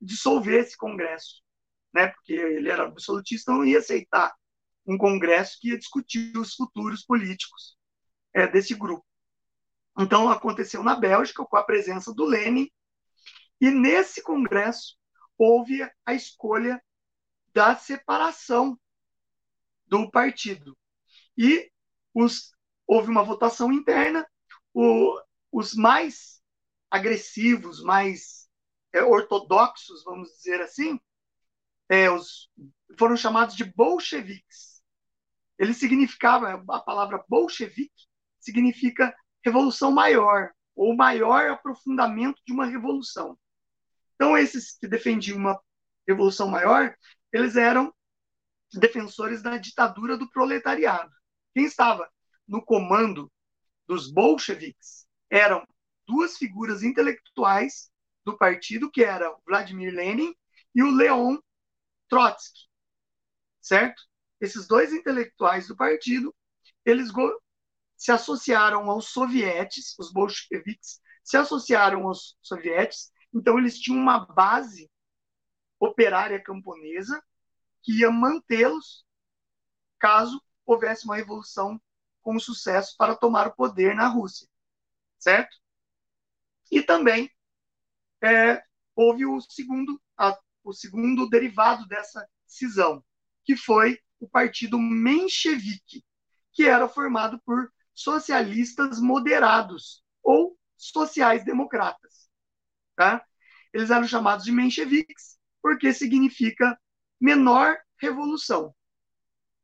dissolver 0.00 0.60
esse 0.60 0.76
congresso 0.76 1.42
né? 1.98 2.08
Porque 2.08 2.32
ele 2.32 2.70
era 2.70 2.84
absolutista, 2.84 3.50
não 3.50 3.64
ia 3.64 3.78
aceitar 3.78 4.32
um 4.86 4.96
congresso 4.96 5.58
que 5.60 5.70
ia 5.70 5.78
discutir 5.78 6.36
os 6.38 6.54
futuros 6.54 7.04
políticos 7.04 7.76
é, 8.32 8.46
desse 8.46 8.72
grupo. 8.74 9.04
Então 9.98 10.30
aconteceu 10.30 10.84
na 10.84 10.94
Bélgica 10.94 11.44
com 11.44 11.56
a 11.56 11.64
presença 11.64 12.14
do 12.14 12.24
Lenin 12.24 12.70
e 13.60 13.68
nesse 13.68 14.22
congresso 14.22 14.96
houve 15.36 15.82
a 16.06 16.14
escolha 16.14 16.80
da 17.52 17.74
separação 17.74 18.78
do 19.84 20.08
partido 20.08 20.78
e 21.36 21.68
os, 22.14 22.52
houve 22.86 23.10
uma 23.10 23.24
votação 23.24 23.72
interna. 23.72 24.24
O, 24.72 25.20
os 25.50 25.74
mais 25.74 26.40
agressivos, 26.88 27.82
mais 27.82 28.48
é, 28.92 29.02
ortodoxos, 29.02 30.04
vamos 30.04 30.28
dizer 30.28 30.60
assim, 30.60 31.00
é, 31.88 32.10
os, 32.10 32.50
foram 32.98 33.16
chamados 33.16 33.54
de 33.56 33.64
bolcheviques. 33.64 34.82
Ele 35.58 35.74
significava, 35.74 36.62
a 36.68 36.80
palavra 36.80 37.24
bolchevique 37.28 38.06
significa 38.38 39.14
revolução 39.44 39.90
maior, 39.90 40.52
ou 40.74 40.94
maior 40.94 41.50
aprofundamento 41.50 42.40
de 42.46 42.52
uma 42.52 42.66
revolução. 42.66 43.36
Então, 44.14 44.36
esses 44.36 44.76
que 44.78 44.86
defendiam 44.86 45.38
uma 45.38 45.60
revolução 46.06 46.48
maior, 46.48 46.94
eles 47.32 47.56
eram 47.56 47.92
defensores 48.72 49.42
da 49.42 49.56
ditadura 49.56 50.16
do 50.16 50.30
proletariado. 50.30 51.10
Quem 51.54 51.64
estava 51.64 52.08
no 52.46 52.64
comando 52.64 53.30
dos 53.86 54.10
bolcheviques 54.10 55.06
eram 55.30 55.66
duas 56.06 56.36
figuras 56.36 56.82
intelectuais 56.82 57.90
do 58.24 58.36
partido, 58.36 58.90
que 58.90 59.02
eram 59.02 59.40
Vladimir 59.46 59.92
Lenin 59.92 60.34
e 60.74 60.82
o 60.82 60.90
Leon 60.90 61.38
Trotsky, 62.08 62.68
certo? 63.60 64.02
Esses 64.40 64.66
dois 64.66 64.92
intelectuais 64.92 65.68
do 65.68 65.76
partido, 65.76 66.34
eles 66.84 67.10
se 67.96 68.12
associaram 68.12 68.90
aos 68.90 69.08
sovietes, 69.10 69.94
os 69.98 70.12
bolcheviques 70.12 71.00
se 71.24 71.36
associaram 71.36 72.06
aos 72.06 72.38
sovietes, 72.40 73.12
então 73.34 73.58
eles 73.58 73.78
tinham 73.78 74.00
uma 74.00 74.20
base 74.20 74.90
operária 75.78 76.42
camponesa 76.42 77.22
que 77.82 78.00
ia 78.00 78.10
mantê-los 78.10 79.04
caso 79.98 80.40
houvesse 80.64 81.04
uma 81.04 81.16
revolução 81.16 81.80
com 82.22 82.38
sucesso 82.38 82.94
para 82.96 83.16
tomar 83.16 83.48
o 83.48 83.54
poder 83.54 83.94
na 83.94 84.08
Rússia, 84.08 84.48
certo? 85.18 85.56
E 86.70 86.82
também 86.82 87.30
é, 88.22 88.62
houve 88.94 89.24
o 89.26 89.40
segundo, 89.40 90.00
a 90.16 90.38
o 90.68 90.74
segundo 90.74 91.28
derivado 91.28 91.86
dessa 91.86 92.28
cisão, 92.46 93.02
que 93.44 93.56
foi 93.56 93.98
o 94.20 94.28
partido 94.28 94.78
menchevique, 94.78 96.04
que 96.52 96.64
era 96.64 96.88
formado 96.88 97.40
por 97.44 97.72
socialistas 97.94 99.00
moderados 99.00 100.04
ou 100.22 100.58
sociais-democratas. 100.76 102.28
Tá? 102.94 103.24
Eles 103.72 103.90
eram 103.90 104.06
chamados 104.06 104.44
de 104.44 104.52
mencheviques 104.52 105.38
porque 105.62 105.92
significa 105.92 106.78
menor 107.20 107.76
revolução. 108.00 108.74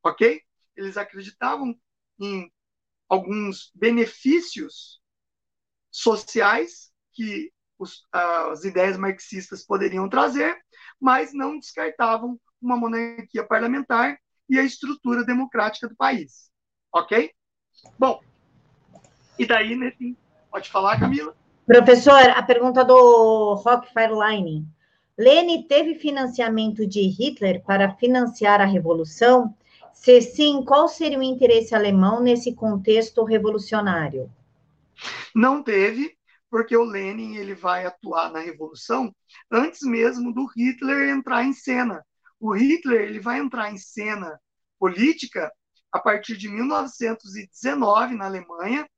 Ok? 0.02 0.42
Eles 0.76 0.96
acreditavam 0.96 1.78
em 2.18 2.50
alguns 3.08 3.70
benefícios 3.74 5.00
sociais 5.90 6.92
que 7.12 7.52
os, 7.78 8.06
as 8.12 8.64
ideias 8.64 8.96
marxistas 8.96 9.64
poderiam 9.64 10.08
trazer, 10.08 10.56
mas 11.00 11.32
não 11.32 11.58
descartavam 11.58 12.38
uma 12.60 12.76
monarquia 12.76 13.44
parlamentar 13.44 14.18
e 14.48 14.58
a 14.58 14.62
estrutura 14.62 15.24
democrática 15.24 15.88
do 15.88 15.96
país. 15.96 16.50
Ok? 16.92 17.30
Bom, 17.98 18.20
e 19.38 19.46
daí, 19.46 19.74
nesse. 19.74 20.16
Pode 20.50 20.70
falar, 20.70 20.98
Camila? 20.98 21.34
Professor, 21.66 22.30
a 22.30 22.42
pergunta 22.42 22.84
do 22.84 23.54
Rock 23.54 23.92
Fireline. 23.92 24.66
Lene 25.18 25.66
teve 25.66 25.94
financiamento 25.94 26.86
de 26.86 27.00
Hitler 27.00 27.62
para 27.64 27.94
financiar 27.94 28.60
a 28.60 28.64
revolução? 28.64 29.54
Se 29.92 30.20
sim, 30.20 30.62
qual 30.64 30.88
seria 30.88 31.18
o 31.18 31.22
interesse 31.22 31.74
alemão 31.74 32.20
nesse 32.20 32.52
contexto 32.52 33.24
revolucionário? 33.24 34.30
Não 35.34 35.62
teve, 35.62 36.16
porque 36.50 36.76
o 36.76 36.84
Lenin 36.84 37.36
ele 37.36 37.54
vai 37.54 37.84
atuar 37.86 38.30
na 38.30 38.38
revolução 38.38 39.14
antes 39.50 39.82
mesmo 39.82 40.32
do 40.32 40.46
Hitler 40.46 41.08
entrar 41.08 41.44
em 41.44 41.52
cena. 41.52 42.04
O 42.38 42.52
Hitler 42.52 43.02
ele 43.02 43.20
vai 43.20 43.38
entrar 43.38 43.72
em 43.72 43.78
cena 43.78 44.38
política 44.78 45.52
a 45.90 45.98
partir 45.98 46.36
de 46.36 46.48
1919 46.48 48.16
na 48.16 48.26
Alemanha, 48.26 48.88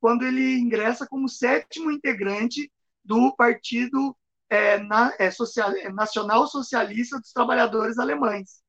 quando 0.00 0.24
ele 0.24 0.58
ingressa 0.58 1.06
como 1.06 1.28
sétimo 1.28 1.90
integrante 1.90 2.70
do 3.04 3.34
Partido 3.36 4.16
é, 4.48 4.78
na, 4.78 5.12
é, 5.18 5.30
social, 5.30 5.72
é, 5.72 5.92
Nacional 5.92 6.46
Socialista 6.46 7.18
dos 7.18 7.32
Trabalhadores 7.32 7.98
Alemães. 7.98 8.62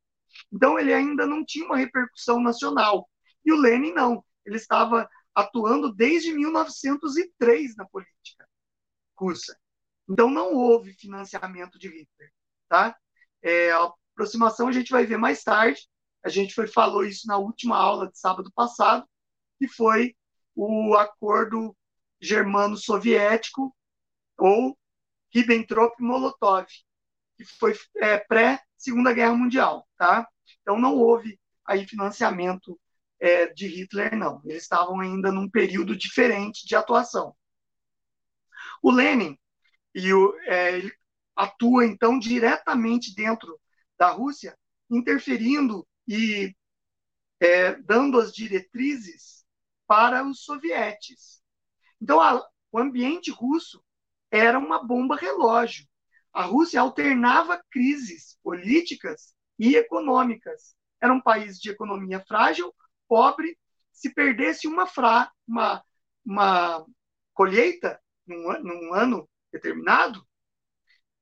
Então 0.52 0.80
ele 0.80 0.94
ainda 0.94 1.26
não 1.26 1.46
tinha 1.46 1.66
uma 1.66 1.78
repercussão 1.78 2.42
nacional. 2.42 3.08
E 3.46 3.52
o 3.52 3.58
Lenin 3.58 3.94
não. 3.94 4.24
Ele 4.46 4.58
estava 4.58 5.08
atuando 5.36 5.94
desde 5.94 6.34
1903 6.34 7.76
na 7.76 7.86
política 7.86 8.48
russa. 9.18 9.58
Então, 10.10 10.30
não 10.30 10.54
houve 10.54 10.94
financiamento 10.94 11.78
de 11.78 11.88
Hitler. 11.88 12.32
Tá? 12.70 12.98
É, 13.42 13.72
a 13.72 13.92
aproximação 14.14 14.68
a 14.68 14.72
gente 14.72 14.92
vai 14.92 15.06
ver 15.06 15.18
mais 15.18 15.44
tarde. 15.44 15.82
A 16.24 16.30
gente 16.30 16.54
foi, 16.54 16.68
falou 16.68 17.04
isso 17.04 17.28
na 17.28 17.38
última 17.38 17.78
aula 17.78 18.10
de 18.10 18.18
sábado 18.18 18.52
passado, 18.54 19.06
que 19.60 19.68
foi 19.68 20.16
o 20.56 20.96
acordo 20.96 21.76
germano-soviético 22.22 23.76
ou 24.38 24.78
Ribbentrop-Molotov, 25.34 26.66
que 27.36 27.44
foi 27.46 27.78
é, 27.98 28.18
pré-Segunda 28.18 29.14
Guerra 29.14 29.36
Mundial. 29.36 29.88
Tá? 29.98 30.28
Então, 30.62 30.80
não 30.80 30.96
houve 30.96 31.40
aí 31.66 31.86
financiamento 31.86 32.80
é, 33.20 33.48
de 33.48 33.68
Hitler, 33.68 34.16
não. 34.16 34.42
Eles 34.46 34.64
estavam 34.64 35.00
ainda 35.00 35.32
num 35.32 35.50
período 35.50 35.96
diferente 35.96 36.66
de 36.66 36.76
atuação. 36.76 37.36
O 38.82 38.92
Lenin 38.92 39.38
e 39.94 40.14
o, 40.14 40.38
é, 40.42 40.78
ele 40.78 40.94
atua, 41.36 41.86
então, 41.86 42.20
diretamente 42.20 43.14
dentro 43.16 43.60
da 43.98 44.10
Rússia, 44.12 44.58
interferindo 44.90 45.88
e 46.08 46.54
é, 47.40 47.76
dando 47.76 48.20
as 48.20 48.34
diretrizes 48.34 49.46
para 49.88 50.26
os 50.28 50.44
sovietes. 50.44 51.42
Então, 52.02 52.20
a, 52.22 52.46
o 52.72 52.80
ambiente 52.80 53.32
russo 53.32 53.84
era 54.32 54.60
uma 54.60 54.84
bomba 54.84 55.16
relógio. 55.16 55.88
A 56.34 56.44
Rússia 56.44 56.82
alternava 56.82 57.64
crises 57.72 58.38
políticas 58.44 59.34
e 59.58 59.76
econômicas. 59.76 60.76
Era 61.02 61.14
um 61.14 61.22
país 61.22 61.58
de 61.60 61.70
economia 61.70 62.24
frágil, 62.28 62.74
pobre. 63.08 63.58
Se 63.92 64.14
perdesse 64.14 64.68
uma, 64.68 64.86
fra, 64.86 65.32
uma, 65.48 65.84
uma 66.26 66.86
colheita 67.34 68.00
num, 68.28 68.62
num 68.62 68.94
ano 68.94 69.30
determinado, 69.52 70.26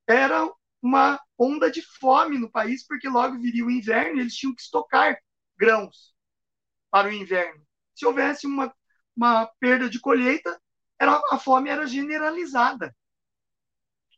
era 0.08 0.52
uma 0.82 1.20
onda 1.38 1.72
de 1.72 1.82
fome 1.82 2.38
no 2.38 2.52
país, 2.52 2.86
porque 2.86 3.08
logo 3.08 3.40
viria 3.40 3.66
o 3.66 3.72
inverno 3.72 4.18
e 4.18 4.22
eles 4.22 4.36
tinham 4.36 4.54
que 4.54 4.62
estocar 4.62 5.18
grãos 5.58 6.14
para 6.92 7.08
o 7.08 7.12
inverno. 7.12 7.66
Se 7.96 8.06
houvesse 8.06 8.46
uma, 8.46 8.74
uma 9.16 9.48
perda 9.60 9.90
de 9.90 10.00
colheita, 10.00 10.60
era, 11.00 11.22
a 11.32 11.40
fome 11.40 11.70
era 11.70 11.88
generalizada. 11.88 12.96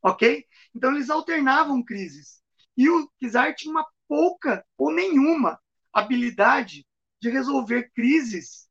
Ok? 0.03 0.45
Então 0.74 0.91
eles 0.91 1.09
alternavam 1.09 1.84
crises. 1.84 2.41
E 2.78 2.89
o 2.89 3.09
Kizar 3.20 3.55
tinha 3.55 3.72
uma 3.72 3.86
pouca 4.07 4.66
ou 4.78 4.91
nenhuma 4.91 5.59
habilidade 5.93 6.86
de 7.26 7.32
resolver 7.32 7.89
crises 7.95 8.69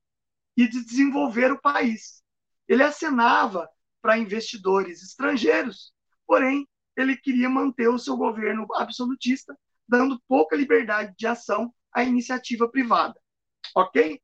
e 0.57 0.69
de 0.69 0.85
desenvolver 0.85 1.51
o 1.51 1.61
país. 1.61 2.23
Ele 2.69 2.85
acenava 2.85 3.69
para 4.01 4.17
investidores 4.17 5.03
estrangeiros, 5.03 5.93
porém 6.25 6.69
ele 6.97 7.17
queria 7.17 7.51
manter 7.51 7.89
o 7.89 7.99
seu 7.99 8.17
governo 8.17 8.65
absolutista, 8.77 9.59
dando 9.89 10.23
pouca 10.29 10.55
liberdade 10.55 11.13
de 11.19 11.27
ação 11.27 11.75
à 11.93 12.05
iniciativa 12.05 12.71
privada. 12.71 13.21
Ok? 13.75 14.23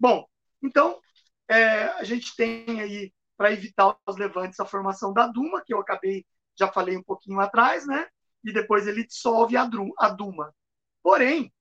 Bom, 0.00 0.26
então, 0.62 0.98
é, 1.46 1.82
a 1.88 2.04
gente 2.04 2.34
tem 2.36 2.80
aí, 2.80 3.12
para 3.36 3.52
evitar 3.52 3.98
os 4.06 4.16
levantes, 4.16 4.58
a 4.60 4.64
formação 4.64 5.12
da 5.12 5.26
Duma, 5.26 5.62
que 5.62 5.74
eu 5.74 5.78
acabei, 5.78 6.24
já 6.58 6.72
falei 6.72 6.96
um 6.96 7.02
pouquinho 7.02 7.38
atrás, 7.38 7.86
né? 7.86 8.06
E 8.42 8.50
depois 8.50 8.86
ele 8.86 9.06
dissolve 9.06 9.58
a, 9.58 9.66
Duma. 10.08 10.54
Porém, 11.02 11.52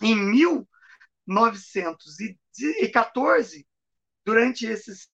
em 0.00 0.16
1914, 1.26 3.66
durante 4.24 4.66
esses, 4.66 5.08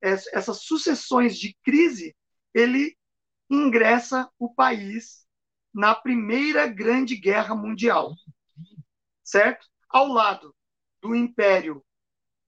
essas 0.00 0.62
sucessões 0.62 1.36
de 1.38 1.54
crise, 1.62 2.16
ele 2.52 2.96
ingressa 3.50 4.30
o 4.38 4.54
país 4.54 5.26
na 5.72 5.94
Primeira 5.94 6.66
Grande 6.66 7.16
Guerra 7.16 7.54
Mundial, 7.54 8.14
certo? 9.22 9.66
Ao 9.88 10.06
lado 10.06 10.54
do 11.02 11.14
Império 11.14 11.84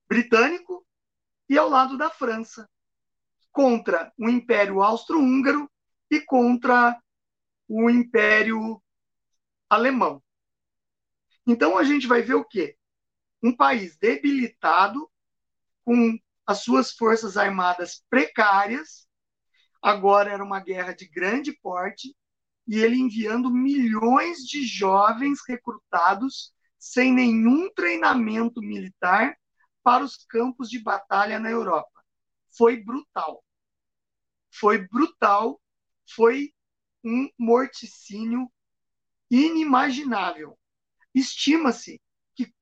Britânico 0.08 0.86
e 1.48 1.56
ao 1.58 1.68
lado 1.68 1.98
da 1.98 2.10
França, 2.10 2.68
contra 3.52 4.12
o 4.18 4.28
Império 4.28 4.82
Austro-Húngaro 4.82 5.70
e 6.10 6.20
contra 6.20 7.00
o 7.68 7.88
Império 7.90 8.82
Alemão. 9.68 10.22
Então 11.46 11.78
a 11.78 11.82
gente 11.82 12.06
vai 12.06 12.22
ver 12.22 12.34
o 12.34 12.44
quê? 12.44 12.76
Um 13.42 13.54
país 13.54 13.96
debilitado, 13.96 15.10
com 15.84 16.18
as 16.46 16.62
suas 16.62 16.92
forças 16.92 17.36
armadas 17.36 18.04
precárias, 18.08 19.06
Agora 19.86 20.32
era 20.32 20.42
uma 20.42 20.58
guerra 20.58 20.92
de 20.92 21.06
grande 21.06 21.52
porte 21.52 22.12
e 22.66 22.80
ele 22.80 22.96
enviando 22.96 23.48
milhões 23.48 24.38
de 24.38 24.66
jovens 24.66 25.38
recrutados 25.46 26.52
sem 26.76 27.12
nenhum 27.12 27.72
treinamento 27.72 28.60
militar 28.60 29.38
para 29.84 30.02
os 30.02 30.16
campos 30.28 30.68
de 30.68 30.80
batalha 30.80 31.38
na 31.38 31.50
Europa. 31.50 32.04
Foi 32.50 32.76
brutal. 32.82 33.44
Foi 34.50 34.78
brutal, 34.88 35.60
foi 36.04 36.52
um 37.04 37.30
morticínio 37.38 38.50
inimaginável. 39.30 40.58
Estima-se 41.14 42.02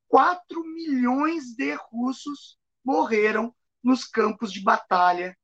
4 0.09 0.63
milhões 0.65 1.55
de 1.55 1.75
russos 1.75 2.59
morreram 2.85 3.55
nos 3.83 4.05
campos 4.05 4.53
de 4.53 4.63
batalha 4.63 5.37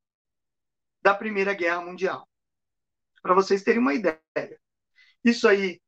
da 1.03 1.15
Primeira 1.15 1.55
Guerra 1.55 1.81
Mundial. 1.83 2.29
Para 3.23 3.35
vocês 3.35 3.63
terem 3.63 3.81
uma 3.81 3.95
ideia. 3.95 4.21
Isso 5.25 5.49
aí 5.49 5.81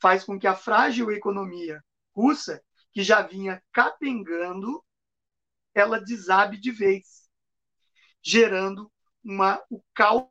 faz 0.00 0.24
com 0.24 0.38
que 0.38 0.46
a 0.46 0.54
frágil 0.54 1.10
economia 1.10 1.82
russa, 2.14 2.62
que 2.92 3.02
já 3.02 3.22
vinha 3.22 3.62
capengando, 3.72 4.82
ela 5.74 6.00
desabe 6.00 6.58
de 6.58 6.70
vez, 6.70 7.28
gerando 8.22 8.90
uma, 9.22 9.62
o 9.70 9.82
caos 9.94 10.30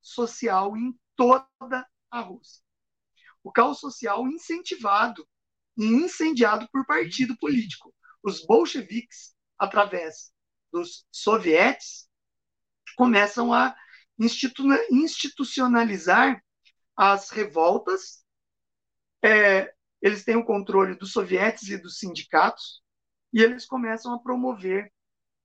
social 0.00 0.76
em 0.76 0.98
toda 1.14 1.86
a 2.10 2.20
Rússia. 2.20 2.62
O 3.42 3.52
caos 3.52 3.78
social 3.78 4.26
incentivado 4.26 5.28
incendiado 5.76 6.68
por 6.72 6.86
partido 6.86 7.36
político. 7.38 7.92
Os 8.22 8.44
bolcheviques, 8.44 9.34
através 9.58 10.32
dos 10.72 11.06
sovietes, 11.10 12.08
começam 12.96 13.52
a 13.52 13.74
institucionalizar 14.18 16.42
as 16.96 17.30
revoltas. 17.30 18.24
É, 19.22 19.72
eles 20.00 20.24
têm 20.24 20.36
o 20.36 20.44
controle 20.44 20.96
dos 20.96 21.12
sovietes 21.12 21.68
e 21.68 21.76
dos 21.76 21.98
sindicatos, 21.98 22.82
e 23.32 23.42
eles 23.42 23.66
começam 23.66 24.14
a 24.14 24.18
promover 24.18 24.92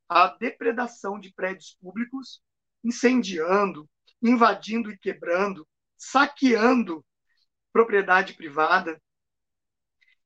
a 0.07 0.27
depredação 0.27 1.19
de 1.19 1.33
prédios 1.33 1.75
públicos, 1.81 2.41
incendiando, 2.83 3.89
invadindo 4.21 4.91
e 4.91 4.97
quebrando, 4.97 5.67
saqueando 5.97 7.03
propriedade 7.71 8.33
privada, 8.33 9.01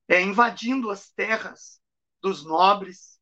é, 0.08 0.22
invadindo 0.22 0.90
as 0.90 1.10
terras 1.10 1.80
dos 2.22 2.46
nobres 2.46 3.20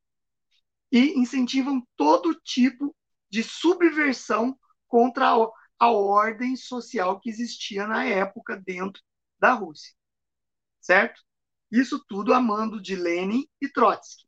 e 0.90 1.18
incentivam 1.18 1.86
todo 1.96 2.34
tipo 2.34 2.94
de 3.30 3.42
subversão 3.42 4.58
contra 4.86 5.30
a, 5.30 5.48
a 5.78 5.90
ordem 5.90 6.54
social 6.54 7.18
que 7.18 7.30
existia 7.30 7.86
na 7.86 8.04
época 8.04 8.56
dentro 8.56 9.02
da 9.38 9.52
Rússia. 9.52 9.94
Certo? 10.80 11.22
Isso 11.70 12.04
tudo 12.06 12.34
a 12.34 12.40
mando 12.40 12.80
de 12.80 12.94
Lenin 12.94 13.48
e 13.60 13.68
Trotsky. 13.68 14.26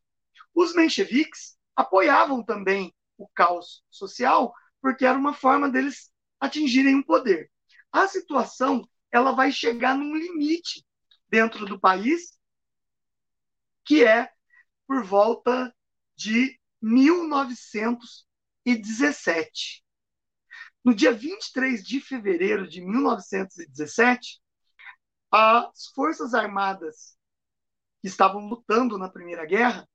Os 0.54 0.74
mencheviques 0.74 1.56
apoiavam 1.76 2.42
também 2.42 2.94
o 3.18 3.28
caos 3.28 3.84
social, 3.90 4.54
porque 4.80 5.04
era 5.04 5.18
uma 5.18 5.34
forma 5.34 5.68
deles 5.68 6.10
atingirem 6.40 7.00
o 7.00 7.04
poder. 7.04 7.50
A 7.92 8.08
situação 8.08 8.88
ela 9.12 9.32
vai 9.32 9.52
chegar 9.52 9.96
num 9.96 10.16
limite 10.16 10.84
dentro 11.28 11.66
do 11.66 11.78
país, 11.78 12.38
que 13.84 14.04
é 14.04 14.30
por 14.86 15.04
volta 15.04 15.74
de 16.16 16.58
1900 16.80 18.26
1917. 18.64 19.84
No 20.84 20.94
dia 20.94 21.12
23 21.12 21.84
de 21.84 22.00
fevereiro 22.00 22.66
de 22.66 22.80
1917, 22.80 24.40
as 25.30 25.86
Forças 25.94 26.34
Armadas 26.34 27.16
que 28.00 28.08
estavam 28.08 28.46
lutando 28.46 28.98
na 28.98 29.08
Primeira 29.08 29.46
Guerra 29.46 29.88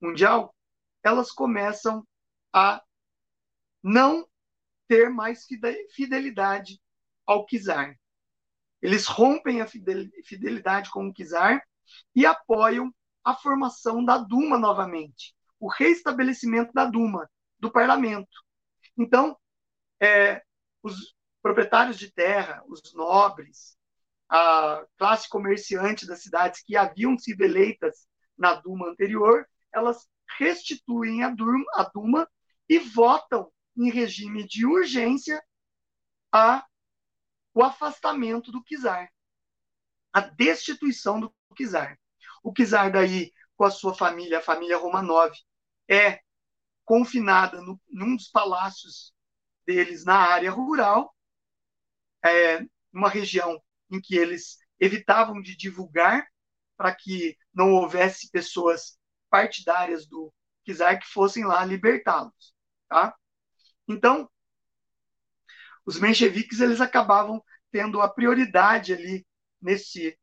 Mundial, 0.00 0.54
elas 1.02 1.30
começam 1.30 2.06
a 2.52 2.82
não 3.82 4.28
ter 4.86 5.10
mais 5.10 5.46
fidelidade 5.90 6.80
ao 7.26 7.46
czar. 7.46 7.98
Eles 8.80 9.06
rompem 9.06 9.60
a 9.60 9.66
fidelidade 9.66 10.90
com 10.90 11.08
o 11.08 11.12
czar 11.12 11.62
e 12.14 12.24
apoiam 12.26 12.92
a 13.24 13.34
formação 13.34 14.04
da 14.04 14.18
Duma 14.18 14.58
novamente, 14.58 15.34
o 15.58 15.68
reestabelecimento 15.68 16.72
da 16.72 16.84
Duma, 16.84 17.30
do 17.58 17.70
parlamento. 17.70 18.30
Então, 18.96 19.36
é, 20.00 20.42
os 20.82 21.14
proprietários 21.40 21.98
de 21.98 22.12
terra, 22.12 22.62
os 22.66 22.92
nobres, 22.94 23.76
a 24.28 24.84
classe 24.96 25.28
comerciante 25.28 26.06
das 26.06 26.22
cidades 26.22 26.62
que 26.62 26.76
haviam 26.76 27.18
sido 27.18 27.42
eleitas 27.42 28.06
na 28.36 28.54
Duma 28.54 28.88
anterior, 28.88 29.46
elas 29.72 30.08
restituem 30.38 31.22
a 31.22 31.30
Duma, 31.30 31.64
a 31.74 31.82
Duma 31.84 32.28
e 32.68 32.78
votam 32.78 33.52
em 33.76 33.90
regime 33.90 34.46
de 34.46 34.66
urgência 34.66 35.42
a, 36.32 36.64
o 37.54 37.62
afastamento 37.62 38.50
do 38.50 38.62
czar, 38.64 39.10
a 40.12 40.20
destituição 40.20 41.20
do 41.20 41.34
czar. 41.54 41.98
O 42.42 42.52
czar 42.52 42.90
daí, 42.90 43.32
com 43.56 43.64
a 43.64 43.70
sua 43.70 43.94
família, 43.94 44.38
a 44.38 44.42
família 44.42 44.76
Romanov, 44.76 45.32
é 45.88 46.20
confinada 46.84 47.60
no, 47.62 47.80
num 47.88 48.16
dos 48.16 48.28
palácios 48.28 49.12
deles 49.66 50.04
na 50.04 50.16
área 50.16 50.50
rural, 50.50 51.14
é, 52.24 52.60
uma 52.92 53.08
região 53.08 53.62
em 53.90 54.00
que 54.00 54.16
eles 54.16 54.58
evitavam 54.78 55.40
de 55.40 55.56
divulgar 55.56 56.26
para 56.76 56.94
que 56.94 57.36
não 57.54 57.72
houvesse 57.72 58.30
pessoas 58.30 58.98
partidárias 59.30 60.06
do 60.06 60.32
czar 60.66 60.98
que 60.98 61.06
fossem 61.06 61.44
lá 61.44 61.64
libertá-los, 61.64 62.54
tá? 62.88 63.14
Então, 63.88 64.28
os 65.84 65.98
mencheviques 65.98 66.60
eles 66.60 66.80
acabavam 66.80 67.42
tendo 67.70 68.00
a 68.00 68.08
prioridade 68.08 68.92
ali 68.92 69.26
nesse 69.60 70.18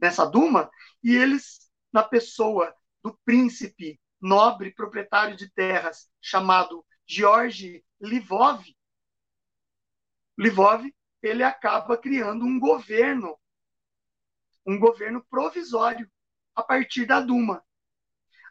nessa 0.00 0.24
Duma 0.24 0.70
e 1.02 1.14
eles 1.14 1.70
na 1.92 2.02
pessoa 2.02 2.74
do 3.02 3.18
príncipe 3.24 4.00
nobre 4.20 4.72
proprietário 4.72 5.36
de 5.36 5.50
terras 5.50 6.10
chamado 6.20 6.84
George 7.06 7.84
Livov 8.00 8.62
Livov 10.38 10.90
ele 11.22 11.42
acaba 11.42 11.98
criando 11.98 12.44
um 12.44 12.58
governo, 12.58 13.38
um 14.66 14.78
governo 14.78 15.22
provisório 15.28 16.10
a 16.54 16.62
partir 16.62 17.04
da 17.04 17.20
Duma. 17.20 17.62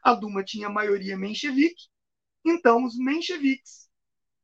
A 0.04 0.14
Duma 0.14 0.44
tinha 0.44 0.70
maioria 0.70 1.18
menchevique, 1.18 1.88
então 2.46 2.84
os 2.84 2.96
mencheviques 2.96 3.90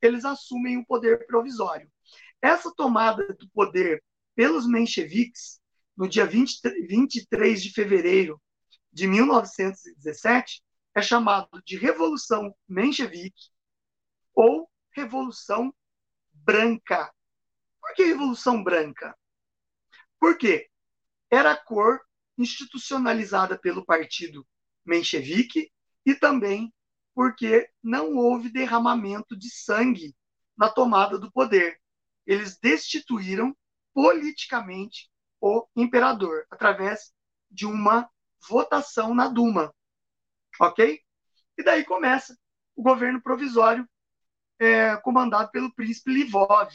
eles 0.02 0.26
assumem 0.26 0.78
o 0.78 0.86
poder 0.86 1.26
provisório. 1.28 1.90
Essa 2.42 2.74
tomada 2.76 3.28
do 3.34 3.50
poder 3.50 4.04
pelos 4.36 4.68
mencheviques, 4.68 5.62
no 5.96 6.08
dia 6.08 6.26
20, 6.26 6.62
23 6.88 7.64
de 7.64 7.72
fevereiro 7.72 8.42
de 8.92 9.08
1917, 9.08 10.64
é 10.94 11.02
chamado 11.02 11.62
de 11.66 11.78
Revolução 11.78 12.56
Menchevique 12.68 13.52
ou 14.34 14.70
Revolução 14.92 15.74
Branca. 16.34 17.14
Por 17.82 17.94
que 17.94 18.06
Revolução 18.06 18.64
Branca? 18.64 19.18
Porque 20.20 20.70
era 21.30 21.52
a 21.52 21.58
cor 21.58 22.00
institucionalizada 22.38 23.58
pelo 23.58 23.86
partido 23.86 24.46
menchevique 24.86 25.72
e 26.06 26.14
também 26.14 26.74
porque 27.14 27.70
não 27.82 28.16
houve 28.16 28.50
derramamento 28.50 29.38
de 29.38 29.50
sangue 29.50 30.16
na 30.58 30.70
tomada 30.70 31.18
do 31.18 31.32
poder. 31.32 31.80
Eles 32.26 32.58
destituíram 32.60 33.56
politicamente 33.94 35.10
o 35.46 35.68
imperador 35.76 36.48
através 36.50 37.14
de 37.52 37.68
uma 37.68 38.10
votação 38.50 39.14
na 39.14 39.28
Duma. 39.28 39.72
Ok? 40.60 41.00
E 41.56 41.64
daí 41.64 41.86
começa 41.86 42.36
o 42.76 42.82
governo 42.82 43.22
provisório 43.22 43.88
é, 44.58 44.98
comandado 44.98 45.52
pelo 45.52 45.72
príncipe 45.76 46.12
Livov, 46.12 46.74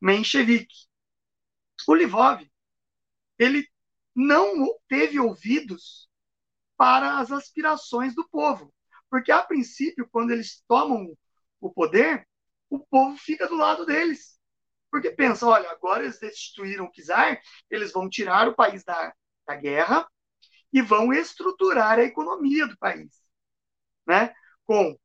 menchevique. 0.00 0.86
O 1.86 1.94
Livov, 1.94 2.50
ele 3.38 3.68
não 4.14 4.74
teve 4.88 5.20
ouvidos 5.20 6.08
para 6.78 7.18
as 7.18 7.30
aspirações 7.30 8.14
do 8.14 8.26
povo, 8.30 8.72
porque 9.10 9.30
a 9.30 9.42
princípio, 9.42 10.08
quando 10.10 10.30
eles 10.30 10.64
tomam 10.66 11.14
o 11.60 11.70
poder, 11.70 12.26
o 12.70 12.78
povo 12.78 13.18
fica 13.18 13.46
do 13.46 13.56
lado 13.56 13.84
deles, 13.84 14.37
porque 14.90 15.10
pensa, 15.10 15.46
olha, 15.46 15.70
agora 15.70 16.02
eles 16.04 16.18
destituíram 16.18 16.86
o 16.86 16.92
czar, 16.92 17.40
eles 17.70 17.92
vão 17.92 18.08
tirar 18.08 18.48
o 18.48 18.54
país 18.54 18.84
da, 18.84 19.14
da 19.46 19.54
guerra 19.54 20.06
e 20.72 20.82
vão 20.82 21.12
estruturar 21.12 21.98
a 21.98 22.04
economia 22.04 22.66
do 22.66 22.76
país, 22.78 23.10
né? 24.06 24.34
Com 24.64 24.98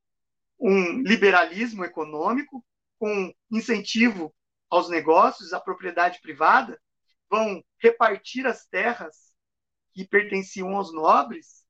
um 0.60 1.02
liberalismo 1.02 1.84
econômico, 1.84 2.66
com 2.98 3.34
incentivo 3.52 4.34
aos 4.70 4.90
negócios, 4.90 5.54
à 5.54 5.60
propriedade 5.60 6.20
privada, 6.22 6.82
vão 7.30 7.64
repartir 7.78 8.46
as 8.48 8.66
terras 8.66 9.34
que 9.94 10.08
pertenciam 10.08 10.76
aos 10.76 10.94
nobres. 10.94 11.66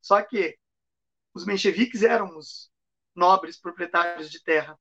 Só 0.00 0.22
que 0.22 0.56
os 1.34 1.44
mencheviques 1.44 2.02
eram 2.02 2.36
os 2.36 2.70
nobres 3.14 3.58
proprietários 3.58 4.30
de 4.30 4.42
terra. 4.42 4.78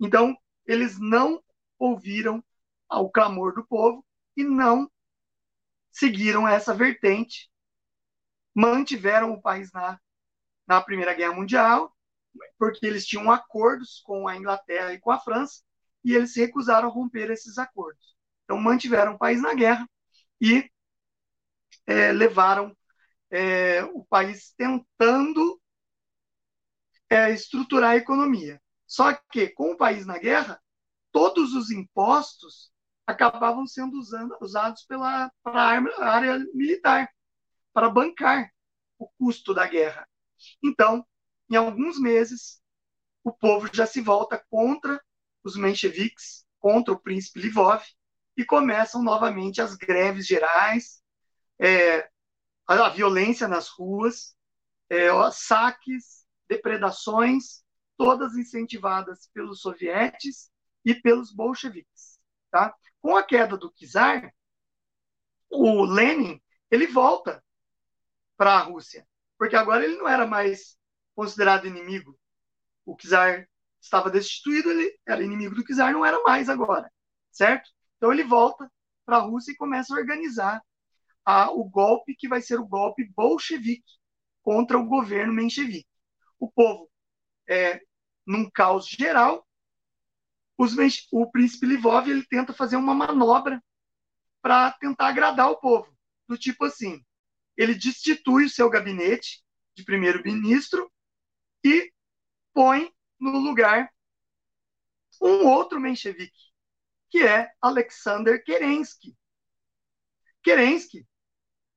Então, 0.00 0.36
eles 0.66 0.98
não 0.98 1.42
ouviram 1.82 2.44
o 2.88 3.10
clamor 3.10 3.54
do 3.54 3.66
povo 3.66 4.04
e 4.36 4.44
não 4.44 4.90
seguiram 5.90 6.46
essa 6.46 6.72
vertente, 6.72 7.50
mantiveram 8.54 9.32
o 9.32 9.42
país 9.42 9.72
na, 9.72 9.98
na 10.66 10.80
Primeira 10.80 11.12
Guerra 11.12 11.34
Mundial, 11.34 11.94
porque 12.58 12.86
eles 12.86 13.04
tinham 13.04 13.30
acordos 13.30 14.00
com 14.04 14.28
a 14.28 14.36
Inglaterra 14.36 14.92
e 14.94 15.00
com 15.00 15.10
a 15.10 15.18
França, 15.18 15.62
e 16.04 16.14
eles 16.14 16.32
se 16.32 16.40
recusaram 16.40 16.88
a 16.88 16.92
romper 16.92 17.30
esses 17.30 17.58
acordos. 17.58 18.14
Então, 18.44 18.58
mantiveram 18.58 19.14
o 19.14 19.18
país 19.18 19.42
na 19.42 19.54
guerra 19.54 19.88
e 20.40 20.70
é, 21.86 22.12
levaram 22.12 22.76
é, 23.30 23.82
o 23.84 24.04
país 24.04 24.52
tentando 24.56 25.60
é, 27.10 27.30
estruturar 27.32 27.90
a 27.90 27.96
economia. 27.96 28.60
Só 28.86 29.12
que, 29.30 29.48
com 29.48 29.72
o 29.72 29.76
país 29.76 30.06
na 30.06 30.18
guerra, 30.18 30.61
todos 31.12 31.54
os 31.54 31.70
impostos 31.70 32.72
acabavam 33.06 33.66
sendo 33.66 33.98
usando, 33.98 34.36
usados 34.40 34.84
pela 34.84 35.30
para 35.42 35.60
a 35.60 36.08
área 36.08 36.38
militar, 36.54 37.08
para 37.72 37.90
bancar 37.90 38.50
o 38.98 39.08
custo 39.18 39.52
da 39.54 39.66
guerra. 39.66 40.08
Então, 40.62 41.06
em 41.50 41.56
alguns 41.56 42.00
meses, 42.00 42.60
o 43.22 43.32
povo 43.32 43.68
já 43.72 43.86
se 43.86 44.00
volta 44.00 44.42
contra 44.50 45.00
os 45.44 45.56
mencheviques 45.56 46.46
contra 46.62 46.94
o 46.94 46.98
príncipe 46.98 47.40
Livov 47.40 47.82
e 48.36 48.44
começam 48.44 49.02
novamente 49.02 49.60
as 49.60 49.74
greves 49.74 50.26
gerais, 50.26 51.02
é, 51.60 52.08
a 52.66 52.88
violência 52.88 53.48
nas 53.48 53.68
ruas, 53.68 54.34
é, 54.88 55.08
saques, 55.32 56.24
depredações, 56.48 57.64
todas 57.98 58.36
incentivadas 58.36 59.28
pelos 59.34 59.60
sovietes 59.60 60.51
e 60.84 60.94
pelos 60.94 61.32
bolcheviques. 61.32 62.20
Tá? 62.50 62.74
Com 63.00 63.16
a 63.16 63.22
queda 63.22 63.56
do 63.56 63.72
czar, 63.72 64.32
o 65.50 65.84
Lenin 65.84 66.40
ele 66.70 66.86
volta 66.86 67.42
para 68.36 68.54
a 68.54 68.62
Rússia, 68.62 69.06
porque 69.38 69.56
agora 69.56 69.84
ele 69.84 69.96
não 69.96 70.08
era 70.08 70.26
mais 70.26 70.78
considerado 71.14 71.66
inimigo. 71.66 72.18
O 72.84 72.96
czar 72.96 73.48
estava 73.80 74.10
destituído, 74.10 74.70
ele 74.70 74.98
era 75.06 75.22
inimigo 75.22 75.54
do 75.54 75.64
czar, 75.64 75.92
não 75.92 76.04
era 76.04 76.22
mais 76.22 76.48
agora, 76.48 76.90
certo? 77.30 77.70
Então 77.96 78.12
ele 78.12 78.24
volta 78.24 78.70
para 79.04 79.18
a 79.18 79.20
Rússia 79.20 79.52
e 79.52 79.56
começa 79.56 79.94
a 79.94 79.98
organizar 79.98 80.62
a, 81.24 81.50
o 81.50 81.64
golpe 81.64 82.14
que 82.14 82.28
vai 82.28 82.40
ser 82.40 82.58
o 82.58 82.66
golpe 82.66 83.04
bolchevique 83.16 83.98
contra 84.42 84.78
o 84.78 84.86
governo 84.86 85.32
menchevique. 85.32 85.88
O 86.38 86.50
povo 86.50 86.90
é 87.48 87.80
num 88.26 88.50
caos 88.50 88.86
geral. 88.88 89.46
Os, 90.62 90.76
o 91.10 91.28
príncipe 91.28 91.66
Livov 91.66 92.08
ele 92.08 92.24
tenta 92.24 92.52
fazer 92.52 92.76
uma 92.76 92.94
manobra 92.94 93.60
para 94.40 94.70
tentar 94.70 95.08
agradar 95.08 95.50
o 95.50 95.56
povo, 95.58 95.92
do 96.28 96.38
tipo 96.38 96.64
assim, 96.64 97.04
ele 97.56 97.74
destitui 97.74 98.44
o 98.44 98.48
seu 98.48 98.70
gabinete 98.70 99.42
de 99.74 99.84
primeiro-ministro 99.84 100.88
e 101.64 101.92
põe 102.54 102.92
no 103.18 103.38
lugar 103.38 103.92
um 105.20 105.48
outro 105.48 105.80
menchevique, 105.80 106.52
que 107.10 107.26
é 107.26 107.50
Alexander 107.60 108.40
Kerensky. 108.44 109.16
Kerensky 110.44 111.04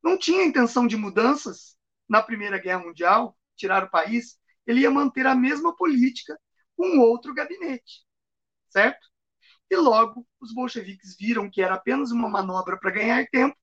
não 0.03 0.15
tinha 0.15 0.45
intenção 0.45 0.85
de 0.85 0.95
mudanças 0.95 1.75
na 2.07 2.21
Primeira 2.21 2.59
Guerra 2.59 2.83
Mundial, 2.83 3.35
tirar 3.55 3.83
o 3.83 3.89
país, 3.89 4.39
ele 4.67 4.81
ia 4.81 4.91
manter 4.91 5.25
a 5.25 5.33
mesma 5.33 5.75
política 5.75 6.39
com 6.77 6.99
outro 6.99 7.33
gabinete, 7.33 8.04
certo? 8.75 9.07
E 9.71 9.77
logo 9.77 10.27
os 10.41 10.53
bolcheviques 10.53 11.15
viram 11.17 11.49
que 11.49 11.61
era 11.61 11.75
apenas 11.75 12.11
uma 12.11 12.27
manobra 12.27 12.77
para 12.77 12.91
ganhar 12.91 13.25
tempo 13.27 13.55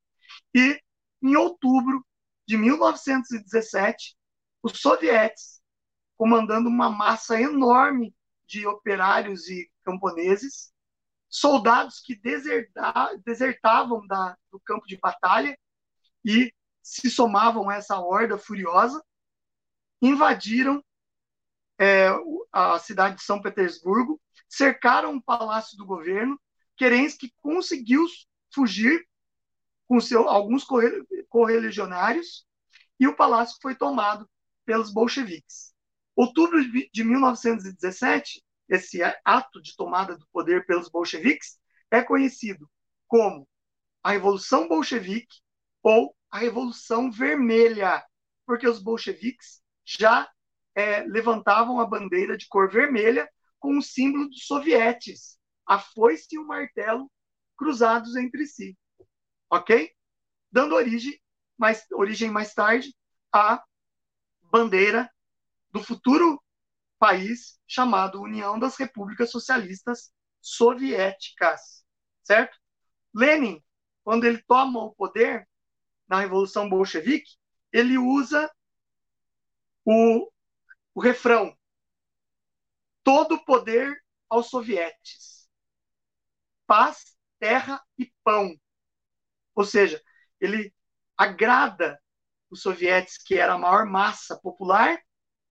e 0.54 0.80
em 1.22 1.36
outubro 1.36 2.04
de 2.48 2.56
1917, 2.56 4.16
os 4.62 4.80
sovietes 4.80 5.60
comandando 6.16 6.68
uma 6.68 6.88
massa 6.88 7.38
enorme 7.38 8.14
de 8.46 8.66
operários 8.66 9.48
e 9.48 9.70
camponeses, 9.84 10.72
soldados 11.28 12.00
que 12.00 12.14
deserta, 12.14 13.14
desertavam 13.24 14.06
da, 14.06 14.36
do 14.50 14.58
campo 14.60 14.86
de 14.86 14.96
batalha 14.96 15.56
e 16.24 16.52
se 16.82 17.10
somavam 17.10 17.68
a 17.68 17.74
essa 17.74 17.98
horda 17.98 18.38
furiosa, 18.38 19.04
invadiram 20.00 20.82
é, 21.82 22.08
a 22.52 22.78
cidade 22.78 23.16
de 23.16 23.24
São 23.24 23.42
Petersburgo, 23.42 24.20
cercaram 24.48 25.16
o 25.16 25.22
palácio 25.22 25.76
do 25.76 25.84
governo. 25.84 26.40
Kerensky 26.76 27.34
conseguiu 27.40 28.06
fugir 28.54 29.04
com 29.88 30.00
seu, 30.00 30.28
alguns 30.28 30.64
correligionários 31.28 32.46
e 33.00 33.08
o 33.08 33.16
palácio 33.16 33.58
foi 33.60 33.74
tomado 33.74 34.30
pelos 34.64 34.92
bolcheviques. 34.92 35.74
Outubro 36.14 36.62
de 36.62 37.02
1917, 37.02 38.40
esse 38.68 39.00
ato 39.24 39.60
de 39.60 39.74
tomada 39.74 40.16
do 40.16 40.26
poder 40.32 40.64
pelos 40.66 40.88
bolcheviques 40.88 41.58
é 41.90 42.00
conhecido 42.00 42.70
como 43.08 43.48
a 44.04 44.12
Revolução 44.12 44.68
Bolchevique 44.68 45.40
ou 45.82 46.14
a 46.30 46.38
Revolução 46.38 47.10
Vermelha, 47.10 48.04
porque 48.46 48.68
os 48.68 48.80
bolcheviques 48.80 49.60
já 49.84 50.30
é, 50.74 51.02
levantavam 51.02 51.80
a 51.80 51.86
bandeira 51.86 52.36
de 52.36 52.46
cor 52.48 52.70
vermelha 52.70 53.28
com 53.58 53.78
o 53.78 53.82
símbolo 53.82 54.28
dos 54.28 54.46
sovietes, 54.46 55.38
a 55.66 55.78
foice 55.78 56.26
e 56.32 56.38
o 56.38 56.46
martelo 56.46 57.10
cruzados 57.56 58.16
entre 58.16 58.46
si, 58.46 58.76
ok? 59.50 59.92
Dando 60.50 60.74
origem 60.74 61.20
mais, 61.56 61.86
origem 61.92 62.30
mais 62.30 62.54
tarde 62.54 62.94
à 63.32 63.62
bandeira 64.50 65.10
do 65.70 65.82
futuro 65.82 66.42
país 66.98 67.58
chamado 67.66 68.20
União 68.20 68.58
das 68.58 68.76
Repúblicas 68.76 69.30
Socialistas 69.30 70.12
Soviéticas, 70.40 71.84
certo? 72.22 72.58
Lenin, 73.14 73.62
quando 74.04 74.24
ele 74.24 74.42
toma 74.46 74.80
o 74.80 74.94
poder 74.94 75.48
na 76.08 76.20
Revolução 76.20 76.68
Bolchevique, 76.68 77.36
ele 77.72 77.96
usa 77.96 78.50
o, 79.84 80.30
o 80.94 81.00
refrão: 81.00 81.56
todo 83.02 83.44
poder 83.44 84.02
aos 84.28 84.48
sovietes, 84.48 85.48
paz, 86.66 87.16
terra 87.38 87.82
e 87.98 88.12
pão. 88.24 88.54
Ou 89.54 89.64
seja, 89.64 90.02
ele 90.40 90.74
agrada 91.16 92.00
os 92.50 92.62
sovietes, 92.62 93.18
que 93.18 93.34
era 93.34 93.54
a 93.54 93.58
maior 93.58 93.86
massa 93.86 94.38
popular, 94.38 95.00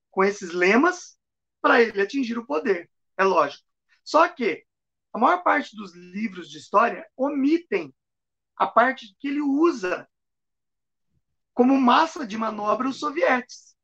com 0.09 0.23
esses 0.23 0.51
lemas, 0.51 1.17
para 1.61 1.81
ele 1.81 2.01
atingir 2.01 2.37
o 2.37 2.45
poder. 2.45 2.89
É 3.17 3.23
lógico. 3.23 3.65
Só 4.03 4.27
que 4.27 4.65
a 5.13 5.19
maior 5.19 5.43
parte 5.43 5.75
dos 5.75 5.93
livros 5.93 6.49
de 6.49 6.57
história 6.57 7.07
omitem 7.15 7.93
a 8.55 8.67
parte 8.67 9.15
que 9.19 9.27
ele 9.27 9.41
usa 9.41 10.07
como 11.53 11.79
massa 11.79 12.25
de 12.25 12.37
manobra 12.37 12.87
os 12.87 12.99
sovietes, 12.99 13.75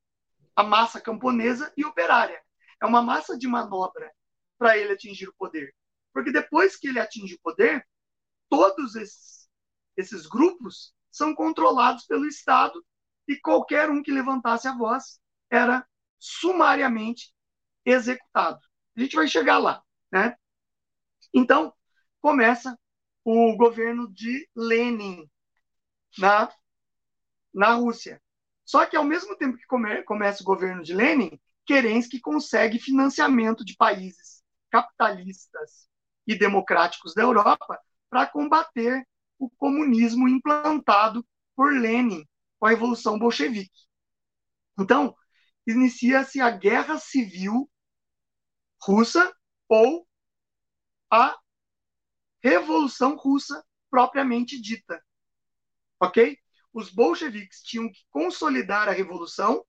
a 0.58 0.64
massa 0.64 1.00
camponesa 1.00 1.72
e 1.78 1.86
operária. 1.86 2.42
É 2.82 2.86
uma 2.88 3.02
massa 3.02 3.38
de 3.38 3.48
manobra 3.48 4.12
para 4.58 4.76
ele 4.76 4.92
atingir 4.92 5.30
o 5.30 5.36
poder. 5.38 5.72
Porque 6.12 6.32
depois 6.32 6.76
que 6.76 6.88
ele 6.88 7.00
atinge 7.00 7.36
o 7.36 7.40
poder, 7.44 7.88
todos 8.50 8.96
esses, 8.96 9.48
esses 9.96 10.26
grupos 10.26 10.96
são 11.12 11.36
controlados 11.36 12.08
pelo 12.08 12.26
Estado 12.26 12.84
e 13.28 13.40
qualquer 13.40 13.92
um 13.92 14.02
que 14.02 14.12
levantasse 14.12 14.68
a 14.68 14.76
voz 14.76 15.20
era 15.48 15.88
sumariamente 16.18 17.32
executado. 17.86 18.60
A 18.96 19.00
gente 19.00 19.16
vai 19.16 19.28
chegar 19.28 19.60
lá, 19.60 19.84
né? 20.12 20.36
Então, 21.32 21.72
começa 22.20 22.76
o 23.24 23.56
governo 23.56 24.12
de 24.12 24.50
Lenin 24.56 25.30
na 26.18 26.52
na 27.54 27.74
Rússia. 27.74 28.22
Só 28.68 28.86
que, 28.86 28.98
ao 28.98 29.04
mesmo 29.06 29.34
tempo 29.38 29.58
que 29.58 29.66
come, 29.66 30.04
começa 30.04 30.44
o 30.44 30.46
governo 30.46 30.84
de 30.84 30.94
Lenin, 30.94 31.40
Kerensky 31.66 32.20
consegue 32.20 32.78
financiamento 32.78 33.64
de 33.64 33.78
países 33.78 34.44
capitalistas 34.70 35.88
e 36.28 36.38
democráticos 36.38 37.14
da 37.14 37.22
Europa 37.22 37.80
para 38.10 38.28
combater 38.28 39.08
o 39.40 39.50
comunismo 39.50 40.28
implantado 40.28 41.26
por 41.56 41.72
Lenin 41.72 42.26
com 42.60 42.66
a 42.66 42.70
Revolução 42.70 43.18
Bolchevique. 43.18 43.88
Então, 44.78 45.16
inicia-se 45.66 46.42
a 46.42 46.50
Guerra 46.50 47.00
Civil 47.00 47.70
Russa 48.82 49.34
ou 49.70 50.06
a 51.10 51.38
Revolução 52.44 53.16
Russa 53.16 53.66
propriamente 53.90 54.62
dita. 54.62 55.02
Ok? 56.02 56.38
Os 56.74 56.90
bolcheviques 56.90 57.62
tinham 57.64 57.92
que 57.92 58.06
consolidar 58.10 58.88
a 58.88 58.92
revolução 58.92 59.66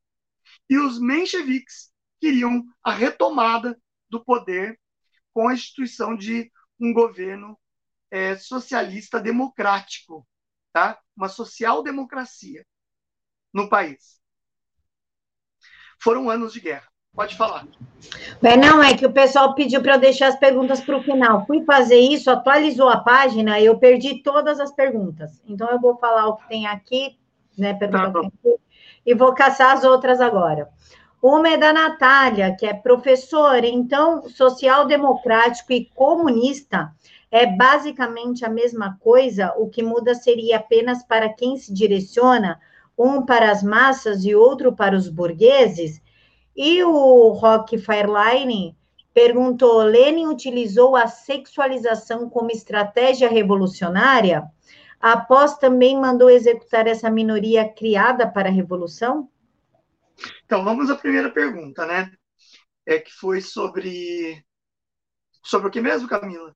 e 0.69 0.79
os 0.79 1.01
mencheviques 1.01 1.93
queriam 2.21 2.65
a 2.83 2.93
retomada 2.93 3.81
do 4.09 4.25
poder 4.25 4.79
com 5.33 5.49
a 5.49 5.55
instituição 5.55 6.17
de 6.17 6.51
um 6.81 6.93
governo 6.93 7.59
é, 8.11 8.37
socialista 8.37 9.21
democrático, 9.21 10.27
tá? 10.73 11.01
uma 11.17 11.29
social-democracia 11.29 12.67
no 13.53 13.69
país. 13.69 14.21
Foram 16.01 16.31
anos 16.31 16.53
de 16.53 16.61
guerra. 16.61 16.88
Pode 17.15 17.37
falar. 17.37 17.67
É, 18.43 18.57
não, 18.57 18.83
é 18.83 18.97
que 18.97 19.05
o 19.05 19.13
pessoal 19.13 19.55
pediu 19.55 19.83
para 19.83 19.95
eu 19.95 20.01
deixar 20.01 20.29
as 20.29 20.39
perguntas 20.39 20.81
para 20.81 20.97
o 20.97 21.03
final. 21.03 21.45
Fui 21.47 21.65
fazer 21.65 21.99
isso, 21.99 22.31
atualizou 22.31 22.89
a 22.89 22.99
página, 22.99 23.61
eu 23.61 23.79
perdi 23.79 24.23
todas 24.23 24.61
as 24.61 24.73
perguntas. 24.73 25.43
Então, 25.49 25.69
eu 25.69 25.81
vou 25.81 25.97
falar 25.97 26.29
o 26.29 26.37
que 26.37 26.49
tem 26.49 26.67
aqui, 26.67 27.19
né? 27.57 27.75
Pergunta 27.75 28.13
tá 28.13 28.21
aqui, 28.21 28.57
e 29.05 29.15
vou 29.15 29.35
caçar 29.35 29.73
as 29.73 29.85
outras 29.85 30.21
agora. 30.21 30.69
Uma 31.21 31.49
é 31.49 31.57
da 31.57 31.73
Natália, 31.73 32.55
que 32.55 32.65
é 32.65 32.73
professora, 32.73 33.67
então, 33.67 34.29
social-democrático 34.29 35.73
e 35.73 35.87
comunista 35.87 36.93
é 37.31 37.45
basicamente 37.45 38.45
a 38.45 38.49
mesma 38.49 38.97
coisa, 39.01 39.53
o 39.57 39.69
que 39.69 39.83
muda 39.83 40.15
seria 40.15 40.59
apenas 40.59 41.03
para 41.03 41.29
quem 41.29 41.57
se 41.57 41.73
direciona, 41.75 42.61
um 42.97 43.25
para 43.25 43.51
as 43.51 43.63
massas 43.63 44.25
e 44.25 44.35
outro 44.35 44.75
para 44.75 44.97
os 44.97 45.09
burgueses? 45.09 46.01
E 46.61 46.83
o 46.83 47.29
Rock 47.29 47.79
Fireline 47.79 48.77
perguntou: 49.15 49.81
Lenin 49.85 50.27
utilizou 50.27 50.97
a 50.97 51.07
sexualização 51.07 52.29
como 52.29 52.51
estratégia 52.51 53.29
revolucionária? 53.29 54.43
Após 55.01 55.57
também 55.57 55.97
mandou 55.97 56.29
executar 56.29 56.89
essa 56.89 57.09
minoria 57.09 57.73
criada 57.73 58.29
para 58.29 58.49
a 58.49 58.53
revolução? 58.53 59.31
Então, 60.45 60.65
vamos 60.65 60.91
à 60.91 60.97
primeira 60.97 61.31
pergunta, 61.31 61.87
né? 61.87 62.11
É 62.85 62.99
que 62.99 63.13
foi 63.13 63.41
sobre. 63.41 64.45
Sobre 65.45 65.69
o 65.69 65.71
que 65.71 65.81
mesmo, 65.81 66.09
Camila? 66.09 66.53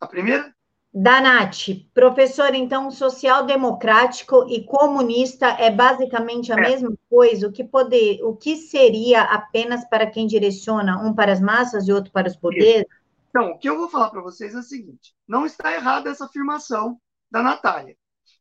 A 0.00 0.06
primeira? 0.06 0.54
Da 0.96 1.20
Nath, 1.20 1.70
professor, 1.92 2.54
então, 2.54 2.88
social-democrático 2.88 4.46
e 4.48 4.64
comunista 4.64 5.48
é 5.48 5.68
basicamente 5.68 6.52
a 6.52 6.56
é. 6.56 6.60
mesma 6.60 6.96
coisa? 7.10 7.48
O 7.48 7.52
que, 7.52 7.64
poder, 7.64 8.22
o 8.22 8.36
que 8.36 8.54
seria 8.54 9.22
apenas 9.22 9.84
para 9.88 10.08
quem 10.08 10.24
direciona, 10.24 11.02
um 11.04 11.12
para 11.12 11.32
as 11.32 11.40
massas 11.40 11.88
e 11.88 11.92
outro 11.92 12.12
para 12.12 12.28
os 12.28 12.36
poderes? 12.36 12.86
Então, 13.28 13.50
o 13.50 13.58
que 13.58 13.68
eu 13.68 13.76
vou 13.76 13.88
falar 13.88 14.10
para 14.10 14.22
vocês 14.22 14.54
é 14.54 14.58
o 14.58 14.62
seguinte: 14.62 15.12
não 15.26 15.44
está 15.44 15.74
errada 15.74 16.10
essa 16.10 16.26
afirmação 16.26 17.00
da 17.28 17.42
Natália. 17.42 17.96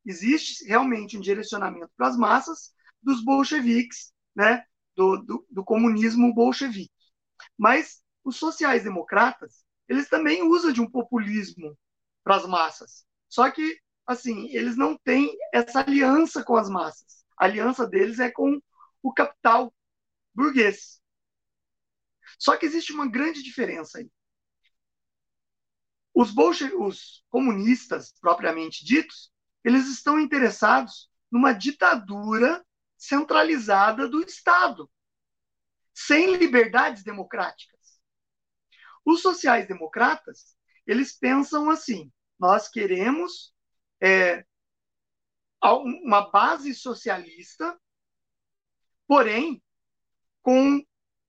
Existe 0.05 0.63
realmente 0.67 1.17
um 1.17 1.21
direcionamento 1.21 1.89
para 1.97 2.09
as 2.09 2.15
massas 2.15 2.71
dos 3.01 3.25
bolcheviques, 3.25 4.13
né, 4.35 4.63
do, 4.95 5.17
do, 5.17 5.45
do 5.49 5.63
comunismo 5.63 6.31
bolchevique. 6.31 6.91
Mas 7.57 8.03
os 8.23 8.35
sociais-democratas, 8.35 9.63
eles 9.89 10.07
também 10.07 10.43
usam 10.43 10.71
de 10.71 10.81
um 10.81 10.89
populismo 10.89 11.75
para 12.23 12.35
as 12.35 12.45
massas. 12.45 13.05
Só 13.29 13.49
que, 13.51 13.79
assim, 14.05 14.47
eles 14.49 14.77
não 14.77 14.97
têm 14.97 15.35
essa 15.53 15.79
aliança 15.81 16.43
com 16.43 16.55
as 16.55 16.69
massas. 16.69 17.25
A 17.37 17.45
aliança 17.45 17.87
deles 17.87 18.19
é 18.19 18.31
com 18.31 18.61
o 19.01 19.13
capital 19.13 19.73
burguês. 20.33 21.01
Só 22.39 22.55
que 22.57 22.65
existe 22.65 22.91
uma 22.93 23.07
grande 23.07 23.43
diferença 23.43 23.99
aí. 23.99 24.09
Os, 26.13 26.31
bolche 26.31 26.65
os 26.75 27.23
comunistas, 27.29 28.13
propriamente 28.21 28.85
ditos, 28.85 29.31
eles 29.63 29.87
estão 29.87 30.19
interessados 30.19 31.09
numa 31.31 31.53
ditadura 31.53 32.63
centralizada 32.97 34.07
do 34.07 34.21
Estado, 34.21 34.89
sem 35.93 36.35
liberdades 36.35 37.03
democráticas. 37.03 37.99
Os 39.03 39.21
sociais-democratas, 39.21 40.55
eles 40.85 41.17
pensam 41.17 41.69
assim: 41.69 42.11
nós 42.39 42.69
queremos 42.69 43.53
é, 44.01 44.45
uma 45.61 46.29
base 46.29 46.73
socialista, 46.73 47.77
porém 49.07 49.61
com 50.41 50.83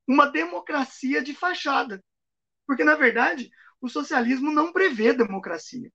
uma 0.07 0.27
democracia 0.27 1.23
de 1.23 1.35
fachada. 1.35 2.03
Porque, 2.67 2.85
na 2.85 2.97
verdade, 2.97 3.51
o 3.81 3.89
socialismo 3.89 4.51
não 4.51 4.73
prevê 4.73 5.13
democracia. 5.13 5.91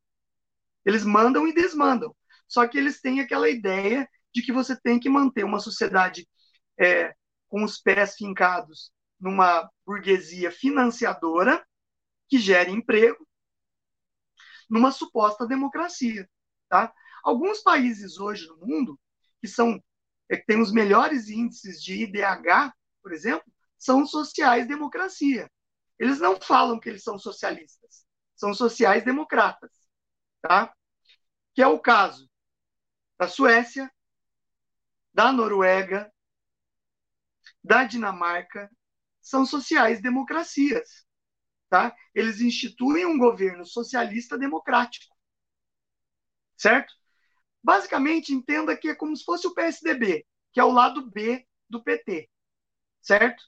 Eles 0.86 1.04
mandam 1.04 1.48
e 1.48 1.54
desmandam. 1.54 2.16
Só 2.48 2.68
que 2.68 2.78
eles 2.78 3.02
têm 3.02 3.20
aquela 3.20 3.50
ideia 3.50 4.10
de 4.34 4.42
que 4.42 4.52
você 4.52 4.80
tem 4.80 5.00
que 5.00 5.10
manter 5.10 5.44
uma 5.44 5.60
sociedade 5.60 6.28
é, 6.80 7.14
com 7.48 7.64
os 7.64 7.80
pés 7.80 8.16
fincados 8.16 8.92
numa 9.20 9.70
burguesia 9.86 10.52
financiadora 10.52 11.66
que 12.28 12.40
gere 12.40 12.72
emprego, 12.72 13.28
numa 14.70 14.92
suposta 14.92 15.48
democracia. 15.48 16.30
Tá? 16.70 16.94
Alguns 17.24 17.62
países 17.62 18.20
hoje 18.20 18.48
no 18.48 18.58
mundo, 18.58 19.00
que 19.42 19.48
são 19.48 19.82
é, 20.30 20.38
que 20.38 20.46
têm 20.46 20.62
os 20.62 20.72
melhores 20.72 21.30
índices 21.30 21.82
de 21.82 22.04
IDH, 22.04 22.72
por 23.02 23.12
exemplo, 23.12 23.52
são 23.78 24.06
sociais-democracia. 24.06 25.50
Eles 25.98 26.20
não 26.20 26.40
falam 26.40 26.80
que 26.80 26.88
eles 26.88 27.04
são 27.04 27.18
socialistas, 27.18 28.06
são 28.36 28.54
sociais-democratas. 28.54 29.72
Tá? 30.42 30.74
Que 31.54 31.62
é 31.62 31.68
o 31.68 31.80
caso 31.80 32.30
da 33.18 33.28
Suécia, 33.28 33.92
da 35.14 35.34
Noruega, 35.34 36.12
da 37.64 37.84
Dinamarca, 37.84 38.70
são 39.22 39.46
sociais-democracias. 39.46 41.06
Tá? 41.70 41.96
Eles 42.16 42.42
instituem 42.42 43.06
um 43.06 43.18
governo 43.18 43.66
socialista 43.66 44.38
democrático. 44.38 45.16
Certo? 46.58 46.94
Basicamente, 47.64 48.34
entenda 48.34 48.76
que 48.76 48.90
é 48.90 48.96
como 48.96 49.16
se 49.16 49.24
fosse 49.24 49.46
o 49.46 49.54
PSDB, 49.54 50.26
que 50.52 50.60
é 50.60 50.64
o 50.64 50.72
lado 50.72 51.10
B 51.12 51.46
do 51.70 51.84
PT. 51.84 52.30
Certo? 53.02 53.44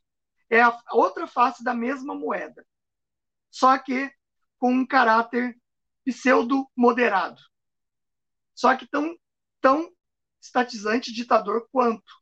É 0.50 0.62
a 0.62 0.78
outra 0.92 1.26
face 1.26 1.64
da 1.64 1.74
mesma 1.74 2.14
moeda. 2.14 2.66
Só 3.50 3.78
que 3.78 4.14
com 4.58 4.72
um 4.72 4.86
caráter 4.86 5.60
pseudo-moderado. 6.06 7.42
Só 8.54 8.76
que 8.78 8.88
tão, 8.88 9.18
tão 9.60 9.92
estatizante 10.40 11.12
ditador 11.12 11.68
quanto 11.72 12.22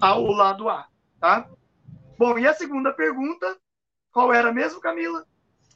ao 0.00 0.26
lado 0.26 0.68
A. 0.68 0.88
Tá? 1.18 1.48
Bom, 2.18 2.38
e 2.38 2.46
a 2.46 2.54
segunda 2.54 2.92
pergunta, 2.92 3.60
qual 4.14 4.32
era 4.32 4.52
mesmo, 4.52 4.80
Camila? 4.80 5.26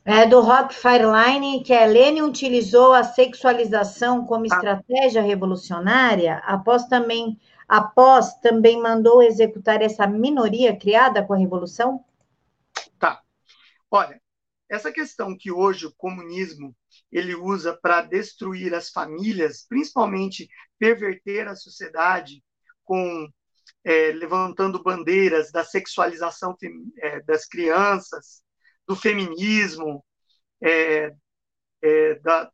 É 0.04 0.24
do 0.24 0.40
Rock 0.40 0.72
Fireline, 0.72 1.62
que 1.64 1.72
é 1.72 1.84
Lenin 1.84 2.22
utilizou 2.22 2.94
a 2.94 3.02
sexualização 3.02 4.24
como 4.24 4.44
ah. 4.44 4.46
estratégia 4.46 5.20
revolucionária, 5.20 6.36
após 6.46 6.86
também, 6.86 7.38
após 7.66 8.38
também 8.38 8.80
mandou 8.80 9.22
executar 9.22 9.82
essa 9.82 10.06
minoria 10.06 10.74
criada 10.74 11.22
com 11.22 11.34
a 11.34 11.36
revolução? 11.36 12.02
Tá. 12.96 13.20
Olha, 13.90 14.22
essa 14.70 14.92
questão 14.92 15.36
que 15.36 15.50
hoje 15.50 15.86
o 15.86 15.94
comunismo 15.96 16.74
ele 17.10 17.34
usa 17.34 17.76
para 17.76 18.02
destruir 18.02 18.72
as 18.72 18.90
famílias, 18.90 19.66
principalmente 19.68 20.48
perverter 20.78 21.48
a 21.48 21.56
sociedade 21.56 22.42
com 22.84 23.28
é, 23.84 24.12
levantando 24.12 24.82
bandeiras 24.82 25.50
da 25.50 25.64
sexualização 25.64 26.56
é, 26.98 27.20
das 27.22 27.46
crianças, 27.46 28.42
do 28.86 28.96
feminismo, 28.96 30.04
é, 30.60 31.14
é, 31.82 32.14
da, 32.16 32.50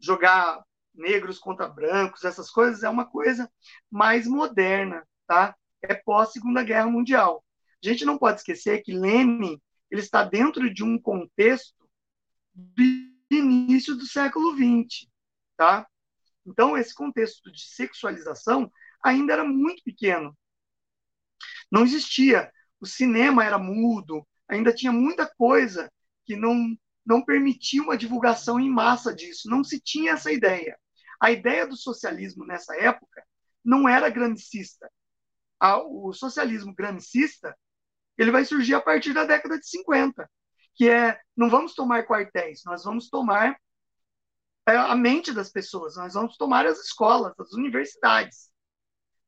jogar 0.00 0.62
negros 0.94 1.38
contra 1.38 1.68
brancos, 1.68 2.24
essas 2.24 2.50
coisas 2.50 2.82
é 2.82 2.88
uma 2.88 3.04
coisa 3.04 3.50
mais 3.90 4.26
moderna, 4.26 5.06
tá? 5.26 5.56
É 5.82 5.94
pós 5.94 6.32
Segunda 6.32 6.62
Guerra 6.62 6.86
Mundial. 6.86 7.44
A 7.84 7.88
gente 7.88 8.04
não 8.04 8.16
pode 8.16 8.40
esquecer 8.40 8.82
que 8.82 8.96
Lenin 8.96 9.60
ele 9.90 10.00
está 10.00 10.24
dentro 10.24 10.72
de 10.72 10.82
um 10.82 10.98
contexto 10.98 11.88
do 12.54 12.82
início 13.30 13.94
do 13.94 14.06
século 14.06 14.54
XX, 14.54 15.08
tá? 15.56 15.86
Então 16.46 16.76
esse 16.76 16.94
contexto 16.94 17.50
de 17.50 17.62
sexualização 17.62 18.70
ainda 19.02 19.32
era 19.32 19.44
muito 19.44 19.82
pequeno. 19.82 20.36
Não 21.74 21.82
existia. 21.82 22.52
O 22.80 22.86
cinema 22.86 23.44
era 23.44 23.58
mudo, 23.58 24.24
ainda 24.48 24.72
tinha 24.72 24.92
muita 24.92 25.26
coisa 25.26 25.90
que 26.24 26.36
não, 26.36 26.72
não 27.04 27.24
permitia 27.24 27.82
uma 27.82 27.96
divulgação 27.96 28.60
em 28.60 28.70
massa 28.70 29.12
disso. 29.12 29.50
Não 29.50 29.64
se 29.64 29.80
tinha 29.80 30.12
essa 30.12 30.30
ideia. 30.30 30.78
A 31.20 31.32
ideia 31.32 31.66
do 31.66 31.76
socialismo 31.76 32.46
nessa 32.46 32.76
época 32.76 33.26
não 33.64 33.88
era 33.88 34.08
gramicista. 34.08 34.88
O 35.88 36.12
socialismo 36.12 36.72
gramicista 36.72 37.56
ele 38.16 38.30
vai 38.30 38.44
surgir 38.44 38.74
a 38.74 38.80
partir 38.80 39.12
da 39.12 39.24
década 39.24 39.58
de 39.58 39.68
50, 39.68 40.30
que 40.76 40.88
é 40.88 41.18
não 41.36 41.50
vamos 41.50 41.74
tomar 41.74 42.06
quartéis, 42.06 42.62
nós 42.64 42.84
vamos 42.84 43.08
tomar 43.08 43.58
é, 44.68 44.76
a 44.76 44.94
mente 44.94 45.32
das 45.32 45.50
pessoas, 45.50 45.96
nós 45.96 46.14
vamos 46.14 46.36
tomar 46.36 46.66
as 46.66 46.78
escolas, 46.78 47.34
as 47.36 47.52
universidades. 47.52 48.48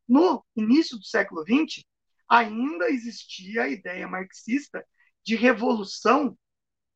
No 0.09 0.45
início 0.55 0.97
do 0.97 1.05
século 1.05 1.43
XX, 1.43 1.85
ainda 2.29 2.91
existia 2.91 3.65
a 3.65 3.69
ideia 3.69 4.09
marxista 4.09 4.87
de 5.25 5.35
revolução 5.37 6.37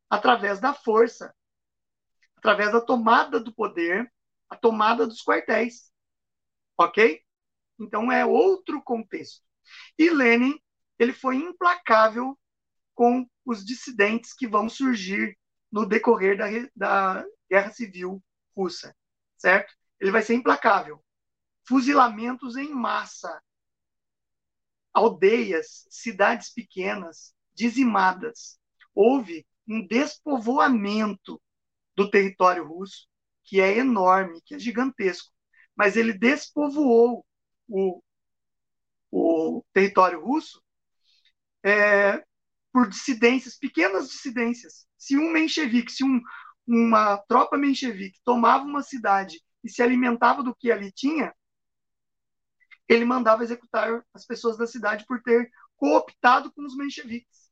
através 0.08 0.60
da 0.60 0.74
força, 0.74 1.34
através 2.36 2.72
da 2.72 2.80
tomada 2.80 3.38
do 3.38 3.54
poder, 3.54 4.12
a 4.48 4.56
tomada 4.56 5.06
dos 5.06 5.22
quartéis. 5.22 5.92
Ok? 6.76 7.22
Então 7.78 8.10
é 8.10 8.24
outro 8.24 8.82
contexto. 8.82 9.42
E 9.98 10.10
Lenin 10.10 10.58
ele 10.98 11.12
foi 11.12 11.36
implacável 11.36 12.38
com 12.94 13.26
os 13.44 13.64
dissidentes 13.64 14.34
que 14.34 14.46
vão 14.46 14.68
surgir 14.68 15.38
no 15.72 15.86
decorrer 15.86 16.36
da, 16.36 16.46
da 16.76 17.24
Guerra 17.48 17.70
Civil 17.70 18.22
Russa, 18.54 18.94
certo? 19.38 19.74
Ele 19.98 20.10
vai 20.10 20.22
ser 20.22 20.34
implacável. 20.34 21.02
Fuzilamentos 21.66 22.56
em 22.56 22.68
massa, 22.68 23.42
aldeias, 24.92 25.86
cidades 25.90 26.52
pequenas, 26.52 27.34
dizimadas. 27.54 28.58
Houve 28.94 29.46
um 29.68 29.86
despovoamento 29.86 31.40
do 31.96 32.10
território 32.10 32.66
russo, 32.66 33.06
que 33.44 33.60
é 33.60 33.78
enorme, 33.78 34.40
que 34.44 34.54
é 34.54 34.58
gigantesco. 34.58 35.32
Mas 35.76 35.96
ele 35.96 36.12
despovoou 36.12 37.24
o, 37.68 38.02
o 39.10 39.64
território 39.72 40.20
russo 40.24 40.62
é, 41.62 42.24
por 42.72 42.88
dissidências, 42.88 43.56
pequenas 43.56 44.08
dissidências. 44.08 44.86
Se 44.96 45.16
um 45.16 45.30
menchevique, 45.30 45.92
se 45.92 46.04
um, 46.04 46.20
uma 46.66 47.16
tropa 47.28 47.56
menchevique 47.56 48.20
tomava 48.24 48.64
uma 48.64 48.82
cidade 48.82 49.40
e 49.62 49.68
se 49.68 49.82
alimentava 49.82 50.42
do 50.42 50.54
que 50.54 50.70
ali 50.70 50.90
tinha, 50.92 51.34
ele 52.90 53.04
mandava 53.04 53.44
executar 53.44 54.04
as 54.12 54.26
pessoas 54.26 54.58
da 54.58 54.66
cidade 54.66 55.06
por 55.06 55.22
ter 55.22 55.48
cooptado 55.76 56.52
com 56.52 56.66
os 56.66 56.76
mencheviques. 56.76 57.48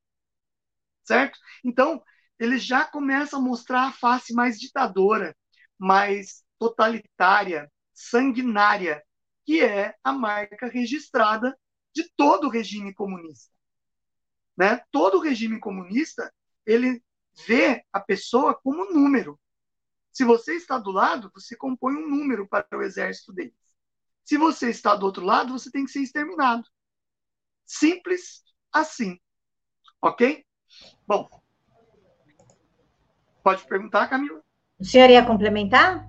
Certo? 1.05 1.39
Então, 1.65 2.03
ele 2.41 2.59
já 2.59 2.85
começa 2.85 3.37
a 3.37 3.41
mostrar 3.41 3.87
a 3.87 3.93
face 3.93 4.35
mais 4.35 4.59
ditadora, 4.59 5.37
mais 5.79 6.45
totalitária, 6.59 7.71
sanguinária, 7.95 9.01
que 9.47 9.63
é 9.63 9.95
a 10.03 10.13
marca 10.13 10.67
registrada 10.67 11.57
de 11.95 12.11
todo 12.17 12.49
o 12.49 12.51
regime 12.51 12.93
comunista. 12.93 13.55
Né? 14.57 14.83
Todo 14.91 15.21
regime 15.21 15.61
comunista 15.61 16.35
ele 16.67 17.01
vê 17.47 17.85
a 17.93 18.01
pessoa 18.01 18.55
como 18.61 18.93
número. 18.93 19.39
Se 20.11 20.25
você 20.25 20.57
está 20.57 20.79
do 20.79 20.91
lado, 20.91 21.31
você 21.33 21.57
compõe 21.57 21.95
um 21.95 22.09
número 22.09 22.49
para 22.49 22.67
o 22.73 22.83
exército 22.83 23.33
deles. 23.33 23.68
Se 24.29 24.37
você 24.37 24.69
está 24.69 24.95
do 24.95 25.07
outro 25.07 25.25
lado, 25.25 25.59
você 25.59 25.71
tem 25.71 25.87
que 25.87 25.91
ser 25.91 26.03
exterminado. 26.03 26.63
Simples 27.65 28.45
assim. 28.71 29.19
Ok? 30.03 30.45
Bom. 31.07 31.27
Pode 33.43 33.67
perguntar, 33.67 34.07
Camila? 34.07 34.43
O 34.79 34.85
senhor 34.85 35.09
ia 35.09 35.25
complementar? 35.25 36.07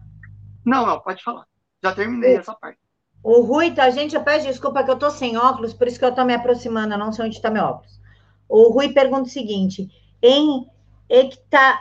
Não, 0.65 0.85
não, 0.85 0.99
pode 0.99 1.23
falar. 1.23 1.47
Já 1.81 1.95
terminei 1.95 2.35
o, 2.35 2.39
essa 2.41 2.53
parte. 2.53 2.77
O 3.23 3.39
Rui, 3.39 3.73
tá, 3.73 3.89
gente, 3.89 4.17
eu 4.17 4.23
peço 4.23 4.47
desculpa 4.47 4.83
que 4.83 4.91
eu 4.91 4.99
tô 4.99 5.09
sem 5.09 5.37
óculos, 5.37 5.73
por 5.73 5.87
isso 5.87 5.97
que 5.97 6.03
eu 6.03 6.13
tô 6.13 6.25
me 6.25 6.33
aproximando, 6.33 6.95
eu 6.95 6.99
não 6.99 7.13
sei 7.13 7.23
onde 7.25 7.37
está 7.37 7.49
meu 7.49 7.63
óculos. 7.63 8.01
O 8.49 8.69
Rui 8.73 8.91
pergunta 8.91 9.29
o 9.29 9.31
seguinte: 9.31 9.87
em 10.21 10.69
Hecta, 11.07 11.79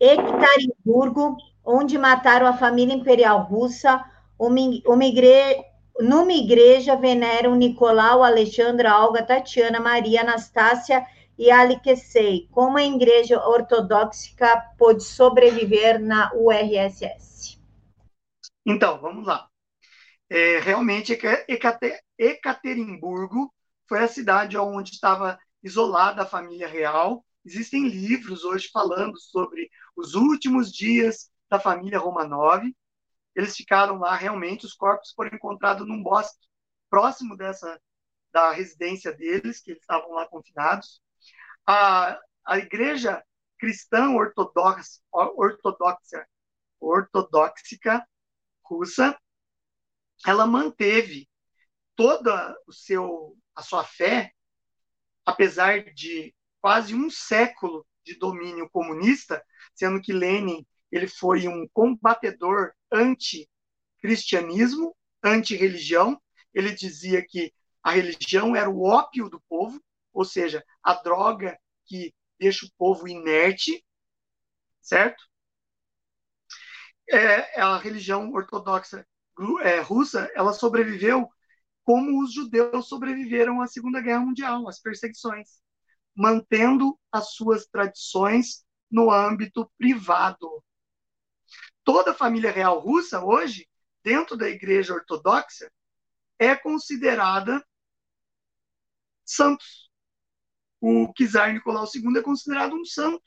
Hectarimburgo, 0.00 1.36
onde 1.64 1.96
mataram 1.96 2.48
a 2.48 2.56
família 2.56 2.92
imperial 2.92 3.44
russa, 3.44 4.04
uma, 4.46 5.04
numa 6.00 6.32
igreja 6.32 6.96
veneram 6.96 7.54
Nicolau, 7.54 8.22
Alexandra, 8.22 8.98
Olga, 9.00 9.22
Tatiana, 9.22 9.80
Maria, 9.80 10.22
Anastácia 10.22 11.04
e 11.38 11.50
Alexei. 11.50 12.48
Como 12.50 12.76
a 12.76 12.84
igreja 12.84 13.38
ortodoxa 13.40 14.56
pôde 14.78 15.02
sobreviver 15.02 16.00
na 16.00 16.32
URSS? 16.34 17.58
Então, 18.66 19.00
vamos 19.00 19.26
lá. 19.26 19.48
É, 20.28 20.58
realmente, 20.58 21.18
Ekaterimburgo 22.18 23.52
foi 23.86 24.00
a 24.00 24.08
cidade 24.08 24.56
onde 24.56 24.90
estava 24.90 25.38
isolada 25.62 26.22
a 26.22 26.26
família 26.26 26.66
real 26.66 27.24
Existem 27.44 27.86
livros 27.88 28.42
hoje 28.42 28.70
falando 28.72 29.18
sobre 29.18 29.70
os 29.94 30.14
últimos 30.14 30.72
dias 30.72 31.30
da 31.50 31.60
família 31.60 31.98
Romanov. 31.98 32.62
Eles 33.34 33.56
ficaram 33.56 33.98
lá 33.98 34.14
realmente, 34.14 34.66
os 34.66 34.74
corpos 34.74 35.12
foram 35.12 35.30
encontrados 35.34 35.86
num 35.86 36.02
bosque 36.02 36.46
próximo 36.88 37.36
dessa 37.36 37.80
da 38.32 38.50
residência 38.50 39.12
deles, 39.12 39.60
que 39.60 39.70
eles 39.70 39.82
estavam 39.82 40.10
lá 40.10 40.26
confinados. 40.26 41.00
A, 41.64 42.18
a 42.44 42.58
igreja 42.58 43.24
cristã 43.58 44.10
ortodoxa, 44.10 45.00
ortodoxa, 45.12 46.26
ortodoxica 46.80 48.04
russa, 48.64 49.16
ela 50.26 50.46
manteve 50.46 51.28
toda 51.94 52.56
o 52.66 52.72
seu 52.72 53.36
a 53.54 53.62
sua 53.62 53.84
fé, 53.84 54.32
apesar 55.24 55.92
de 55.94 56.34
quase 56.60 56.92
um 56.92 57.08
século 57.08 57.86
de 58.04 58.18
domínio 58.18 58.68
comunista, 58.70 59.44
sendo 59.74 60.00
que 60.02 60.12
Lenin 60.12 60.66
ele 60.94 61.08
foi 61.08 61.48
um 61.48 61.66
combatedor 61.72 62.72
anti-cristianismo, 62.92 64.96
anti-religião. 65.24 66.16
Ele 66.54 66.72
dizia 66.72 67.20
que 67.26 67.52
a 67.82 67.90
religião 67.90 68.54
era 68.54 68.70
o 68.70 68.84
ópio 68.84 69.28
do 69.28 69.42
povo, 69.48 69.82
ou 70.12 70.24
seja, 70.24 70.64
a 70.84 70.94
droga 70.94 71.58
que 71.84 72.14
deixa 72.38 72.64
o 72.64 72.70
povo 72.78 73.08
inerte, 73.08 73.84
certo? 74.80 75.24
É, 77.10 77.60
a 77.60 77.76
religião 77.76 78.32
ortodoxa 78.32 79.04
é, 79.62 79.80
russa, 79.80 80.30
ela 80.36 80.52
sobreviveu 80.52 81.28
como 81.82 82.22
os 82.22 82.32
judeus 82.32 82.88
sobreviveram 82.88 83.60
à 83.60 83.66
Segunda 83.66 84.00
Guerra 84.00 84.20
Mundial, 84.20 84.68
às 84.68 84.80
perseguições, 84.80 85.60
mantendo 86.14 86.96
as 87.10 87.34
suas 87.34 87.66
tradições 87.66 88.64
no 88.88 89.10
âmbito 89.10 89.68
privado. 89.76 90.63
Toda 91.84 92.12
a 92.12 92.14
família 92.14 92.50
real 92.50 92.80
russa, 92.80 93.22
hoje, 93.22 93.68
dentro 94.02 94.36
da 94.36 94.48
Igreja 94.48 94.94
Ortodoxa, 94.94 95.70
é 96.38 96.56
considerada 96.56 97.64
santos. 99.24 99.90
O 100.80 101.12
czar 101.14 101.52
Nicolau 101.52 101.86
II 101.94 102.18
é 102.18 102.22
considerado 102.22 102.74
um 102.74 102.84
santo, 102.84 103.22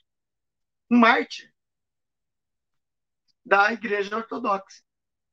um 0.92 0.98
mártir 0.98 1.52
da 3.46 3.72
Igreja 3.72 4.16
Ortodoxa. 4.16 4.82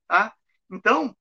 Tá? 0.06 0.34
Então, 0.70 1.16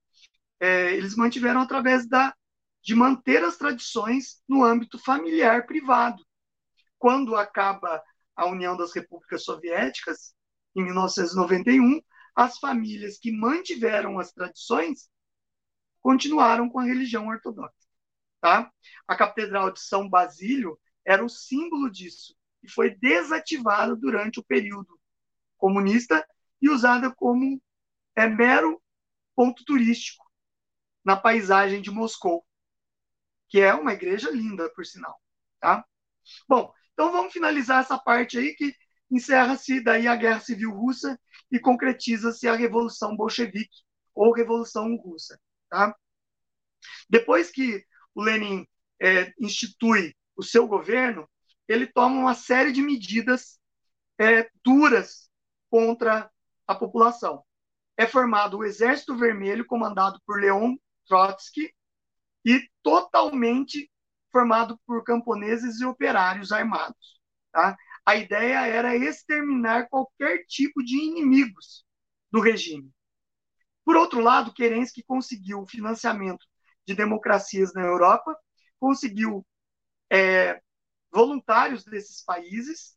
é, 0.59 0.93
eles 0.93 1.15
mantiveram 1.15 1.61
através 1.61 2.07
da, 2.07 2.35
de 2.81 2.95
manter 2.95 3.43
as 3.43 3.57
tradições 3.57 4.41
no 4.47 4.63
âmbito 4.63 4.99
familiar 4.99 5.65
privado. 5.65 6.23
Quando 6.97 7.35
acaba 7.35 8.01
a 8.35 8.45
União 8.45 8.77
das 8.77 8.93
Repúblicas 8.93 9.43
Soviéticas, 9.43 10.33
em 10.75 10.83
1991, 10.83 12.01
as 12.35 12.57
famílias 12.57 13.17
que 13.17 13.31
mantiveram 13.31 14.19
as 14.19 14.31
tradições 14.31 15.09
continuaram 16.01 16.69
com 16.69 16.79
a 16.79 16.83
religião 16.83 17.27
ortodoxa. 17.27 17.73
Tá? 18.41 18.71
A 19.07 19.15
Catedral 19.15 19.71
de 19.71 19.79
São 19.79 20.09
Basílio 20.09 20.79
era 21.05 21.23
o 21.23 21.29
símbolo 21.29 21.89
disso 21.89 22.35
e 22.61 22.69
foi 22.69 22.91
desativada 22.95 23.95
durante 23.95 24.39
o 24.39 24.43
período 24.43 24.99
comunista 25.57 26.25
e 26.61 26.69
usada 26.69 27.13
como 27.13 27.61
é, 28.15 28.27
mero 28.27 28.81
ponto 29.35 29.63
turístico 29.65 30.25
na 31.03 31.15
paisagem 31.15 31.81
de 31.81 31.91
Moscou, 31.91 32.45
que 33.49 33.59
é 33.59 33.73
uma 33.73 33.93
igreja 33.93 34.31
linda, 34.31 34.69
por 34.73 34.85
sinal. 34.85 35.19
Tá? 35.59 35.85
Bom, 36.47 36.73
então 36.93 37.11
vamos 37.11 37.33
finalizar 37.33 37.81
essa 37.81 37.97
parte 37.97 38.37
aí 38.37 38.53
que 38.55 38.75
encerra-se 39.13 39.79
daí 39.79 40.07
a 40.07 40.15
Guerra 40.15 40.39
Civil 40.39 40.71
Russa 40.71 41.19
e 41.51 41.59
concretiza-se 41.59 42.47
a 42.47 42.55
Revolução 42.55 43.15
Bolchevique 43.15 43.83
ou 44.13 44.33
Revolução 44.33 44.95
Russa. 44.95 45.39
Tá? 45.69 45.95
Depois 47.07 47.51
que 47.51 47.85
o 48.15 48.23
Lenin 48.23 48.67
é, 48.99 49.31
institui 49.39 50.15
o 50.35 50.41
seu 50.41 50.67
governo, 50.67 51.29
ele 51.67 51.85
toma 51.85 52.19
uma 52.19 52.33
série 52.33 52.71
de 52.71 52.81
medidas 52.81 53.59
é, 54.19 54.49
duras 54.63 55.29
contra 55.69 56.29
a 56.67 56.75
população. 56.75 57.43
É 57.95 58.07
formado 58.07 58.57
o 58.57 58.63
Exército 58.63 59.15
Vermelho, 59.15 59.65
comandado 59.65 60.19
por 60.25 60.39
Leon 60.39 60.75
Trotsky, 61.07 61.71
e 62.45 62.67
totalmente 62.81 63.89
formado 64.31 64.79
por 64.85 65.03
camponeses 65.03 65.79
e 65.79 65.85
operários 65.85 66.51
armados. 66.51 67.21
Tá? 67.51 67.77
A 68.05 68.15
ideia 68.15 68.65
era 68.67 68.95
exterminar 68.95 69.87
qualquer 69.89 70.45
tipo 70.45 70.83
de 70.83 70.97
inimigos 70.97 71.85
do 72.31 72.41
regime. 72.41 72.91
Por 73.85 73.95
outro 73.95 74.21
lado, 74.21 74.53
Kerensky 74.53 75.03
conseguiu 75.03 75.61
o 75.61 75.67
financiamento 75.67 76.45
de 76.85 76.95
democracias 76.95 77.73
na 77.73 77.81
Europa, 77.81 78.35
conseguiu 78.79 79.45
é, 80.11 80.61
voluntários 81.11 81.83
desses 81.85 82.23
países, 82.23 82.95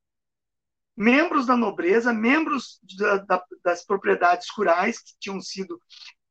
membros 0.97 1.47
da 1.47 1.57
nobreza, 1.57 2.13
membros 2.13 2.81
da, 2.99 3.19
da, 3.19 3.45
das 3.63 3.85
propriedades 3.85 4.49
rurais 4.57 4.99
que 5.01 5.13
tinham 5.21 5.41
sido 5.41 5.81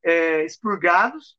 é, 0.04 0.44
expurgados, 0.44 1.38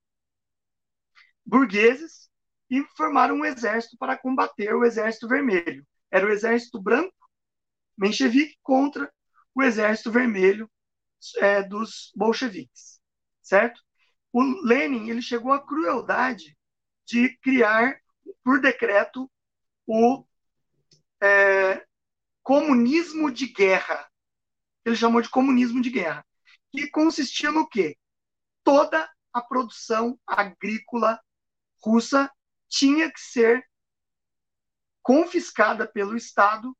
burgueses, 1.44 2.30
e 2.70 2.82
formaram 2.96 3.36
um 3.36 3.44
exército 3.44 3.96
para 3.96 4.18
combater 4.18 4.74
o 4.74 4.84
exército 4.84 5.28
vermelho. 5.28 5.86
Era 6.10 6.26
o 6.26 6.30
exército 6.30 6.80
branco, 6.80 7.14
menchevique, 7.96 8.58
contra 8.62 9.12
o 9.54 9.62
exército 9.62 10.10
vermelho 10.10 10.70
é, 11.38 11.62
dos 11.62 12.12
bolcheviques, 12.14 13.00
certo? 13.42 13.80
O 14.32 14.42
Lenin 14.64 15.08
ele 15.08 15.22
chegou 15.22 15.52
à 15.52 15.64
crueldade 15.64 16.56
de 17.06 17.36
criar, 17.38 17.98
por 18.44 18.60
decreto, 18.60 19.30
o 19.86 20.24
é, 21.22 21.86
comunismo 22.42 23.30
de 23.30 23.46
guerra. 23.46 24.06
Ele 24.84 24.96
chamou 24.96 25.22
de 25.22 25.30
comunismo 25.30 25.80
de 25.80 25.90
guerra. 25.90 26.24
Que 26.70 26.90
consistia 26.90 27.50
no 27.50 27.68
quê? 27.68 27.96
Toda 28.62 29.08
a 29.32 29.40
produção 29.40 30.18
agrícola 30.26 31.20
russa 31.82 32.30
tinha 32.68 33.10
que 33.10 33.20
ser 33.20 33.64
confiscada 35.02 35.86
pelo 35.86 36.16
Estado 36.16 36.76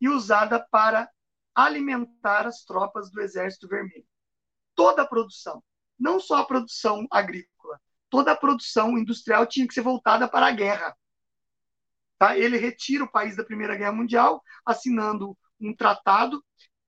e 0.00 0.08
usada 0.08 0.60
para 0.70 1.10
alimentar 1.54 2.46
as 2.46 2.64
tropas 2.64 3.10
do 3.10 3.20
Exército 3.20 3.68
Vermelho. 3.68 4.06
Toda 4.74 5.02
a 5.02 5.06
produção, 5.06 5.62
não 5.98 6.20
só 6.20 6.36
a 6.36 6.46
produção 6.46 7.06
agrícola, 7.10 7.80
toda 8.08 8.32
a 8.32 8.36
produção 8.36 8.96
industrial 8.96 9.46
tinha 9.46 9.66
que 9.66 9.74
ser 9.74 9.82
voltada 9.82 10.28
para 10.28 10.46
a 10.46 10.52
guerra. 10.52 10.96
Tá? 12.18 12.36
Ele 12.36 12.56
retira 12.56 13.04
o 13.04 13.10
país 13.10 13.36
da 13.36 13.44
Primeira 13.44 13.76
Guerra 13.76 13.92
Mundial, 13.92 14.42
assinando 14.64 15.36
um 15.60 15.74
tratado 15.74 16.44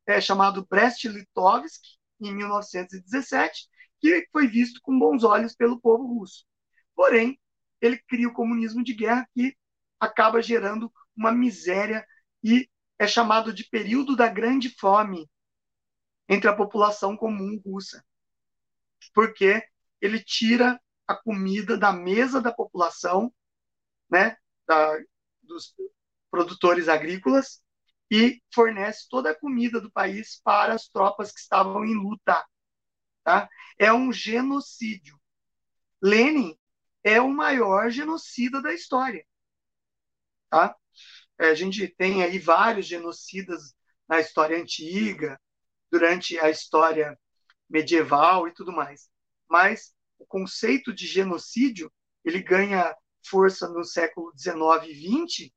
é, 0.06 0.20
chamado 0.20 0.66
Brest-Litovsk, 0.68 1.82
em 2.20 2.34
1917, 2.34 3.68
que 4.00 4.28
foi 4.32 4.46
visto 4.46 4.80
com 4.82 4.98
bons 4.98 5.24
olhos 5.24 5.54
pelo 5.54 5.80
povo 5.80 6.06
russo. 6.06 6.44
Porém, 6.94 7.40
ele 7.80 7.98
cria 8.08 8.28
o 8.28 8.32
comunismo 8.32 8.84
de 8.84 8.94
guerra, 8.94 9.26
que 9.34 9.56
acaba 9.98 10.42
gerando 10.42 10.92
uma 11.16 11.32
miséria 11.32 12.06
e 12.42 12.68
é 13.00 13.06
chamado 13.06 13.50
de 13.50 13.64
período 13.64 14.14
da 14.14 14.28
grande 14.28 14.68
fome 14.68 15.26
entre 16.28 16.50
a 16.50 16.54
população 16.54 17.16
comum 17.16 17.58
russa, 17.64 18.04
porque 19.14 19.66
ele 20.02 20.22
tira 20.22 20.78
a 21.06 21.16
comida 21.16 21.78
da 21.78 21.94
mesa 21.94 22.42
da 22.42 22.52
população, 22.52 23.32
né, 24.10 24.36
da, 24.66 24.98
dos 25.42 25.74
produtores 26.30 26.88
agrícolas 26.88 27.62
e 28.10 28.42
fornece 28.52 29.08
toda 29.08 29.30
a 29.30 29.34
comida 29.34 29.80
do 29.80 29.90
país 29.90 30.38
para 30.44 30.74
as 30.74 30.86
tropas 30.86 31.32
que 31.32 31.40
estavam 31.40 31.82
em 31.86 31.94
luta. 31.94 32.46
Tá? 33.24 33.48
É 33.78 33.90
um 33.90 34.12
genocídio. 34.12 35.18
Lenin 36.02 36.54
é 37.02 37.18
o 37.18 37.30
maior 37.30 37.90
genocida 37.90 38.60
da 38.60 38.74
história. 38.74 39.26
Tá? 40.50 40.76
É, 41.40 41.48
a 41.48 41.54
gente 41.54 41.88
tem 41.88 42.22
aí 42.22 42.38
vários 42.38 42.86
genocidas 42.86 43.74
na 44.06 44.20
história 44.20 44.58
antiga, 44.60 45.40
durante 45.90 46.38
a 46.38 46.50
história 46.50 47.18
medieval 47.68 48.46
e 48.46 48.52
tudo 48.52 48.70
mais. 48.72 49.08
Mas 49.48 49.94
o 50.18 50.26
conceito 50.26 50.92
de 50.92 51.06
genocídio 51.06 51.90
ele 52.24 52.42
ganha 52.42 52.94
força 53.26 53.68
no 53.68 53.84
século 53.84 54.32
19 54.34 54.90
e 54.90 54.94
20 54.94 55.54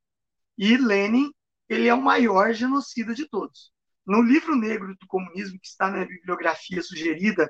e 0.58 0.78
Lenin 0.78 1.32
ele 1.68 1.88
é 1.90 1.94
o 1.94 2.02
maior 2.02 2.54
genocida 2.54 3.14
de 3.14 3.28
todos. 3.28 3.72
No 4.06 4.22
livro 4.22 4.56
negro 4.56 4.96
do 4.98 5.08
comunismo 5.08 5.60
que 5.60 5.68
está 5.68 5.90
na 5.92 6.06
bibliografia 6.06 6.82
sugerida 6.82 7.50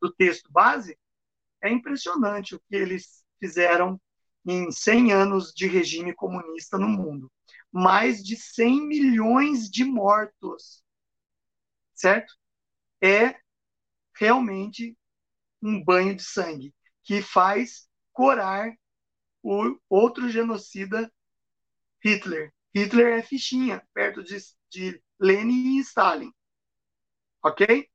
do 0.00 0.12
texto 0.12 0.50
base, 0.50 0.98
é 1.62 1.70
impressionante 1.70 2.56
o 2.56 2.60
que 2.60 2.74
eles 2.74 3.24
fizeram 3.38 4.00
em 4.44 4.70
100 4.70 5.12
anos 5.12 5.52
de 5.52 5.68
regime 5.68 6.12
comunista 6.12 6.76
no 6.76 6.88
mundo. 6.88 7.30
Mais 7.72 8.22
de 8.22 8.36
100 8.36 8.86
milhões 8.86 9.70
de 9.70 9.84
mortos. 9.84 10.84
Certo? 11.94 12.34
É 13.02 13.36
realmente 14.16 14.96
um 15.62 15.82
banho 15.82 16.14
de 16.16 16.22
sangue 16.22 16.74
que 17.04 17.22
faz 17.22 17.88
corar 18.12 18.72
o 19.42 19.76
outro 19.88 20.28
genocida 20.28 21.12
Hitler. 22.04 22.52
Hitler 22.74 23.18
é 23.18 23.22
fichinha 23.22 23.82
perto 23.94 24.22
de, 24.22 24.36
de 24.70 25.02
Lenin 25.20 25.78
e 25.78 25.80
Stalin. 25.80 26.32
Ok? 27.42 27.88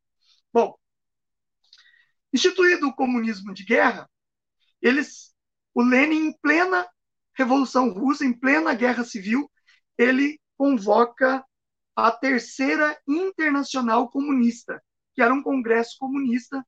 Bom, 0.53 0.78
instituído 2.34 2.88
o 2.88 2.95
comunismo 2.95 3.53
de 3.53 3.63
guerra, 3.63 4.09
eles, 4.82 5.34
o 5.73 5.82
Lenin, 5.84 6.28
em 6.28 6.38
plena 6.39 6.88
Revolução 7.34 7.91
Russa, 7.91 8.25
em 8.25 8.34
plena 8.34 8.73
Guerra 8.73 9.03
Civil, 9.03 9.49
ele 9.97 10.39
convoca 10.57 11.45
a 11.95 12.11
Terceira 12.11 12.97
Internacional 13.07 14.09
Comunista, 14.09 14.83
que 15.13 15.21
era 15.21 15.33
um 15.33 15.41
congresso 15.41 15.97
comunista 15.97 16.65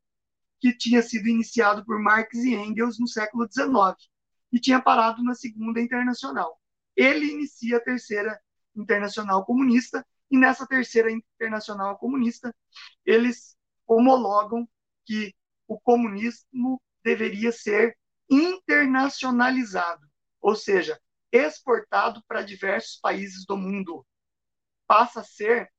que 0.59 0.75
tinha 0.75 1.01
sido 1.01 1.27
iniciado 1.27 1.85
por 1.85 1.99
Marx 1.99 2.33
e 2.39 2.55
Engels 2.55 2.99
no 2.99 3.07
século 3.07 3.47
XIX 3.49 4.09
e 4.51 4.59
tinha 4.59 4.81
parado 4.81 5.23
na 5.23 5.35
Segunda 5.35 5.79
Internacional. 5.79 6.59
Ele 6.95 7.31
inicia 7.31 7.77
a 7.77 7.83
Terceira 7.83 8.39
Internacional 8.75 9.45
Comunista 9.45 10.05
e 10.29 10.37
nessa 10.37 10.67
Terceira 10.67 11.11
Internacional 11.11 11.97
Comunista 11.97 12.53
eles 13.05 13.55
homologam 13.87 14.67
que 15.05 15.33
o 15.67 15.79
comunismo 15.79 16.81
deveria 17.03 17.51
ser 17.51 17.97
internacionalizado, 18.29 20.05
ou 20.41 20.55
seja, 20.55 20.99
exportado 21.31 22.23
para 22.27 22.41
diversos 22.41 22.99
países 22.99 23.45
do 23.45 23.57
mundo. 23.57 24.05
Passa 24.87 25.21
a 25.21 25.23
ser 25.23 25.71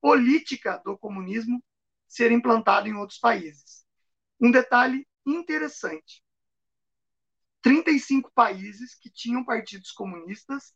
política 0.00 0.80
do 0.84 0.98
comunismo 0.98 1.62
ser 2.08 2.32
implantado 2.32 2.88
em 2.88 2.94
outros 2.94 3.18
países. 3.18 3.86
Um 4.40 4.50
detalhe 4.50 5.06
interessante: 5.24 6.22
35 7.62 8.30
países 8.34 8.94
que 8.96 9.08
tinham 9.08 9.44
partidos 9.44 9.92
comunistas, 9.92 10.74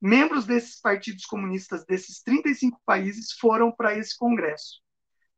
membros 0.00 0.46
desses 0.46 0.80
partidos 0.80 1.26
comunistas 1.26 1.84
desses 1.84 2.22
35 2.22 2.80
países 2.86 3.32
foram 3.32 3.72
para 3.72 3.98
esse 3.98 4.16
congresso. 4.16 4.80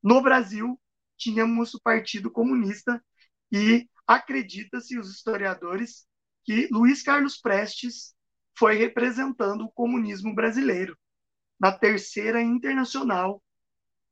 No 0.03 0.21
Brasil, 0.21 0.81
tínhamos 1.17 1.75
o 1.75 1.81
Partido 1.81 2.31
Comunista 2.31 3.03
e 3.51 3.89
acredita-se 4.07 4.99
os 4.99 5.11
historiadores 5.11 6.07
que 6.47 6.69
Luiz 6.71 7.03
Carlos 7.03 7.37
Prestes 7.39 8.15
foi 8.59 8.77
representando 8.77 9.65
o 9.65 9.73
comunismo 9.73 10.35
brasileiro 10.35 10.97
na 11.61 11.73
Terceira 11.73 12.41
Internacional 12.43 13.43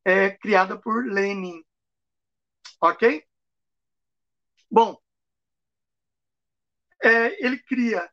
é, 0.05 0.31
criada 0.31 0.79
por 0.79 1.07
Lenin. 1.07 1.63
Ok? 2.81 3.25
Bom, 4.71 4.99
é, 7.03 7.45
ele 7.45 7.59
cria 7.59 8.09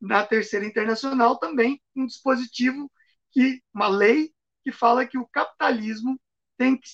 na 0.00 0.26
Terceira 0.26 0.66
Internacional 0.66 1.38
também 1.38 1.82
um 1.96 2.06
dispositivo 2.06 2.90
que 3.32 3.62
uma 3.74 3.88
lei 3.88 4.34
que 4.64 4.72
fala 4.72 5.06
que 5.06 5.18
o 5.18 5.28
capitalismo 5.28 6.20
tem 6.56 6.78
que 6.78 6.88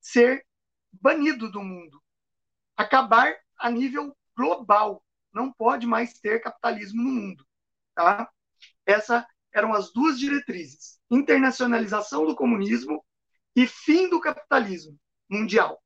ser 0.00 0.46
banido 0.92 1.50
do 1.50 1.62
mundo, 1.62 2.02
acabar 2.76 3.34
a 3.58 3.70
nível 3.70 4.16
global. 4.36 5.05
Não 5.36 5.52
pode 5.52 5.86
mais 5.86 6.14
ter 6.14 6.40
capitalismo 6.40 7.02
no 7.02 7.10
mundo, 7.10 7.46
tá? 7.94 8.26
Essas 8.86 9.22
eram 9.52 9.74
as 9.74 9.92
duas 9.92 10.18
diretrizes: 10.18 10.98
internacionalização 11.10 12.24
do 12.24 12.34
comunismo 12.34 13.04
e 13.54 13.66
fim 13.66 14.08
do 14.08 14.18
capitalismo 14.18 14.98
mundial 15.28 15.78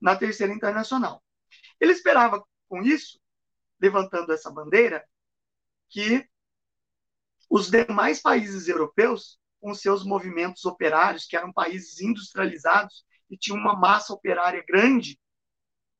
na 0.00 0.14
Terceira 0.14 0.52
Internacional. 0.52 1.20
Ele 1.80 1.90
esperava 1.90 2.46
com 2.68 2.80
isso, 2.80 3.20
levantando 3.80 4.32
essa 4.32 4.52
bandeira, 4.52 5.04
que 5.88 6.24
os 7.50 7.68
demais 7.68 8.22
países 8.22 8.68
europeus, 8.68 9.36
com 9.60 9.74
seus 9.74 10.04
movimentos 10.04 10.64
operários, 10.64 11.26
que 11.26 11.36
eram 11.36 11.52
países 11.52 12.00
industrializados 12.00 13.04
e 13.28 13.36
tinham 13.36 13.58
uma 13.58 13.74
massa 13.74 14.12
operária 14.12 14.64
grande, 14.64 15.18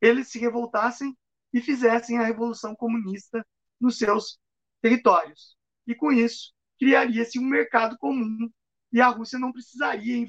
eles 0.00 0.28
se 0.28 0.38
revoltassem 0.38 1.18
e 1.54 1.60
fizessem 1.60 2.18
a 2.18 2.24
revolução 2.24 2.74
comunista 2.74 3.46
nos 3.80 3.96
seus 3.96 4.40
territórios. 4.82 5.56
E 5.86 5.94
com 5.94 6.10
isso, 6.10 6.52
criaria-se 6.80 7.38
um 7.38 7.46
mercado 7.46 7.96
comum 7.96 8.50
e 8.92 9.00
a 9.00 9.06
Rússia 9.06 9.38
não 9.38 9.52
precisaria 9.52 10.26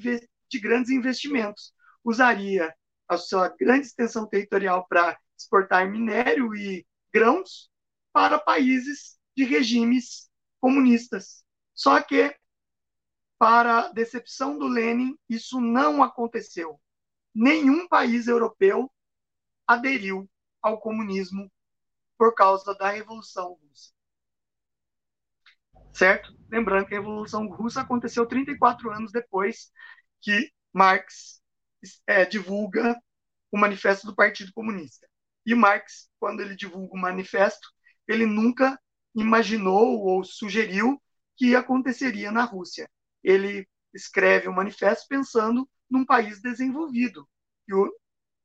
de 0.48 0.60
grandes 0.60 0.90
investimentos. 0.90 1.74
Usaria 2.04 2.72
a 3.08 3.16
sua 3.16 3.48
grande 3.48 3.86
extensão 3.86 4.28
territorial 4.28 4.86
para 4.88 5.18
exportar 5.36 5.90
minério 5.90 6.54
e 6.54 6.86
grãos 7.12 7.68
para 8.12 8.38
países 8.38 9.18
de 9.36 9.42
regimes 9.42 10.30
comunistas. 10.60 11.44
Só 11.74 12.00
que, 12.00 12.34
para 13.36 13.88
decepção 13.88 14.58
do 14.58 14.66
Lenin, 14.66 15.16
isso 15.28 15.60
não 15.60 16.02
aconteceu. 16.02 16.80
Nenhum 17.34 17.88
país 17.88 18.28
europeu 18.28 18.90
aderiu 19.66 20.28
ao 20.66 20.80
comunismo 20.80 21.50
por 22.18 22.34
causa 22.34 22.74
da 22.74 22.90
Revolução 22.90 23.52
Russa. 23.54 23.92
Certo? 25.92 26.36
Lembrando 26.50 26.86
que 26.86 26.94
a 26.94 26.98
Revolução 26.98 27.46
Russa 27.46 27.82
aconteceu 27.82 28.26
34 28.26 28.90
anos 28.90 29.12
depois 29.12 29.70
que 30.20 30.50
Marx 30.72 31.40
é, 32.06 32.24
divulga 32.24 33.00
o 33.50 33.56
manifesto 33.56 34.06
do 34.06 34.14
Partido 34.14 34.52
Comunista. 34.52 35.08
E 35.44 35.54
Marx, 35.54 36.10
quando 36.18 36.40
ele 36.40 36.56
divulga 36.56 36.94
o 36.94 37.00
manifesto, 37.00 37.68
ele 38.08 38.26
nunca 38.26 38.76
imaginou 39.14 40.04
ou 40.04 40.24
sugeriu 40.24 41.00
que 41.36 41.54
aconteceria 41.54 42.32
na 42.32 42.42
Rússia. 42.42 42.90
Ele 43.22 43.68
escreve 43.94 44.48
o 44.48 44.52
manifesto 44.52 45.06
pensando 45.08 45.68
num 45.88 46.04
país 46.04 46.42
desenvolvido. 46.42 47.28
E 47.68 47.74
o, 47.74 47.88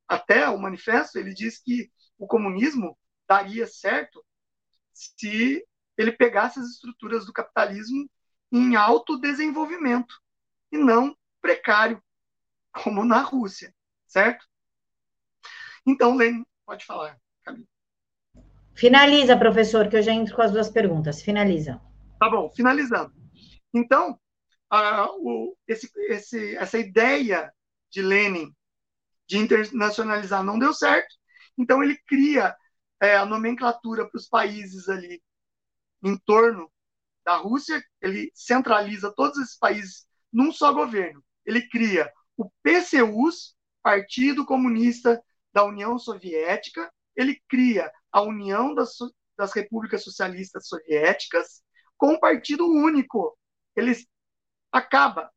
até 0.08 0.48
o 0.50 0.58
manifesto 0.60 1.18
ele 1.18 1.34
diz 1.34 1.58
que 1.58 1.92
o 2.22 2.28
comunismo 2.28 2.96
daria 3.28 3.66
certo 3.66 4.24
se 4.94 5.68
ele 5.98 6.12
pegasse 6.12 6.60
as 6.60 6.68
estruturas 6.68 7.26
do 7.26 7.34
capitalismo 7.34 8.08
em 8.52 8.76
alto 8.76 9.20
desenvolvimento 9.20 10.14
e 10.72 10.78
não 10.78 11.18
precário, 11.42 12.02
como 12.72 13.04
na 13.04 13.22
Rússia, 13.22 13.74
certo? 14.06 14.46
Então, 15.84 16.16
Lênin, 16.16 16.46
pode 16.64 16.86
falar, 16.86 17.20
Camila. 17.44 17.66
Finaliza, 18.76 19.36
professor, 19.36 19.90
que 19.90 19.98
eu 19.98 20.04
já 20.04 20.12
entro 20.12 20.36
com 20.36 20.44
as 20.44 20.52
duas 20.52 20.70
perguntas. 20.70 21.24
Finaliza. 21.24 21.82
Tá 22.20 22.30
bom, 22.30 22.52
finalizando. 22.52 23.14
Então, 23.74 24.20
o, 25.18 25.56
esse, 25.68 25.92
esse, 26.08 26.56
essa 26.56 26.78
ideia 26.78 27.52
de 27.90 28.04
Lenin 28.04 28.56
de 29.28 29.40
internacionalizar 29.40 30.44
não 30.44 30.60
deu 30.60 30.72
certo, 30.72 31.16
então 31.58 31.84
ele 31.84 31.97
cria 32.08 32.56
é, 33.02 33.16
a 33.18 33.26
nomenclatura 33.26 34.08
para 34.08 34.18
os 34.18 34.28
países 34.28 34.88
ali 34.89 35.22
em 36.04 36.18
torno 36.18 36.72
da 37.24 37.38
Rússia, 37.38 37.84
ele 38.02 38.32
centraliza 38.34 39.14
todos 39.16 39.38
esses 39.38 39.58
países 39.58 40.08
num 40.32 40.52
só 40.52 40.74
governo. 40.74 41.24
Ele 41.45 41.68
cria 41.68 42.12
o 42.38 42.49
PCUs, 42.64 43.56
Partido 43.82 44.45
Comunista 44.45 45.22
da 45.54 45.64
União 45.64 45.97
Soviética, 45.99 46.91
ele 47.16 47.41
cria 47.47 47.91
a 48.12 48.22
União 48.22 48.74
das, 48.74 48.95
das 49.38 49.54
Repúblicas 49.54 50.04
Socialistas 50.04 50.68
Soviéticas 50.68 51.62
com 51.97 52.14
um 52.14 52.20
partido 52.20 52.66
único. 52.68 53.38
Ele 53.76 53.93
acaba, 54.72 55.32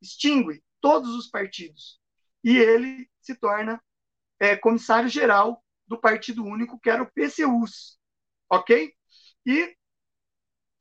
extingue 0.00 0.62
todos 0.80 1.14
os 1.14 1.28
partidos. 1.28 2.00
E 2.42 2.56
ele 2.56 3.08
se 3.20 3.34
torna 3.34 3.82
é, 4.40 4.56
comissário-geral 4.56 5.62
do 5.86 6.00
Partido 6.00 6.44
Único, 6.44 6.80
que 6.80 6.90
era 6.90 7.02
o 7.02 7.12
PCUS. 7.12 7.98
Ok? 8.48 8.92
E 9.46 9.76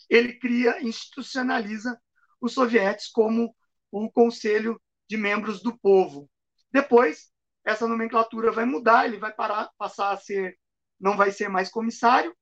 ele 0.10 0.34
cria, 0.40 0.82
institucionaliza 0.82 2.00
os 2.42 2.54
sovietes 2.54 3.08
como 3.08 3.56
o 3.92 4.10
Conselho 4.12 4.82
de 5.08 5.18
Membros 5.18 5.62
do 5.62 5.78
Povo. 5.78 6.30
Depois, 6.72 7.32
essa 7.66 7.88
nomenclatura 7.88 8.52
vai 8.52 8.66
mudar, 8.66 9.06
ele 9.06 9.18
vai 9.18 9.34
parar, 9.34 9.70
passar 9.78 10.12
a 10.12 10.18
ser, 10.18 10.58
não 11.00 11.18
vai 11.18 11.32
ser 11.32 11.50
mais 11.50 11.70
comissário, 11.70 12.36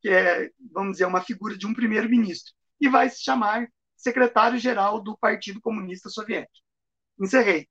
que 0.00 0.08
é, 0.08 0.50
vamos 0.72 0.92
dizer, 0.92 1.04
uma 1.04 1.20
figura 1.20 1.56
de 1.56 1.66
um 1.66 1.74
primeiro-ministro, 1.74 2.52
e 2.80 2.88
vai 2.88 3.08
se 3.08 3.22
chamar 3.22 3.68
secretário-geral 3.96 5.00
do 5.00 5.16
Partido 5.16 5.60
Comunista 5.60 6.08
Soviético. 6.08 6.66
Encerrei. 7.20 7.68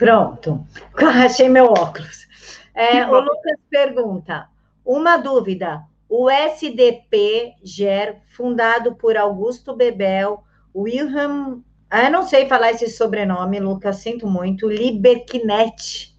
Pronto, 0.00 0.66
achei 0.96 1.46
meu 1.50 1.66
óculos. 1.66 2.26
É, 2.74 3.06
o 3.06 3.20
Lucas 3.20 3.58
pergunta: 3.68 4.48
uma 4.82 5.18
dúvida. 5.18 5.84
o 6.08 6.30
SDP 6.30 7.52
GER, 7.62 8.16
fundado 8.34 8.94
por 8.94 9.16
Augusto 9.18 9.76
Bebel, 9.76 10.42
Wilhelm, 10.74 11.60
ah, 11.90 12.04
eu 12.04 12.10
não 12.10 12.22
sei 12.22 12.48
falar 12.48 12.70
esse 12.70 12.88
sobrenome, 12.88 13.60
Lucas, 13.60 13.96
sinto 13.96 14.26
muito, 14.26 14.70
Liberknet, 14.70 16.16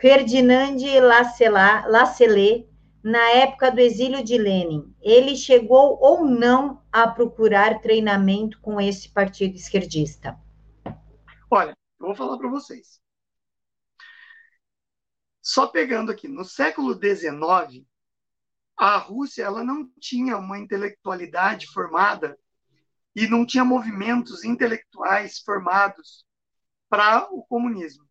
Ferdinand 0.00 0.76
Lascelet, 1.86 2.66
na 3.02 3.30
época 3.30 3.70
do 3.70 3.80
exílio 3.80 4.24
de 4.24 4.36
Lenin, 4.36 4.92
ele 5.00 5.36
chegou 5.36 5.98
ou 6.00 6.24
não 6.24 6.80
a 6.92 7.06
procurar 7.06 7.80
treinamento 7.80 8.58
com 8.60 8.80
esse 8.80 9.08
partido 9.08 9.54
esquerdista? 9.54 10.36
Olha, 11.50 11.77
eu 12.00 12.06
vou 12.06 12.14
falar 12.14 12.38
para 12.38 12.48
vocês. 12.48 13.00
Só 15.42 15.66
pegando 15.66 16.12
aqui, 16.12 16.28
no 16.28 16.44
século 16.44 16.94
XIX, 16.94 17.86
a 18.76 18.96
Rússia 18.98 19.42
ela 19.42 19.64
não 19.64 19.90
tinha 19.98 20.36
uma 20.36 20.58
intelectualidade 20.58 21.66
formada 21.68 22.38
e 23.14 23.26
não 23.26 23.44
tinha 23.44 23.64
movimentos 23.64 24.44
intelectuais 24.44 25.40
formados 25.40 26.24
para 26.88 27.28
o 27.32 27.42
comunismo. 27.44 28.08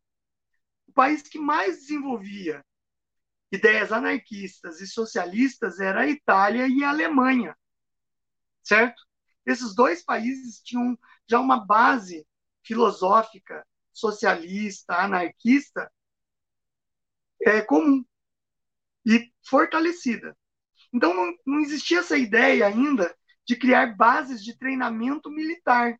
O 0.88 0.92
país 0.92 1.22
que 1.22 1.40
mais 1.40 1.78
desenvolvia 1.78 2.66
ideias 3.52 3.92
anarquistas 3.92 4.82
e 4.82 4.88
socialistas 4.88 5.80
era 5.80 6.02
a 6.02 6.08
Itália 6.08 6.68
e 6.68 6.84
a 6.84 6.90
Alemanha, 6.90 7.56
certo? 8.62 9.02
Esses 9.46 9.74
dois 9.74 10.04
países 10.04 10.62
tinham 10.62 11.00
já 11.26 11.40
uma 11.40 11.66
base 11.66 12.28
filosófica 12.64 13.66
socialista, 13.98 14.94
anarquista, 14.96 15.92
é, 17.42 17.62
comum 17.62 18.04
e 19.06 19.32
fortalecida. 19.44 20.38
Então, 20.94 21.14
não, 21.14 21.34
não 21.46 21.60
existia 21.60 22.00
essa 22.00 22.18
ideia 22.18 22.68
ainda 22.68 23.16
de 23.46 23.56
criar 23.56 23.96
bases 23.96 24.44
de 24.44 24.58
treinamento 24.58 25.30
militar. 25.32 25.98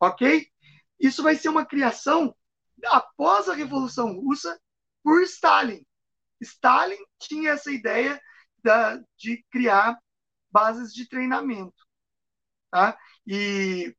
Ok? 0.00 0.50
Isso 0.98 1.22
vai 1.22 1.36
ser 1.36 1.48
uma 1.48 1.66
criação 1.66 2.34
após 2.86 3.48
a 3.48 3.54
Revolução 3.54 4.12
Russa 4.14 4.58
por 5.02 5.22
Stalin. 5.22 5.84
Stalin 6.40 6.98
tinha 7.18 7.52
essa 7.52 7.70
ideia 7.70 8.20
da, 8.62 9.00
de 9.16 9.44
criar 9.50 9.98
bases 10.50 10.92
de 10.92 11.08
treinamento. 11.08 11.86
Tá? 12.70 12.98
E, 13.26 13.94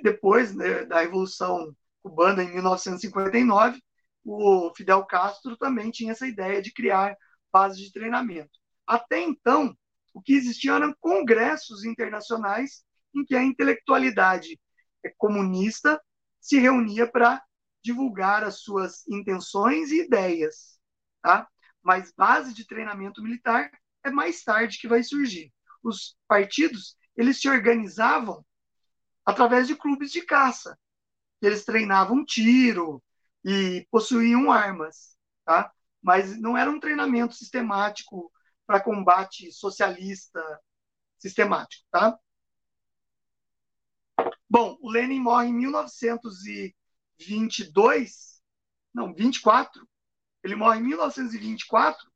depois 0.00 0.54
né, 0.54 0.84
da 0.84 1.00
Revolução 1.00 1.74
Cubana, 2.02 2.42
em 2.42 2.52
1959, 2.52 3.80
o 4.24 4.72
Fidel 4.76 5.04
Castro 5.04 5.56
também 5.56 5.90
tinha 5.90 6.12
essa 6.12 6.26
ideia 6.26 6.62
de 6.62 6.72
criar 6.72 7.16
bases 7.52 7.78
de 7.78 7.92
treinamento. 7.92 8.50
Até 8.86 9.20
então, 9.20 9.76
o 10.14 10.20
que 10.20 10.34
existia 10.34 10.72
eram 10.72 10.94
congressos 11.00 11.84
internacionais 11.84 12.84
em 13.14 13.24
que 13.24 13.34
a 13.34 13.42
intelectualidade 13.42 14.58
comunista 15.18 16.00
se 16.40 16.58
reunia 16.58 17.06
para 17.06 17.42
divulgar 17.82 18.44
as 18.44 18.60
suas 18.60 19.06
intenções 19.08 19.90
e 19.90 20.04
ideias, 20.04 20.78
tá? 21.20 21.48
Mas 21.82 22.12
base 22.16 22.54
de 22.54 22.66
treinamento 22.66 23.22
militar 23.22 23.70
é 24.04 24.10
mais 24.10 24.42
tarde 24.42 24.78
que 24.78 24.88
vai 24.88 25.02
surgir. 25.02 25.52
Os 25.82 26.16
partidos, 26.28 26.96
eles 27.16 27.40
se 27.40 27.48
organizavam 27.48 28.44
através 29.24 29.66
de 29.66 29.76
clubes 29.76 30.10
de 30.10 30.22
caça. 30.22 30.78
Eles 31.40 31.64
treinavam 31.64 32.24
tiro 32.24 33.02
e 33.44 33.86
possuíam 33.90 34.50
armas, 34.50 35.16
tá? 35.44 35.72
Mas 36.00 36.38
não 36.38 36.56
era 36.56 36.70
um 36.70 36.80
treinamento 36.80 37.34
sistemático 37.34 38.32
para 38.66 38.80
combate 38.80 39.50
socialista 39.52 40.42
sistemático, 41.18 41.84
tá? 41.90 42.18
Bom, 44.48 44.76
o 44.80 44.90
Lenin 44.90 45.20
morre 45.20 45.48
em 45.48 45.54
1900 45.54 46.46
e 46.46 46.76
22, 47.18 48.42
não, 48.92 49.14
24, 49.14 49.88
ele 50.42 50.54
morre 50.54 50.78
em 50.78 50.82
1924 50.82 52.10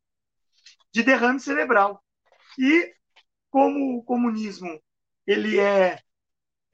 de 0.92 1.02
derrame 1.02 1.40
cerebral. 1.40 2.02
E 2.58 2.94
como 3.50 3.98
o 3.98 4.04
comunismo 4.04 4.82
ele 5.26 5.58
é 5.58 6.00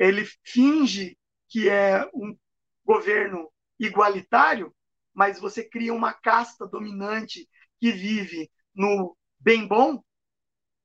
ele 0.02 0.26
finge 0.42 1.16
que 1.48 1.68
é 1.68 2.04
um 2.12 2.36
governo 2.84 3.48
igualitário, 3.78 4.74
mas 5.14 5.38
você 5.38 5.62
cria 5.62 5.94
uma 5.94 6.12
casta 6.12 6.66
dominante 6.66 7.48
que 7.78 7.92
vive 7.92 8.50
no 8.74 9.16
bem 9.38 9.64
bom, 9.64 10.02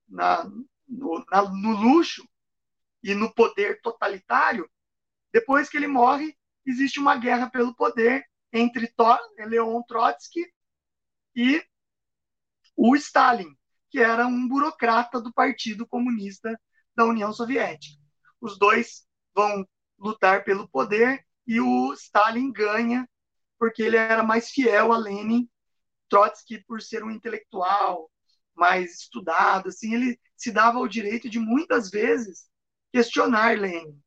na, 0.08 0.44
no, 0.88 1.26
na, 1.32 1.42
no 1.50 1.72
luxo 1.72 2.28
e 3.02 3.16
no 3.16 3.34
poder 3.34 3.82
totalitário, 3.82 4.70
depois 5.34 5.68
que 5.68 5.78
ele 5.78 5.88
morre, 5.88 6.38
existe 6.64 7.00
uma 7.00 7.18
guerra 7.18 7.50
pelo 7.50 7.76
poder 7.76 8.24
entre 8.54 8.94
Leon 9.48 9.82
Trotsky 9.88 10.46
e 11.36 11.66
o 12.76 12.96
Stalin, 12.96 13.58
que 13.90 14.00
era 14.00 14.28
um 14.28 14.48
burocrata 14.48 15.20
do 15.20 15.34
Partido 15.34 15.88
Comunista 15.88 16.60
da 16.96 17.06
União 17.06 17.34
Soviética. 17.34 18.00
Os 18.40 18.60
dois 18.60 19.07
vão 19.38 19.64
lutar 20.00 20.44
pelo 20.44 20.68
poder 20.68 21.24
e 21.46 21.62
o 21.62 21.94
Stalin 21.94 22.52
ganha 22.52 23.08
porque 23.60 23.84
ele 23.84 23.96
era 23.96 24.24
mais 24.24 24.50
fiel 24.50 24.92
a 24.92 24.98
Lenin. 24.98 25.48
Trotsky, 26.10 26.64
por 26.66 26.82
ser 26.82 27.04
um 27.04 27.12
intelectual 27.12 28.10
mais 28.56 29.02
estudado, 29.02 29.70
assim, 29.70 29.94
ele 29.94 30.20
se 30.36 30.52
dava 30.52 30.80
o 30.80 30.88
direito 30.88 31.30
de 31.30 31.38
muitas 31.38 31.90
vezes 31.92 32.50
questionar 32.92 33.60
Lenin. 33.60 34.02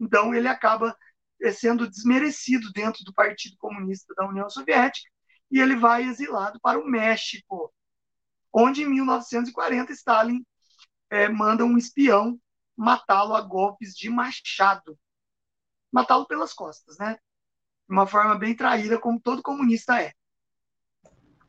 Então 0.00 0.34
ele 0.34 0.48
acaba 0.48 0.96
é 1.40 1.52
sendo 1.52 1.88
desmerecido 1.88 2.72
dentro 2.72 3.04
do 3.04 3.12
Partido 3.12 3.56
Comunista 3.58 4.14
da 4.14 4.26
União 4.28 4.48
Soviética 4.48 5.10
e 5.50 5.60
ele 5.60 5.76
vai 5.76 6.04
exilado 6.04 6.58
para 6.60 6.78
o 6.78 6.86
México, 6.86 7.72
onde 8.52 8.82
em 8.82 8.86
1940 8.86 9.92
Stalin 9.92 10.44
é, 11.10 11.28
manda 11.28 11.64
um 11.64 11.76
espião 11.76 12.40
matá-lo 12.76 13.34
a 13.34 13.40
golpes 13.40 13.94
de 13.94 14.08
machado, 14.08 14.98
matá-lo 15.90 16.26
pelas 16.26 16.52
costas, 16.52 16.96
né? 16.98 17.18
De 17.88 17.94
uma 17.94 18.06
forma 18.06 18.34
bem 18.36 18.54
traída, 18.56 18.98
como 18.98 19.20
todo 19.20 19.42
comunista 19.42 20.00
é. 20.00 20.12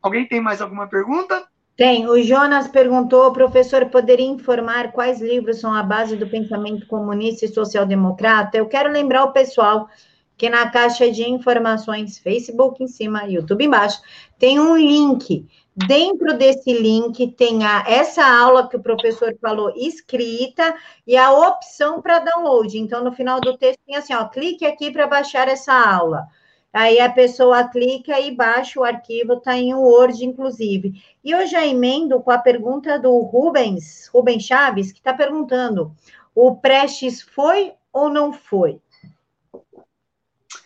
Alguém 0.02 0.28
tem 0.28 0.41
mais 0.41 0.62
alguma 0.62 0.88
pergunta? 0.88 1.48
Tem. 1.76 2.06
O 2.08 2.22
Jonas 2.22 2.68
perguntou, 2.68 3.32
professor, 3.34 3.90
poderia 3.90 4.28
informar 4.28 4.91
quais 4.91 5.20
livros 5.20 5.60
são 5.60 5.74
a 5.74 5.82
base 5.82 6.16
do 6.16 6.30
pensamento 6.30 6.86
comunista 6.86 7.45
e 7.45 7.54
social-democrata? 7.54 8.58
Eu 8.58 8.68
quero 8.68 8.91
lembrar 8.91 9.24
o 9.24 9.32
pessoal 9.32 9.90
que 10.38 10.50
na 10.50 10.70
caixa 10.70 11.10
de 11.12 11.24
informações, 11.24 12.20
Facebook 12.20 12.84
em 12.84 12.88
cima, 12.88 13.26
YouTube 13.26 13.66
embaixo, 13.66 14.02
tem 14.38 14.60
um 14.60 14.76
link. 14.76 15.48
Dentro 15.76 16.38
desse 16.38 16.72
link 16.72 17.32
tem 17.32 17.66
a, 17.66 17.84
essa 17.88 18.24
aula 18.24 18.70
que 18.70 18.76
o 18.76 18.82
professor 18.82 19.36
falou 19.41 19.74
escrita 19.76 20.76
e 21.06 21.18
a 21.18 21.32
opção 21.32 22.02
para 22.02 22.20
download. 22.20 22.78
Então, 22.78 23.04
no 23.04 23.12
final 23.12 23.41
do 23.41 23.58
texto 23.58 23.80
tem 23.86 23.95
assim, 23.95 24.14
ó, 24.14 24.26
clique 24.26 24.66
aqui 24.66 24.91
para 24.91 25.08
baixar 25.08 25.48
essa 25.48 25.74
aula. 25.74 26.28
Aí 26.72 27.00
a 27.00 27.12
pessoa 27.12 27.68
clica 27.68 28.20
e 28.20 28.36
baixa 28.36 28.80
o 28.80 28.84
arquivo, 28.84 29.34
está 29.34 29.56
em 29.56 29.76
Word, 29.76 30.24
inclusive. 30.26 31.04
E 31.24 31.32
eu 31.32 31.45
já 31.45 31.66
emendo 31.66 32.20
com 32.20 32.32
a 32.32 32.38
pergunta 32.38 33.00
do 33.00 33.16
Rubens, 33.20 34.08
Rubens 34.08 34.44
Chaves, 34.44 34.91
que 34.91 35.00
está 35.00 35.14
perguntando: 35.14 35.95
o 36.34 36.56
Prestes 36.56 37.22
foi 37.22 37.74
ou 37.91 38.10
não 38.10 38.34
foi? 38.34 38.82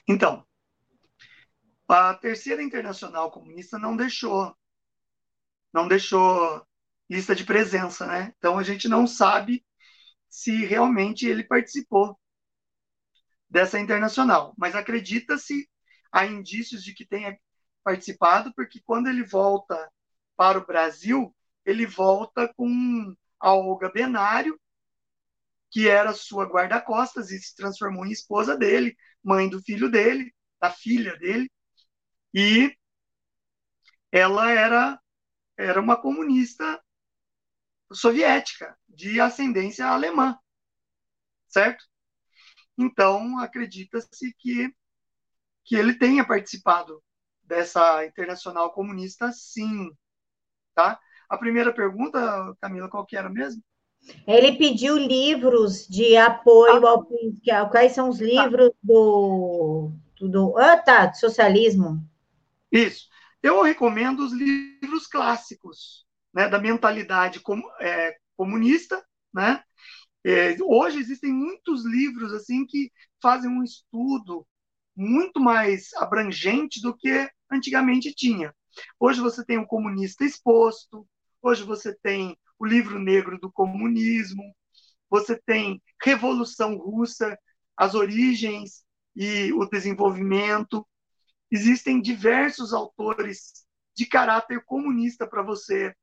Então, 0.07 0.45
a 1.87 2.13
Terceira 2.13 2.63
Internacional 2.63 3.29
Comunista 3.29 3.77
não 3.77 3.97
deixou, 3.97 4.55
não 5.73 5.87
deixou 5.87 6.65
lista 7.09 7.35
de 7.35 7.43
presença, 7.45 8.05
né? 8.05 8.33
Então 8.37 8.57
a 8.57 8.63
gente 8.63 8.87
não 8.87 9.07
sabe 9.07 9.65
se 10.29 10.65
realmente 10.65 11.25
ele 11.27 11.43
participou 11.43 12.19
dessa 13.49 13.79
internacional, 13.79 14.53
mas 14.57 14.75
acredita-se 14.75 15.69
há 16.11 16.25
indícios 16.25 16.83
de 16.83 16.93
que 16.93 17.05
tenha 17.05 17.37
participado, 17.83 18.53
porque 18.53 18.81
quando 18.83 19.07
ele 19.07 19.23
volta 19.23 19.89
para 20.35 20.57
o 20.57 20.65
Brasil, 20.65 21.33
ele 21.65 21.85
volta 21.85 22.51
com 22.55 23.15
a 23.39 23.53
Olga 23.53 23.89
Benário, 23.91 24.59
que 25.69 25.87
era 25.87 26.13
sua 26.13 26.45
guarda-costas 26.45 27.31
e 27.31 27.39
se 27.39 27.55
transformou 27.55 28.05
em 28.05 28.11
esposa 28.11 28.57
dele, 28.57 28.95
mãe 29.23 29.49
do 29.49 29.61
filho 29.61 29.89
dele, 29.89 30.33
da 30.59 30.71
filha 30.71 31.15
dele, 31.17 31.49
e 32.33 32.75
ela 34.11 34.51
era, 34.51 34.99
era 35.57 35.81
uma 35.81 35.99
comunista 35.99 36.81
soviética, 37.91 38.77
de 38.87 39.19
ascendência 39.19 39.87
alemã, 39.87 40.37
certo? 41.47 41.83
Então, 42.77 43.39
acredita-se 43.39 44.33
que 44.37 44.73
que 45.63 45.75
ele 45.75 45.93
tenha 45.95 46.25
participado 46.25 47.03
dessa 47.43 48.05
internacional 48.05 48.71
comunista, 48.71 49.33
sim, 49.33 49.91
tá? 50.73 50.97
a 51.29 51.37
primeira 51.37 51.73
pergunta, 51.73 52.55
Camila, 52.61 52.89
qual 52.89 53.05
que 53.05 53.17
era 53.17 53.29
mesmo? 53.29 53.61
Ele 54.25 54.57
pediu 54.57 54.95
livros 54.95 55.87
de 55.87 56.15
apoio 56.15 56.85
ah. 56.85 57.57
ao 57.59 57.69
quais 57.69 57.91
são 57.91 58.09
os 58.09 58.19
livros 58.19 58.69
tá. 58.69 58.75
do, 58.81 59.91
do 60.21 60.57
ah 60.57 60.77
tá, 60.77 61.07
do 61.07 61.17
socialismo. 61.17 62.01
Isso. 62.71 63.07
Eu 63.41 63.61
recomendo 63.61 64.21
os 64.21 64.33
livros 64.33 65.07
clássicos, 65.07 66.05
né, 66.33 66.47
da 66.49 66.59
mentalidade 66.59 67.39
com, 67.39 67.61
é, 67.79 68.15
comunista, 68.35 69.03
né? 69.33 69.63
É, 70.25 70.55
hoje 70.61 70.99
existem 70.99 71.31
muitos 71.31 71.85
livros 71.85 72.33
assim 72.33 72.65
que 72.65 72.91
fazem 73.21 73.49
um 73.49 73.63
estudo 73.63 74.45
muito 74.95 75.39
mais 75.39 75.93
abrangente 75.95 76.81
do 76.81 76.95
que 76.95 77.29
antigamente 77.51 78.13
tinha. 78.13 78.53
Hoje 78.99 79.21
você 79.21 79.45
tem 79.45 79.57
o 79.57 79.67
comunista 79.67 80.25
exposto, 80.25 81.07
hoje 81.41 81.63
você 81.63 81.95
tem 82.03 82.37
o 82.59 82.65
livro 82.65 82.99
negro 82.99 83.39
do 83.39 83.51
comunismo, 83.51 84.43
você 85.09 85.39
tem 85.45 85.81
Revolução 86.03 86.75
Russa, 86.77 87.37
as 87.77 87.93
origens 87.95 88.83
e 89.15 89.53
o 89.53 89.65
desenvolvimento. 89.65 90.85
Existem 91.51 92.01
diversos 92.01 92.73
autores 92.73 93.65
de 93.95 94.05
caráter 94.05 94.63
comunista 94.65 95.27
para 95.27 95.41
você 95.41 95.95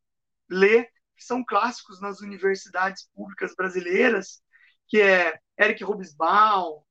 ler, 0.49 0.89
que 1.17 1.25
são 1.25 1.45
clássicos 1.45 2.01
nas 2.01 2.21
universidades 2.21 3.09
públicas 3.15 3.55
brasileiras, 3.55 4.43
que 4.89 5.01
é 5.01 5.39
Eric 5.59 5.85
Hobsbawm, 5.85 6.83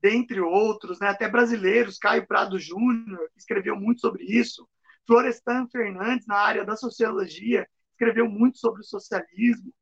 dentre 0.00 0.40
outros, 0.40 0.98
né, 0.98 1.08
até 1.08 1.28
brasileiros, 1.28 1.98
Caio 1.98 2.26
Prado 2.26 2.58
Júnior, 2.58 3.28
que 3.32 3.38
escreveu 3.38 3.76
muito 3.76 4.00
sobre 4.00 4.24
isso, 4.24 4.68
Florestan 5.06 5.68
Fernandes, 5.68 6.26
na 6.26 6.36
área 6.36 6.64
da 6.64 6.76
sociologia, 6.76 7.68
escreveu 7.92 8.28
muito 8.28 8.58
sobre 8.58 8.80
o 8.80 8.84
socialismo. 8.84 9.72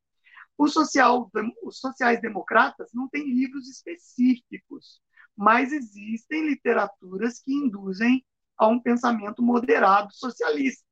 Social, 0.67 1.31
os 1.63 1.79
sociais-democratas 1.79 2.89
não 2.93 3.07
têm 3.07 3.23
livros 3.33 3.69
específicos, 3.69 5.01
mas 5.39 5.71
existem 5.71 6.47
literaturas 6.49 7.39
que 7.39 7.53
induzem 7.53 8.25
a 8.57 8.67
um 8.67 8.77
pensamento 8.77 9.41
moderado 9.41 10.13
socialista. 10.13 10.83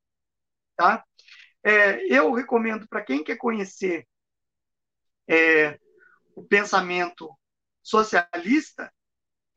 Tá? 0.78 1.04
É, 1.62 2.02
eu 2.08 2.32
recomendo 2.32 2.88
para 2.88 3.04
quem 3.04 3.26
quer 3.26 3.36
conhecer 3.36 4.08
é, 5.28 5.78
o 6.34 6.46
pensamento 6.46 7.30
socialista, 7.84 8.90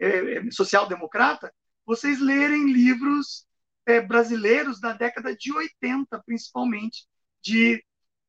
é, 0.00 0.38
é 0.38 0.50
social-democrata, 0.50 1.54
vocês 1.86 2.18
lerem 2.18 2.72
livros 2.72 3.46
é, 3.86 4.00
brasileiros 4.00 4.80
da 4.80 4.92
década 4.92 5.36
de 5.36 5.52
80, 5.52 6.20
principalmente, 6.26 7.06
de 7.40 7.80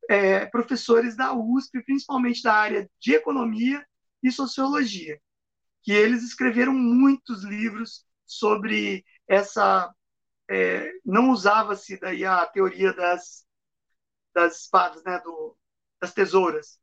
é, 0.07 0.45
professores 0.45 1.15
da 1.15 1.33
USP, 1.33 1.81
principalmente 1.83 2.43
da 2.43 2.53
área 2.53 2.87
de 2.99 3.15
economia 3.15 3.83
e 4.21 4.31
sociologia, 4.31 5.19
que 5.83 5.91
eles 5.91 6.23
escreveram 6.23 6.73
muitos 6.73 7.43
livros 7.43 8.05
sobre 8.25 9.05
essa. 9.27 9.93
É, 10.49 10.91
não 11.05 11.31
usava-se 11.31 11.97
daí 11.99 12.25
a 12.25 12.45
teoria 12.45 12.93
das, 12.93 13.45
das 14.33 14.61
espadas, 14.61 15.03
né, 15.03 15.19
do, 15.19 15.57
das 16.01 16.13
tesouras. 16.13 16.79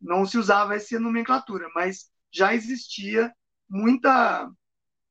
Não 0.00 0.24
se 0.24 0.38
usava 0.38 0.76
essa 0.76 1.00
nomenclatura, 1.00 1.68
mas 1.74 2.10
já 2.32 2.54
existia 2.54 3.34
muita 3.68 4.48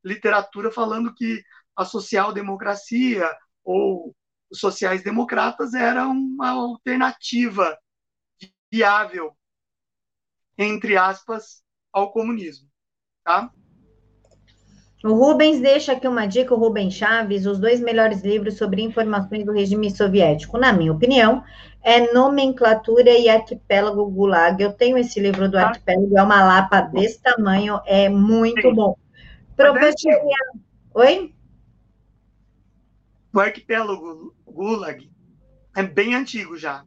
literatura 0.03 0.72
falando 0.72 1.14
que 1.14 1.43
a 1.76 1.85
social-democracia 1.85 3.30
ou 3.64 4.15
os 4.49 4.59
sociais-democratas 4.59 5.73
era 5.73 6.07
uma 6.07 6.49
alternativa 6.51 7.77
viável, 8.72 9.38
entre 10.57 10.97
aspas, 10.97 11.64
ao 11.91 12.11
comunismo. 12.11 12.69
Tá? 13.27 13.51
O 15.03 15.13
Rubens 15.13 15.59
deixa 15.59 15.91
aqui 15.91 16.07
uma 16.07 16.25
dica, 16.25 16.55
o 16.55 16.57
Rubens 16.57 16.93
Chaves, 16.93 17.45
os 17.45 17.59
dois 17.59 17.81
melhores 17.81 18.23
livros 18.23 18.57
sobre 18.57 18.81
informações 18.81 19.45
do 19.45 19.51
regime 19.51 19.91
soviético, 19.91 20.57
na 20.57 20.71
minha 20.71 20.93
opinião, 20.93 21.43
é 21.83 22.13
Nomenclatura 22.13 23.09
e 23.09 23.27
Arquipélago 23.27 24.09
Gulag. 24.09 24.63
Eu 24.63 24.71
tenho 24.71 24.97
esse 24.97 25.19
livro 25.19 25.51
do 25.51 25.57
ah. 25.57 25.63
Arquipélago, 25.63 26.17
é 26.17 26.23
uma 26.23 26.41
lapa 26.41 26.79
desse 26.79 27.21
tamanho, 27.21 27.81
é 27.85 28.07
muito 28.07 28.61
Sim. 28.61 28.73
bom. 28.73 28.95
Professor, 29.57 30.13
oi? 30.93 31.33
O 33.33 33.39
Arquipélago 33.41 34.33
Gulag 34.47 35.11
é 35.75 35.83
bem 35.83 36.15
antigo 36.15 36.57
já. 36.57 36.85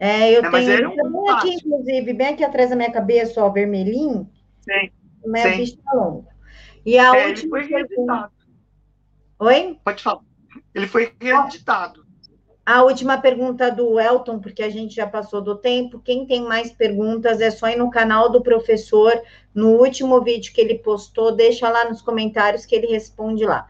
É, 0.00 0.32
eu 0.32 0.44
é, 0.44 0.50
tenho 0.50 0.72
é 0.72 0.88
um 0.88 1.12
bem 1.12 1.30
aqui, 1.30 1.54
inclusive, 1.54 2.12
bem 2.12 2.26
aqui 2.26 2.42
atrás 2.42 2.70
da 2.70 2.76
minha 2.76 2.90
cabeça, 2.90 3.40
ó, 3.40 3.48
vermelhinho. 3.48 4.28
Sim. 4.62 4.90
Minha 5.24 5.56
vista 5.56 5.82
longa. 5.94 6.28
E 6.84 6.98
a 6.98 7.16
é, 7.16 7.28
última. 7.28 7.58
Ele 7.58 7.68
foi 7.68 7.76
reeditado. 7.76 8.32
Oi? 9.38 9.78
Pode 9.84 10.02
falar. 10.02 10.20
Ele 10.74 10.86
foi 10.86 11.12
reeditado. 11.20 12.10
A 12.64 12.82
última 12.84 13.18
pergunta 13.18 13.70
do 13.70 13.98
Elton, 13.98 14.38
porque 14.38 14.62
a 14.62 14.70
gente 14.70 14.94
já 14.94 15.06
passou 15.06 15.40
do 15.40 15.56
tempo. 15.56 15.98
Quem 15.98 16.26
tem 16.26 16.42
mais 16.42 16.70
perguntas 16.70 17.40
é 17.40 17.50
só 17.50 17.68
ir 17.68 17.76
no 17.76 17.90
canal 17.90 18.30
do 18.30 18.42
professor. 18.42 19.20
No 19.52 19.70
último 19.70 20.20
vídeo 20.20 20.52
que 20.52 20.60
ele 20.60 20.78
postou, 20.78 21.32
deixa 21.32 21.68
lá 21.68 21.88
nos 21.88 22.00
comentários 22.00 22.64
que 22.64 22.74
ele 22.74 22.86
responde 22.86 23.44
lá. 23.44 23.66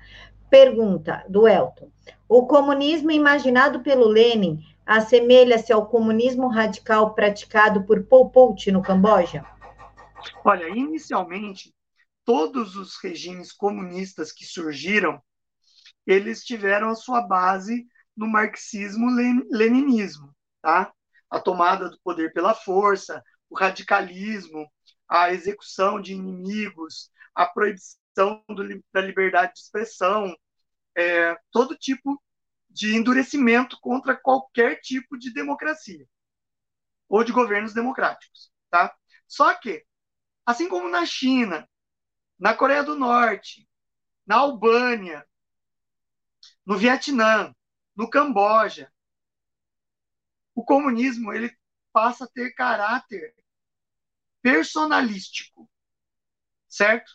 Pergunta 0.51 1.25
do 1.29 1.49
Elton: 1.49 1.89
O 2.29 2.47
comunismo 2.47 3.11
imaginado 3.11 3.81
pelo 3.81 4.07
Lenin 4.07 4.61
assemelha-se 4.85 5.73
ao 5.73 5.87
comunismo 5.87 6.49
radical 6.49 7.15
praticado 7.15 7.85
por 7.85 8.03
Pol 8.03 8.29
Pot 8.29 8.71
no 8.71 8.83
Camboja? 8.83 9.45
Olha, 10.45 10.69
inicialmente 10.69 11.75
todos 12.25 12.77
os 12.77 12.97
regimes 13.03 13.53
comunistas 13.53 14.33
que 14.33 14.45
surgiram, 14.45 15.23
eles 16.07 16.45
tiveram 16.45 16.91
a 16.91 16.95
sua 16.95 17.23
base 17.23 17.87
no 18.17 18.27
marxismo-leninismo, 18.27 20.35
tá? 20.61 20.93
A 21.31 21.41
tomada 21.41 21.89
do 21.89 21.99
poder 22.03 22.33
pela 22.33 22.55
força, 22.55 23.23
o 23.49 23.59
radicalismo, 23.59 24.71
a 25.09 25.33
execução 25.33 26.01
de 26.01 26.13
inimigos, 26.13 27.11
a 27.35 27.47
proibição 27.47 28.45
do, 28.49 28.83
da 28.93 29.01
liberdade 29.01 29.55
de 29.55 29.61
expressão, 29.61 30.35
é, 30.97 31.37
todo 31.51 31.77
tipo 31.77 32.21
de 32.69 32.95
endurecimento 32.95 33.79
contra 33.81 34.17
qualquer 34.17 34.81
tipo 34.81 35.19
de 35.19 35.33
democracia 35.33 36.07
ou 37.09 37.25
de 37.25 37.33
governos 37.33 37.75
democráticos, 37.75 38.51
tá? 38.71 38.95
Só 39.27 39.53
que, 39.55 39.85
assim 40.51 40.69
como 40.69 40.89
na 40.89 41.05
China, 41.07 41.69
na 42.39 42.55
Coreia 42.55 42.83
do 42.83 42.97
Norte, 42.97 43.69
na 44.27 44.37
Albânia, 44.37 45.27
no 46.65 46.77
Vietnã, 46.77 47.55
no 47.95 48.09
Camboja. 48.09 48.93
O 50.55 50.65
comunismo 50.65 51.33
ele 51.33 51.55
passa 51.93 52.25
a 52.25 52.29
ter 52.29 52.55
caráter 52.55 53.35
personalístico, 54.43 55.71
certo? 56.69 57.13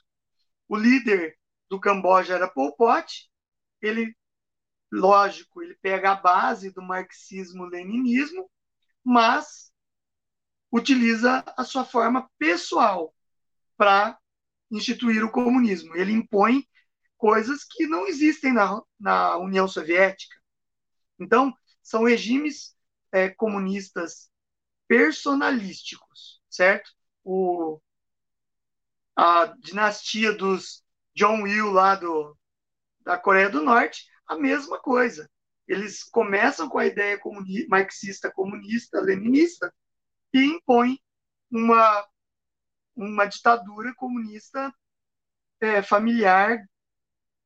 O 0.68 0.76
líder 0.76 1.38
do 1.70 1.80
Camboja 1.80 2.36
era 2.36 2.50
Pol 2.50 2.76
Pot, 2.76 3.32
ele, 3.82 4.16
lógico, 4.92 5.62
ele 5.62 5.76
pega 5.76 6.12
a 6.12 6.16
base 6.16 6.72
do 6.72 6.82
marxismo-leninismo, 6.82 8.50
mas 9.04 9.72
utiliza 10.72 11.44
a 11.58 11.64
sua 11.64 11.86
forma 11.86 12.30
pessoal 12.38 13.15
para 13.78 14.18
instituir 14.72 15.24
o 15.24 15.32
comunismo. 15.32 15.96
Ele 15.96 16.12
impõe 16.12 16.68
coisas 17.18 17.64
que 17.64 17.88
não 17.88 18.08
existem 18.08 18.54
na, 18.54 18.82
na 19.00 19.38
União 19.38 19.68
Soviética. 19.68 20.36
Então, 21.20 21.54
são 21.82 22.04
regimes 22.04 22.76
é, 23.12 23.30
comunistas 23.30 24.30
personalísticos, 24.88 26.42
certo? 26.50 26.92
O, 27.24 27.80
a 29.16 29.46
dinastia 29.60 30.34
dos 30.34 30.84
John 31.16 31.44
Will 31.44 31.72
lá 31.72 31.96
do, 31.96 32.38
da 33.02 33.18
Coreia 33.18 33.50
do 33.50 33.62
Norte, 33.62 34.06
a 34.28 34.36
mesma 34.36 34.80
coisa. 34.80 35.30
Eles 35.68 36.04
começam 36.04 36.70
com 36.70 36.78
a 36.78 36.86
ideia 36.86 37.18
comuni 37.18 37.66
marxista, 37.68 38.32
comunista, 38.32 39.00
leninista 39.00 39.74
e 40.34 40.44
impõem 40.44 41.00
uma 41.50 42.06
uma 42.96 43.26
ditadura 43.26 43.94
comunista 43.96 44.74
é, 45.60 45.82
familiar, 45.82 46.58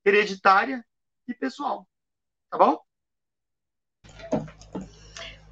hereditária 0.05 0.85
e 1.27 1.33
pessoal. 1.33 1.87
Tá 2.49 2.57
bom? 2.57 2.81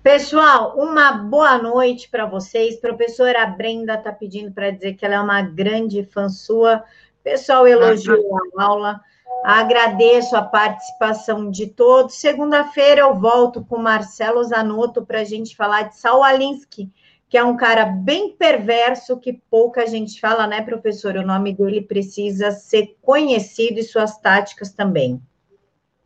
Pessoal, 0.01 0.77
uma 0.77 1.11
boa 1.11 1.57
noite 1.57 2.09
para 2.09 2.25
vocês. 2.25 2.79
Professora 2.79 3.45
Brenda 3.45 3.95
está 3.95 4.11
pedindo 4.11 4.53
para 4.53 4.71
dizer 4.71 4.93
que 4.93 5.05
ela 5.05 5.15
é 5.15 5.19
uma 5.19 5.41
grande 5.41 6.05
fã 6.05 6.29
sua. 6.29 6.83
Pessoal 7.23 7.67
elogiou 7.67 8.37
a 8.57 8.63
aula. 8.63 9.01
Agradeço 9.43 10.35
a 10.35 10.41
participação 10.41 11.51
de 11.51 11.67
todos. 11.67 12.15
Segunda-feira 12.15 13.01
eu 13.01 13.15
volto 13.15 13.63
com 13.65 13.77
Marcelo 13.77 14.43
Zanotto 14.43 15.05
para 15.05 15.19
a 15.19 15.23
gente 15.25 15.55
falar 15.55 15.83
de 15.83 15.97
Saul 15.97 16.23
Alinsky, 16.23 16.89
que 17.29 17.37
é 17.37 17.43
um 17.43 17.57
cara 17.57 17.85
bem 17.85 18.35
perverso 18.35 19.19
que 19.19 19.33
pouca 19.33 19.85
gente 19.85 20.19
fala, 20.19 20.47
né, 20.47 20.61
professor? 20.61 21.15
O 21.15 21.25
nome 21.25 21.53
dele 21.53 21.81
precisa 21.81 22.51
ser 22.51 22.97
conhecido 23.01 23.79
e 23.79 23.83
suas 23.83 24.17
táticas 24.19 24.71
também. 24.71 25.21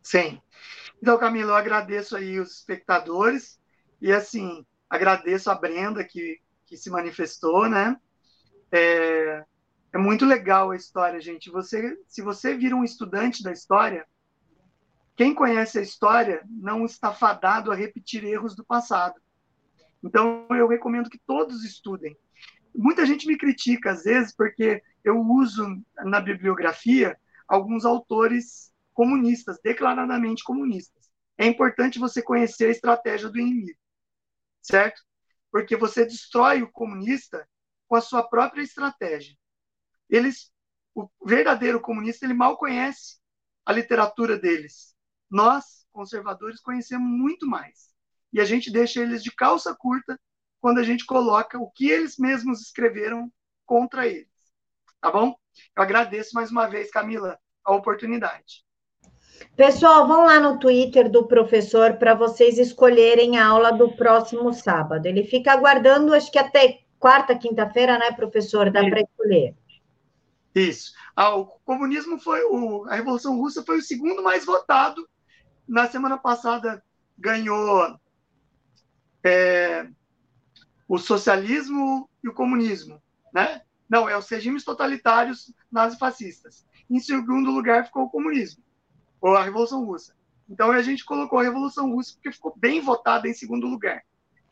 Sim. 0.02 0.40
Então, 1.00 1.18
Camila, 1.18 1.52
eu 1.52 1.56
agradeço 1.56 2.16
aí 2.16 2.40
os 2.40 2.58
espectadores 2.58 3.60
e, 4.00 4.12
assim, 4.12 4.66
agradeço 4.90 5.50
a 5.50 5.54
Brenda 5.54 6.04
que, 6.04 6.40
que 6.66 6.76
se 6.76 6.90
manifestou, 6.90 7.68
né? 7.68 7.96
É, 8.70 9.44
é 9.92 9.98
muito 9.98 10.24
legal 10.24 10.70
a 10.70 10.76
história, 10.76 11.20
gente. 11.20 11.50
Você, 11.50 11.96
se 12.08 12.20
você 12.20 12.56
vira 12.56 12.74
um 12.74 12.82
estudante 12.82 13.42
da 13.42 13.52
história, 13.52 14.06
quem 15.14 15.34
conhece 15.34 15.78
a 15.78 15.82
história 15.82 16.42
não 16.48 16.84
está 16.84 17.12
fadado 17.12 17.70
a 17.70 17.76
repetir 17.76 18.24
erros 18.24 18.56
do 18.56 18.64
passado. 18.64 19.20
Então, 20.02 20.46
eu 20.50 20.68
recomendo 20.68 21.10
que 21.10 21.20
todos 21.26 21.64
estudem. 21.64 22.16
Muita 22.74 23.04
gente 23.06 23.26
me 23.26 23.36
critica, 23.36 23.92
às 23.92 24.04
vezes, 24.04 24.34
porque 24.34 24.82
eu 25.04 25.20
uso 25.20 25.64
na 26.04 26.20
bibliografia 26.20 27.18
alguns 27.46 27.84
autores 27.84 28.72
comunistas, 28.94 29.58
declaradamente 29.62 30.42
comunistas. 30.42 31.10
É 31.38 31.46
importante 31.46 31.98
você 31.98 32.22
conhecer 32.22 32.66
a 32.66 32.70
estratégia 32.70 33.28
do 33.28 33.38
inimigo, 33.38 33.78
certo? 34.60 35.02
Porque 35.50 35.76
você 35.76 36.04
destrói 36.04 36.62
o 36.62 36.70
comunista 36.70 37.46
com 37.86 37.96
a 37.96 38.00
sua 38.00 38.22
própria 38.22 38.62
estratégia 38.62 39.36
eles, 40.12 40.52
o 40.94 41.08
verdadeiro 41.24 41.80
comunista, 41.80 42.26
ele 42.26 42.34
mal 42.34 42.56
conhece 42.58 43.18
a 43.64 43.72
literatura 43.72 44.38
deles. 44.38 44.94
Nós, 45.30 45.86
conservadores, 45.90 46.60
conhecemos 46.60 47.08
muito 47.08 47.46
mais. 47.46 47.91
E 48.32 48.40
a 48.40 48.44
gente 48.44 48.70
deixa 48.70 49.00
eles 49.00 49.22
de 49.22 49.30
calça 49.30 49.74
curta 49.74 50.18
quando 50.60 50.78
a 50.78 50.82
gente 50.82 51.04
coloca 51.04 51.58
o 51.58 51.70
que 51.70 51.90
eles 51.90 52.16
mesmos 52.16 52.60
escreveram 52.62 53.30
contra 53.66 54.06
eles. 54.06 54.28
Tá 55.00 55.10
bom? 55.10 55.34
Eu 55.76 55.82
agradeço 55.82 56.34
mais 56.34 56.50
uma 56.50 56.66
vez, 56.66 56.90
Camila, 56.90 57.38
a 57.64 57.74
oportunidade. 57.74 58.64
Pessoal, 59.56 60.06
vão 60.06 60.24
lá 60.24 60.38
no 60.40 60.58
Twitter 60.58 61.10
do 61.10 61.26
professor 61.26 61.94
para 61.94 62.14
vocês 62.14 62.58
escolherem 62.58 63.38
a 63.38 63.46
aula 63.46 63.72
do 63.72 63.94
próximo 63.96 64.52
sábado. 64.52 65.06
Ele 65.06 65.24
fica 65.24 65.52
aguardando, 65.52 66.14
acho 66.14 66.30
que 66.30 66.38
até 66.38 66.80
quarta, 66.98 67.36
quinta-feira, 67.36 67.98
né, 67.98 68.12
professor? 68.12 68.70
Dá 68.70 68.80
para 68.80 69.00
escolher. 69.00 69.54
Isso. 70.54 70.92
Ah, 71.16 71.34
o 71.34 71.46
comunismo 71.64 72.18
foi 72.18 72.42
o, 72.44 72.84
a 72.88 72.94
Revolução 72.94 73.36
Russa 73.36 73.64
foi 73.64 73.78
o 73.78 73.82
segundo 73.82 74.22
mais 74.22 74.44
votado. 74.44 75.06
Na 75.66 75.88
semana 75.88 76.16
passada 76.16 76.82
ganhou 77.18 77.98
é, 79.24 79.86
o 80.88 80.98
socialismo 80.98 82.08
e 82.22 82.28
o 82.28 82.34
comunismo, 82.34 83.00
né? 83.32 83.62
Não, 83.88 84.08
é 84.08 84.16
os 84.16 84.28
regimes 84.28 84.64
totalitários 84.64 85.52
nazifascistas. 85.70 86.66
Em 86.88 86.98
segundo 86.98 87.50
lugar 87.50 87.84
ficou 87.84 88.04
o 88.04 88.10
comunismo, 88.10 88.62
ou 89.20 89.36
a 89.36 89.42
Revolução 89.42 89.84
Russa. 89.84 90.14
Então 90.48 90.70
a 90.70 90.82
gente 90.82 91.04
colocou 91.04 91.38
a 91.38 91.42
Revolução 91.42 91.90
Russa 91.92 92.14
porque 92.14 92.32
ficou 92.32 92.54
bem 92.56 92.80
votada 92.80 93.28
em 93.28 93.34
segundo 93.34 93.66
lugar. 93.66 94.02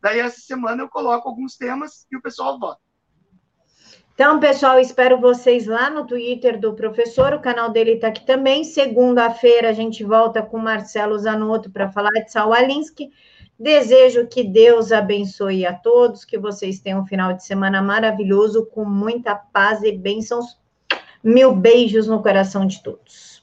Daí 0.01 0.19
essa 0.19 0.41
semana 0.41 0.83
eu 0.83 0.89
coloco 0.89 1.29
alguns 1.29 1.57
temas 1.57 2.07
e 2.11 2.17
o 2.17 2.23
pessoal 2.23 2.59
vota. 2.59 2.81
Então, 4.15 4.39
pessoal, 4.39 4.79
espero 4.79 5.19
vocês 5.19 5.67
lá 5.67 5.89
no 5.89 6.07
Twitter 6.07 6.61
do 6.61 6.75
professor. 6.75 7.33
O 7.33 7.41
canal 7.41 7.71
dele 7.71 7.93
está 7.93 8.09
aqui 8.09 8.25
também. 8.27 8.65
Segunda-feira 8.65 9.71
a 9.71 9.73
gente 9.73 10.05
volta 10.05 10.43
com 10.43 10.59
Marcelo 10.59 11.19
Zanotto 11.19 11.71
para 11.71 11.91
falar 11.91 12.11
de 12.11 12.31
Saul 12.31 12.53
Alinsky. 12.53 13.11
Desejo 13.61 14.27
que 14.27 14.43
Deus 14.43 14.91
abençoe 14.91 15.67
a 15.67 15.75
todos, 15.75 16.25
que 16.25 16.39
vocês 16.39 16.81
tenham 16.81 17.03
um 17.03 17.07
final 17.07 17.35
de 17.35 17.45
semana 17.45 17.83
maravilhoso, 17.83 18.65
com 18.65 18.87
muita 18.87 19.35
paz 19.35 19.83
e 19.83 19.93
bênçãos. 19.93 20.59
Mil 21.23 21.55
beijos 21.55 22.07
no 22.07 22.23
coração 22.23 22.67
de 22.67 22.83
todos. 22.83 23.40